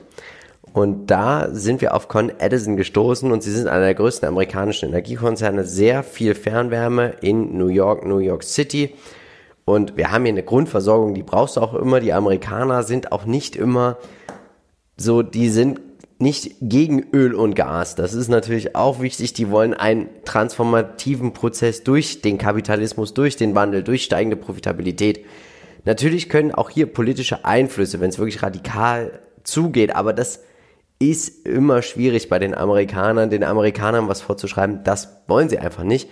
Und 0.72 1.11
da 1.11 1.48
sind 1.52 1.81
wir 1.81 1.94
auf 1.94 2.09
Con 2.09 2.33
Edison 2.38 2.76
gestoßen 2.76 3.31
und 3.31 3.42
sie 3.42 3.52
sind 3.52 3.68
einer 3.68 3.85
der 3.85 3.94
größten 3.94 4.26
amerikanischen 4.26 4.88
Energiekonzerne. 4.88 5.64
Sehr 5.64 6.02
viel 6.02 6.35
Fernwärme 6.35 7.14
in 7.20 7.59
New 7.59 7.68
York, 7.68 8.07
New 8.07 8.18
York 8.18 8.42
City. 8.42 8.94
Und 9.64 9.96
wir 9.96 10.11
haben 10.11 10.24
hier 10.24 10.33
eine 10.33 10.42
Grundversorgung, 10.42 11.14
die 11.14 11.22
brauchst 11.22 11.57
du 11.57 11.61
auch 11.61 11.74
immer. 11.74 12.00
Die 12.00 12.12
Amerikaner 12.12 12.83
sind 12.83 13.12
auch 13.12 13.26
nicht 13.26 13.55
immer 13.55 13.98
so, 14.96 15.22
die 15.22 15.50
sind 15.50 15.81
nicht 16.18 16.55
gegen 16.61 17.11
Öl 17.12 17.35
und 17.35 17.55
Gas. 17.55 17.94
Das 17.94 18.14
ist 18.14 18.28
natürlich 18.28 18.74
auch 18.74 19.00
wichtig. 19.00 19.35
Die 19.35 19.50
wollen 19.50 19.74
einen 19.74 20.09
transformativen 20.24 21.33
Prozess 21.33 21.85
durch 21.85 22.22
den 22.22 22.38
Kapitalismus, 22.38 23.12
durch 23.12 23.37
den 23.37 23.55
Wandel, 23.55 23.83
durch 23.83 24.05
steigende 24.05 24.37
Profitabilität. 24.37 25.26
Natürlich 25.85 26.29
können 26.29 26.53
auch 26.53 26.71
hier 26.71 26.87
politische 26.87 27.45
Einflüsse, 27.45 28.01
wenn 28.01 28.11
es 28.11 28.18
wirklich 28.18 28.42
radikal 28.42 29.21
zugeht, 29.42 29.95
aber 29.95 30.12
das 30.12 30.40
ist 30.99 31.47
immer 31.47 31.83
schwierig 31.83 32.29
bei 32.29 32.38
den 32.38 32.55
Amerikanern, 32.55 33.29
den 33.29 33.42
Amerikanern 33.42 34.09
was 34.09 34.21
vorzuschreiben. 34.21 34.85
Das 34.85 35.23
wollen 35.27 35.49
sie 35.49 35.59
einfach 35.59 35.83
nicht. 35.83 36.09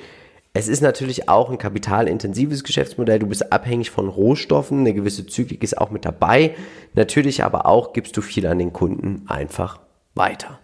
Es 0.53 0.67
ist 0.67 0.81
natürlich 0.81 1.29
auch 1.29 1.49
ein 1.49 1.59
kapitalintensives 1.59 2.65
Geschäftsmodell. 2.65 3.21
Du 3.21 3.29
bist 3.29 3.53
abhängig 3.53 3.91
von 3.91 4.09
Rohstoffen. 4.09 4.81
Eine 4.81 4.95
gewisse 4.95 5.27
Zyklik 5.27 5.63
ist 5.63 5.79
auch 5.79 5.91
mit 5.91 6.05
dabei. 6.05 6.57
Natürlich 6.95 7.45
aber 7.45 7.67
auch 7.67 7.93
gibst 7.93 8.17
du 8.17 8.21
viel 8.21 8.47
an 8.49 8.59
den 8.59 8.73
Kunden 8.73 9.23
einfach 9.29 9.79
weiter. 10.17 10.59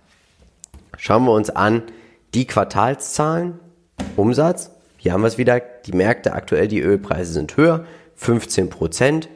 Schauen 0.99 1.25
wir 1.25 1.33
uns 1.33 1.51
an 1.51 1.83
die 2.35 2.49
Quartalszahlen. 2.49 3.61
Umsatz. 4.17 4.73
Hier 4.97 5.13
haben 5.13 5.23
wir 5.23 5.29
es 5.29 5.39
wieder. 5.39 5.61
Die 5.61 5.93
Märkte 5.93 6.33
aktuell, 6.33 6.67
die 6.67 6.81
Ölpreise 6.81 7.33
sind 7.33 7.57
höher. 7.57 7.85
15 8.17 8.71
Prozent. 8.71 9.29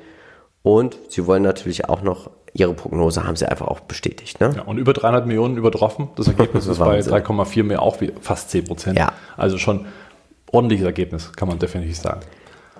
Und 0.62 0.98
sie 1.08 1.26
wollen 1.26 1.42
natürlich 1.42 1.88
auch 1.88 2.02
noch, 2.02 2.30
ihre 2.52 2.74
Prognose 2.74 3.24
haben 3.24 3.36
sie 3.36 3.48
einfach 3.48 3.68
auch 3.68 3.80
bestätigt. 3.80 4.40
Ne? 4.40 4.52
Ja, 4.56 4.62
und 4.62 4.78
über 4.78 4.92
300 4.92 5.26
Millionen 5.26 5.56
übertroffen. 5.56 6.08
Das 6.16 6.28
Ergebnis 6.28 6.66
ist 6.66 6.78
bei 6.78 6.96
Wahnsinn. 6.96 7.12
3,4 7.14 7.62
mehr 7.62 7.82
auch 7.82 8.00
wie 8.00 8.12
fast 8.20 8.50
10 8.50 8.64
Prozent. 8.64 8.98
Ja. 8.98 9.12
Also 9.36 9.56
schon 9.56 9.86
ordentliches 10.52 10.84
Ergebnis, 10.84 11.32
kann 11.32 11.48
man 11.48 11.58
definitiv 11.58 11.96
sagen. 11.96 12.20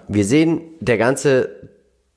Wir 0.08 0.24
sehen, 0.24 0.62
der 0.80 0.98
ganze 0.98 1.70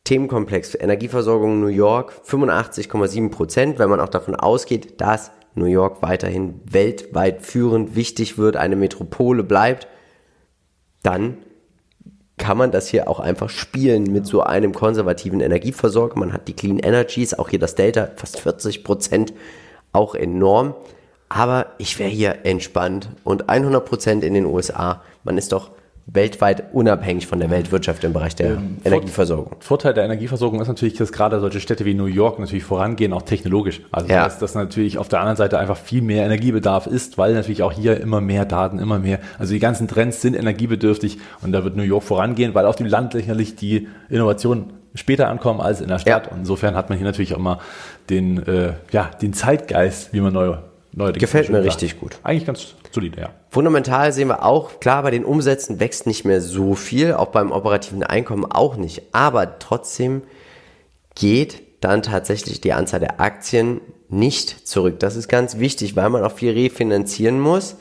Themenkomplex 0.03 0.71
für 0.71 0.77
Energieversorgung 0.79 1.61
New 1.61 1.67
York 1.67 2.13
85,7 2.27 3.29
Prozent, 3.29 3.79
wenn 3.79 3.89
man 3.89 3.99
auch 3.99 4.09
davon 4.09 4.35
ausgeht, 4.35 4.99
dass 4.99 5.31
New 5.55 5.65
York 5.65 6.01
weiterhin 6.01 6.59
weltweit 6.65 7.41
führend 7.41 7.95
wichtig 7.95 8.37
wird, 8.37 8.57
eine 8.57 8.75
Metropole 8.75 9.43
bleibt, 9.43 9.87
dann 11.03 11.37
kann 12.43 12.57
man 12.57 12.71
das 12.71 12.89
hier 12.89 13.07
auch 13.07 13.21
einfach 13.21 13.49
spielen 13.49 14.11
mit 14.11 14.27
so 14.27 14.43
einem 14.43 14.73
konservativen 14.73 15.39
Energieversorger. 15.39 16.19
Man 16.19 16.33
hat 16.33 16.49
die 16.49 16.53
Clean 16.53 16.77
Energies, 16.77 17.33
auch 17.33 17.47
hier 17.47 17.59
das 17.59 17.75
Delta, 17.75 18.09
fast 18.17 18.37
40 18.37 18.83
Prozent, 18.83 19.33
auch 19.93 20.13
enorm. 20.13 20.75
Aber 21.29 21.67
ich 21.77 21.97
wäre 21.99 22.09
hier 22.09 22.39
entspannt 22.43 23.07
und 23.23 23.47
100 23.47 23.85
Prozent 23.85 24.25
in 24.25 24.33
den 24.33 24.45
USA. 24.45 25.01
Man 25.23 25.37
ist 25.37 25.53
doch 25.53 25.71
weltweit 26.05 26.73
unabhängig 26.73 27.27
von 27.27 27.39
der 27.39 27.49
Weltwirtschaft 27.49 28.03
im 28.03 28.11
Bereich 28.11 28.35
der 28.35 28.51
ähm, 28.51 28.77
Energieversorgung. 28.83 29.55
Vorteil 29.59 29.93
der 29.93 30.03
Energieversorgung 30.03 30.59
ist 30.59 30.67
natürlich, 30.67 30.95
dass 30.95 31.13
gerade 31.13 31.39
solche 31.39 31.61
Städte 31.61 31.85
wie 31.85 31.93
New 31.93 32.05
York 32.05 32.39
natürlich 32.39 32.65
vorangehen, 32.65 33.13
auch 33.13 33.21
technologisch. 33.21 33.81
Also 33.91 34.09
ja. 34.09 34.25
dass 34.25 34.37
das 34.37 34.53
natürlich 34.53 34.97
auf 34.97 35.07
der 35.07 35.19
anderen 35.19 35.37
Seite 35.37 35.59
einfach 35.59 35.77
viel 35.77 36.01
mehr 36.01 36.25
Energiebedarf 36.25 36.87
ist, 36.87 37.17
weil 37.17 37.33
natürlich 37.33 37.63
auch 37.63 37.71
hier 37.71 38.01
immer 38.01 38.19
mehr 38.19 38.43
Daten, 38.43 38.79
immer 38.79 38.99
mehr, 38.99 39.19
also 39.39 39.53
die 39.53 39.59
ganzen 39.59 39.87
Trends 39.87 40.21
sind 40.21 40.35
energiebedürftig 40.35 41.19
und 41.41 41.53
da 41.53 41.63
wird 41.63 41.77
New 41.77 41.83
York 41.83 42.03
vorangehen, 42.03 42.53
weil 42.53 42.65
auf 42.65 42.75
dem 42.75 42.87
Land 42.87 43.13
sicherlich 43.13 43.55
die 43.55 43.87
Innovationen 44.09 44.73
später 44.95 45.29
ankommen 45.29 45.61
als 45.61 45.79
in 45.79 45.87
der 45.87 45.99
Stadt. 45.99 46.25
Ja. 46.25 46.31
Und 46.33 46.39
insofern 46.39 46.75
hat 46.75 46.89
man 46.89 46.97
hier 46.97 47.07
natürlich 47.07 47.33
auch 47.33 47.39
immer 47.39 47.59
den, 48.09 48.45
äh, 48.45 48.73
ja, 48.91 49.09
den 49.21 49.33
Zeitgeist, 49.33 50.13
wie 50.13 50.19
man 50.19 50.33
neu 50.33 50.57
Neuerdings 50.93 51.21
Gefällt 51.21 51.49
mir 51.49 51.63
richtig 51.63 51.99
gut. 51.99 52.19
Eigentlich 52.23 52.45
ganz 52.45 52.75
solide, 52.91 53.19
ja. 53.19 53.29
Fundamental 53.49 54.13
sehen 54.13 54.27
wir 54.27 54.45
auch, 54.45 54.79
klar, 54.79 55.03
bei 55.03 55.11
den 55.11 55.25
Umsätzen 55.25 55.79
wächst 55.79 56.05
nicht 56.05 56.23
mehr 56.23 56.39
so 56.39 56.75
viel, 56.75 57.13
auch 57.13 57.27
beim 57.27 57.51
operativen 57.51 58.03
Einkommen 58.03 58.45
auch 58.45 58.77
nicht. 58.77 59.01
Aber 59.11 59.59
trotzdem 59.59 60.21
geht 61.15 61.61
dann 61.81 62.01
tatsächlich 62.03 62.61
die 62.61 62.73
Anzahl 62.73 62.99
der 62.99 63.19
Aktien 63.19 63.81
nicht 64.09 64.67
zurück. 64.67 64.99
Das 64.99 65.15
ist 65.15 65.27
ganz 65.27 65.57
wichtig, 65.57 65.95
weil 65.95 66.09
man 66.09 66.23
auch 66.23 66.31
viel 66.31 66.51
refinanzieren 66.51 67.39
muss. 67.39 67.75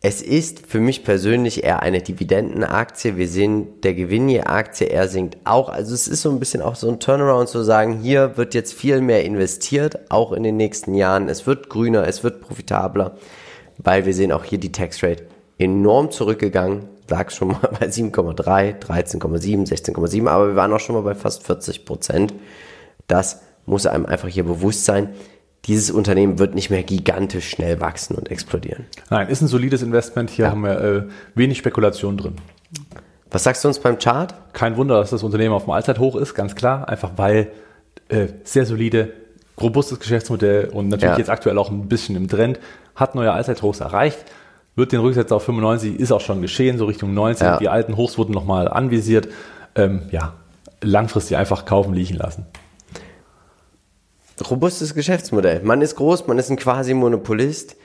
Es 0.00 0.22
ist 0.22 0.64
für 0.64 0.78
mich 0.78 1.02
persönlich 1.02 1.64
eher 1.64 1.82
eine 1.82 2.00
Dividendenaktie. 2.00 3.16
Wir 3.16 3.26
sehen, 3.26 3.80
der 3.80 3.94
Gewinn 3.94 4.28
je 4.28 4.42
Aktie, 4.42 4.86
er 4.86 5.08
sinkt 5.08 5.38
auch. 5.42 5.68
Also 5.68 5.92
es 5.92 6.06
ist 6.06 6.22
so 6.22 6.30
ein 6.30 6.38
bisschen 6.38 6.62
auch 6.62 6.76
so 6.76 6.88
ein 6.88 7.00
Turnaround 7.00 7.48
zu 7.48 7.64
sagen, 7.64 7.98
hier 7.98 8.36
wird 8.36 8.54
jetzt 8.54 8.74
viel 8.74 9.00
mehr 9.00 9.24
investiert, 9.24 9.98
auch 10.08 10.30
in 10.30 10.44
den 10.44 10.56
nächsten 10.56 10.94
Jahren. 10.94 11.28
Es 11.28 11.48
wird 11.48 11.68
grüner, 11.68 12.06
es 12.06 12.22
wird 12.22 12.42
profitabler, 12.42 13.16
weil 13.78 14.06
wir 14.06 14.14
sehen 14.14 14.30
auch 14.30 14.44
hier 14.44 14.58
die 14.58 14.70
Tax 14.70 15.02
Rate 15.02 15.26
enorm 15.58 16.12
zurückgegangen. 16.12 16.84
Lag 17.08 17.32
schon 17.32 17.48
mal 17.48 17.68
bei 17.80 17.88
7,3, 17.88 18.80
13,7, 18.80 19.68
16,7, 19.68 20.28
aber 20.28 20.46
wir 20.46 20.54
waren 20.56 20.72
auch 20.72 20.78
schon 20.78 20.94
mal 20.94 21.02
bei 21.02 21.16
fast 21.16 21.44
40 21.44 21.84
Prozent. 21.84 22.34
Das 23.08 23.40
muss 23.66 23.84
einem 23.86 24.06
einfach 24.06 24.28
hier 24.28 24.44
bewusst 24.44 24.84
sein 24.84 25.08
dieses 25.66 25.90
Unternehmen 25.90 26.38
wird 26.38 26.54
nicht 26.54 26.70
mehr 26.70 26.82
gigantisch 26.82 27.50
schnell 27.50 27.80
wachsen 27.80 28.14
und 28.14 28.30
explodieren. 28.30 28.86
Nein, 29.10 29.28
ist 29.28 29.42
ein 29.42 29.48
solides 29.48 29.82
Investment. 29.82 30.30
Hier 30.30 30.46
ja. 30.46 30.50
haben 30.50 30.62
wir 30.62 30.80
äh, 30.80 31.02
wenig 31.34 31.58
Spekulation 31.58 32.16
drin. 32.16 32.36
Was 33.30 33.44
sagst 33.44 33.64
du 33.64 33.68
uns 33.68 33.78
beim 33.78 33.98
Chart? 33.98 34.34
Kein 34.52 34.76
Wunder, 34.76 34.98
dass 34.98 35.10
das 35.10 35.22
Unternehmen 35.22 35.54
auf 35.54 35.64
dem 35.64 35.72
Allzeithoch 35.72 36.16
ist, 36.16 36.34
ganz 36.34 36.54
klar. 36.54 36.88
Einfach 36.88 37.12
weil 37.16 37.52
äh, 38.08 38.28
sehr 38.44 38.64
solide, 38.64 39.12
robustes 39.60 40.00
Geschäftsmodell 40.00 40.68
und 40.68 40.88
natürlich 40.88 41.12
ja. 41.12 41.18
jetzt 41.18 41.30
aktuell 41.30 41.58
auch 41.58 41.70
ein 41.70 41.88
bisschen 41.88 42.16
im 42.16 42.28
Trend, 42.28 42.58
hat 42.94 43.14
neue 43.14 43.32
Allzeithochs 43.32 43.80
erreicht, 43.80 44.24
wird 44.76 44.92
den 44.92 45.00
Rücksetzer 45.00 45.36
auf 45.36 45.42
95, 45.42 46.00
ist 46.00 46.12
auch 46.12 46.20
schon 46.20 46.40
geschehen, 46.40 46.78
so 46.78 46.86
Richtung 46.86 47.12
90. 47.12 47.44
Ja. 47.44 47.58
Die 47.58 47.68
alten 47.68 47.96
Hochs 47.96 48.16
wurden 48.16 48.32
nochmal 48.32 48.68
anvisiert. 48.68 49.28
Ähm, 49.74 50.02
ja, 50.10 50.32
langfristig 50.80 51.36
einfach 51.36 51.66
kaufen, 51.66 51.92
liegen 51.92 52.16
lassen 52.16 52.46
robustes 54.50 54.94
Geschäftsmodell. 54.94 55.60
Man 55.62 55.82
ist 55.82 55.96
groß, 55.96 56.26
man 56.26 56.38
ist 56.38 56.50
ein 56.50 56.56
quasi 56.56 56.94
Monopolist. 56.94 57.76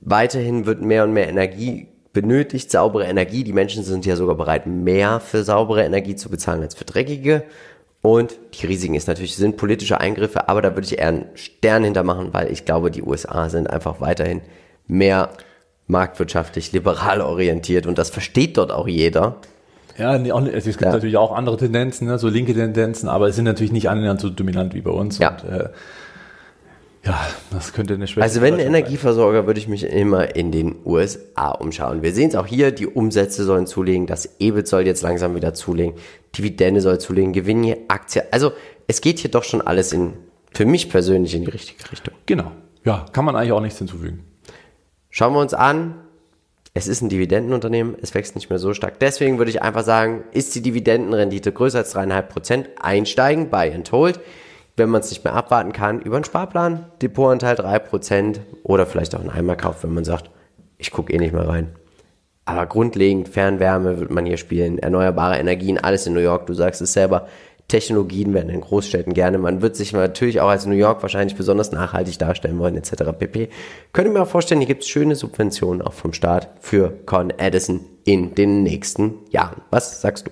Weiterhin 0.00 0.66
wird 0.66 0.82
mehr 0.82 1.04
und 1.04 1.12
mehr 1.12 1.28
Energie 1.28 1.88
benötigt, 2.12 2.70
saubere 2.70 3.06
Energie. 3.06 3.44
Die 3.44 3.52
Menschen 3.52 3.84
sind 3.84 4.06
ja 4.06 4.16
sogar 4.16 4.34
bereit, 4.34 4.66
mehr 4.66 5.20
für 5.20 5.44
saubere 5.44 5.84
Energie 5.84 6.16
zu 6.16 6.28
bezahlen 6.28 6.62
als 6.62 6.74
für 6.74 6.84
dreckige. 6.84 7.44
Und 8.02 8.38
die 8.54 8.66
Risiken 8.66 8.94
ist 8.94 9.08
natürlich, 9.08 9.36
sind 9.36 9.56
politische 9.56 10.00
Eingriffe, 10.00 10.48
aber 10.48 10.62
da 10.62 10.74
würde 10.74 10.86
ich 10.86 10.98
eher 10.98 11.08
einen 11.08 11.26
Stern 11.34 11.84
hintermachen, 11.84 12.32
weil 12.32 12.50
ich 12.50 12.64
glaube, 12.64 12.90
die 12.90 13.02
USA 13.02 13.50
sind 13.50 13.68
einfach 13.68 14.00
weiterhin 14.00 14.40
mehr 14.86 15.30
marktwirtschaftlich 15.86 16.72
liberal 16.72 17.20
orientiert 17.20 17.86
und 17.86 17.98
das 17.98 18.10
versteht 18.10 18.56
dort 18.56 18.72
auch 18.72 18.88
jeder. 18.88 19.36
Ja, 19.98 20.16
es 20.16 20.64
gibt 20.64 20.80
ja. 20.80 20.92
natürlich 20.92 21.16
auch 21.16 21.32
andere 21.32 21.56
Tendenzen, 21.56 22.06
ne, 22.06 22.18
so 22.18 22.28
linke 22.28 22.54
Tendenzen, 22.54 23.08
aber 23.08 23.28
es 23.28 23.36
sind 23.36 23.44
natürlich 23.44 23.72
nicht 23.72 23.88
annähernd 23.88 24.20
so 24.20 24.30
dominant 24.30 24.74
wie 24.74 24.80
bei 24.80 24.90
uns. 24.90 25.18
Ja. 25.18 25.30
Und, 25.30 25.44
äh, 25.48 25.68
ja, 27.04 27.18
das 27.50 27.72
könnte 27.72 27.94
eine 27.94 28.06
Schwäche 28.06 28.22
Also 28.22 28.42
wenn 28.42 28.58
Energieversorger, 28.58 29.46
würde 29.46 29.58
ich 29.58 29.68
mich 29.68 29.84
immer 29.84 30.36
in 30.36 30.52
den 30.52 30.76
USA 30.84 31.50
umschauen. 31.52 32.02
Wir 32.02 32.12
sehen 32.12 32.28
es 32.28 32.36
auch 32.36 32.46
hier, 32.46 32.72
die 32.72 32.86
Umsätze 32.86 33.44
sollen 33.44 33.66
zulegen, 33.66 34.06
das 34.06 34.38
EBIT 34.38 34.68
soll 34.68 34.86
jetzt 34.86 35.02
langsam 35.02 35.34
wieder 35.34 35.54
zulegen, 35.54 35.94
Dividende 36.36 36.82
soll 36.82 37.00
zulegen, 37.00 37.32
Gewinn 37.32 37.62
hier, 37.62 37.78
Aktie. 37.88 38.24
Also 38.30 38.52
es 38.86 39.00
geht 39.00 39.18
hier 39.18 39.30
doch 39.30 39.44
schon 39.44 39.62
alles 39.62 39.92
in, 39.92 40.12
für 40.52 40.66
mich 40.66 40.90
persönlich 40.90 41.34
in 41.34 41.44
die 41.44 41.50
richtige 41.50 41.90
Richtung. 41.90 42.14
Genau. 42.26 42.52
Ja, 42.84 43.06
kann 43.12 43.24
man 43.24 43.34
eigentlich 43.34 43.52
auch 43.52 43.60
nichts 43.60 43.78
hinzufügen. 43.78 44.24
Schauen 45.08 45.32
wir 45.32 45.40
uns 45.40 45.54
an, 45.54 45.94
es 46.72 46.86
ist 46.86 47.02
ein 47.02 47.08
Dividendenunternehmen, 47.08 47.96
es 48.00 48.14
wächst 48.14 48.36
nicht 48.36 48.48
mehr 48.48 48.58
so 48.58 48.74
stark. 48.74 49.00
Deswegen 49.00 49.38
würde 49.38 49.50
ich 49.50 49.62
einfach 49.62 49.82
sagen, 49.82 50.22
ist 50.32 50.54
die 50.54 50.62
Dividendenrendite 50.62 51.52
größer 51.52 51.78
als 51.78 51.94
3,5%, 51.94 52.66
einsteigen, 52.80 53.50
buy 53.50 53.72
and 53.72 53.90
hold. 53.90 54.20
Wenn 54.76 54.88
man 54.88 55.00
es 55.00 55.10
nicht 55.10 55.24
mehr 55.24 55.34
abwarten 55.34 55.72
kann, 55.72 56.00
über 56.00 56.16
einen 56.16 56.24
Sparplan, 56.24 56.86
Depotanteil 57.02 57.56
3% 57.56 58.38
oder 58.62 58.86
vielleicht 58.86 59.14
auch 59.14 59.20
einen 59.20 59.30
Einmalkauf, 59.30 59.82
wenn 59.82 59.92
man 59.92 60.04
sagt, 60.04 60.30
ich 60.78 60.92
gucke 60.92 61.12
eh 61.12 61.18
nicht 61.18 61.34
mehr 61.34 61.48
rein. 61.48 61.74
Aber 62.44 62.66
grundlegend 62.66 63.28
Fernwärme 63.28 63.98
wird 63.98 64.10
man 64.10 64.24
hier 64.24 64.36
spielen, 64.36 64.78
erneuerbare 64.78 65.38
Energien, 65.38 65.76
alles 65.78 66.06
in 66.06 66.14
New 66.14 66.20
York, 66.20 66.46
du 66.46 66.54
sagst 66.54 66.80
es 66.80 66.92
selber, 66.92 67.26
Technologien 67.70 68.34
werden 68.34 68.50
in 68.50 68.60
Großstädten 68.60 69.14
gerne. 69.14 69.38
Man 69.38 69.62
wird 69.62 69.76
sich 69.76 69.92
natürlich 69.92 70.40
auch 70.40 70.48
als 70.50 70.66
New 70.66 70.74
York 70.74 71.00
wahrscheinlich 71.02 71.36
besonders 71.36 71.72
nachhaltig 71.72 72.18
darstellen 72.18 72.58
wollen, 72.58 72.76
etc. 72.76 73.04
pp. 73.18 73.48
Könnte 73.92 74.10
mir 74.10 74.22
auch 74.22 74.28
vorstellen, 74.28 74.60
hier 74.60 74.68
gibt 74.68 74.82
es 74.82 74.88
schöne 74.88 75.14
Subventionen 75.14 75.80
auch 75.80 75.94
vom 75.94 76.12
Staat 76.12 76.50
für 76.60 76.90
Con 77.06 77.30
Edison 77.30 77.80
in 78.04 78.34
den 78.34 78.62
nächsten 78.62 79.14
Jahren. 79.30 79.62
Was 79.70 80.02
sagst 80.02 80.26
du? 80.26 80.30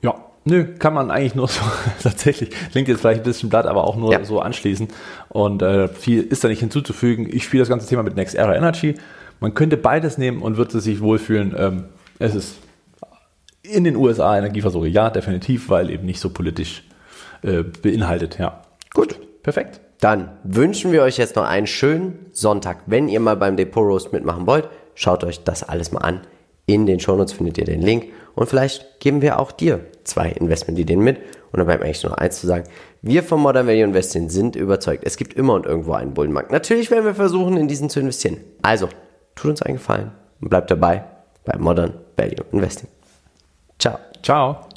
Ja, 0.00 0.14
Nö, 0.44 0.64
kann 0.78 0.94
man 0.94 1.10
eigentlich 1.10 1.34
nur 1.34 1.48
so 1.48 1.60
tatsächlich, 2.02 2.50
klingt 2.70 2.88
jetzt 2.88 3.00
vielleicht 3.00 3.20
ein 3.20 3.24
bisschen 3.24 3.50
blatt, 3.50 3.66
aber 3.66 3.84
auch 3.84 3.96
nur 3.96 4.12
ja. 4.12 4.24
so 4.24 4.40
anschließen. 4.40 4.88
Und 5.28 5.60
äh, 5.60 5.88
viel 5.88 6.22
ist 6.22 6.42
da 6.42 6.48
nicht 6.48 6.60
hinzuzufügen. 6.60 7.28
Ich 7.30 7.44
spiele 7.44 7.60
das 7.60 7.68
ganze 7.68 7.86
Thema 7.86 8.02
mit 8.02 8.16
Next 8.16 8.34
Era 8.34 8.56
Energy. 8.56 8.94
Man 9.40 9.54
könnte 9.54 9.76
beides 9.76 10.16
nehmen 10.16 10.40
und 10.40 10.56
würde 10.56 10.80
sich 10.80 11.00
wohlfühlen. 11.00 11.54
Ähm, 11.56 11.84
es 12.18 12.34
ist 12.34 12.56
in 13.68 13.84
den 13.84 13.96
USA 13.96 14.36
Energieversorger, 14.36 14.88
ja, 14.88 15.10
definitiv, 15.10 15.68
weil 15.68 15.90
eben 15.90 16.06
nicht 16.06 16.20
so 16.20 16.30
politisch 16.30 16.84
äh, 17.42 17.62
beinhaltet, 17.62 18.38
ja. 18.38 18.62
Gut, 18.94 19.18
perfekt. 19.42 19.80
Dann 20.00 20.30
wünschen 20.44 20.92
wir 20.92 21.02
euch 21.02 21.18
jetzt 21.18 21.36
noch 21.36 21.44
einen 21.44 21.66
schönen 21.66 22.26
Sonntag. 22.32 22.82
Wenn 22.86 23.08
ihr 23.08 23.20
mal 23.20 23.36
beim 23.36 23.56
Depot 23.56 23.84
Roast 23.84 24.12
mitmachen 24.12 24.46
wollt, 24.46 24.68
schaut 24.94 25.24
euch 25.24 25.42
das 25.42 25.62
alles 25.62 25.92
mal 25.92 26.00
an. 26.00 26.20
In 26.66 26.86
den 26.86 27.00
Shownotes 27.00 27.32
findet 27.32 27.58
ihr 27.58 27.64
den 27.64 27.82
Link 27.82 28.06
und 28.34 28.48
vielleicht 28.48 29.00
geben 29.00 29.22
wir 29.22 29.40
auch 29.40 29.52
dir 29.52 29.80
zwei 30.04 30.28
Investmentideen 30.28 31.00
mit. 31.00 31.18
Und 31.50 31.58
dann 31.58 31.66
bleibt 31.66 31.82
eigentlich 31.82 32.02
nur 32.02 32.10
noch 32.10 32.18
eins 32.18 32.40
zu 32.40 32.46
sagen. 32.46 32.64
Wir 33.00 33.22
vom 33.22 33.40
Modern 33.40 33.66
Value 33.66 33.84
Investing 33.84 34.28
sind 34.28 34.54
überzeugt, 34.54 35.02
es 35.06 35.16
gibt 35.16 35.34
immer 35.34 35.54
und 35.54 35.66
irgendwo 35.66 35.94
einen 35.94 36.14
Bullenmarkt. 36.14 36.52
Natürlich 36.52 36.90
werden 36.90 37.06
wir 37.06 37.14
versuchen, 37.14 37.56
in 37.56 37.68
diesen 37.68 37.88
zu 37.88 38.00
investieren. 38.00 38.38
Also, 38.60 38.88
tut 39.34 39.52
uns 39.52 39.62
einen 39.62 39.76
Gefallen 39.76 40.12
und 40.40 40.50
bleibt 40.50 40.70
dabei 40.70 41.04
bei 41.44 41.56
Modern 41.58 41.94
Value 42.16 42.44
Investing. 42.52 42.88
Ciao. 43.78 44.00
Ciao. 44.22 44.67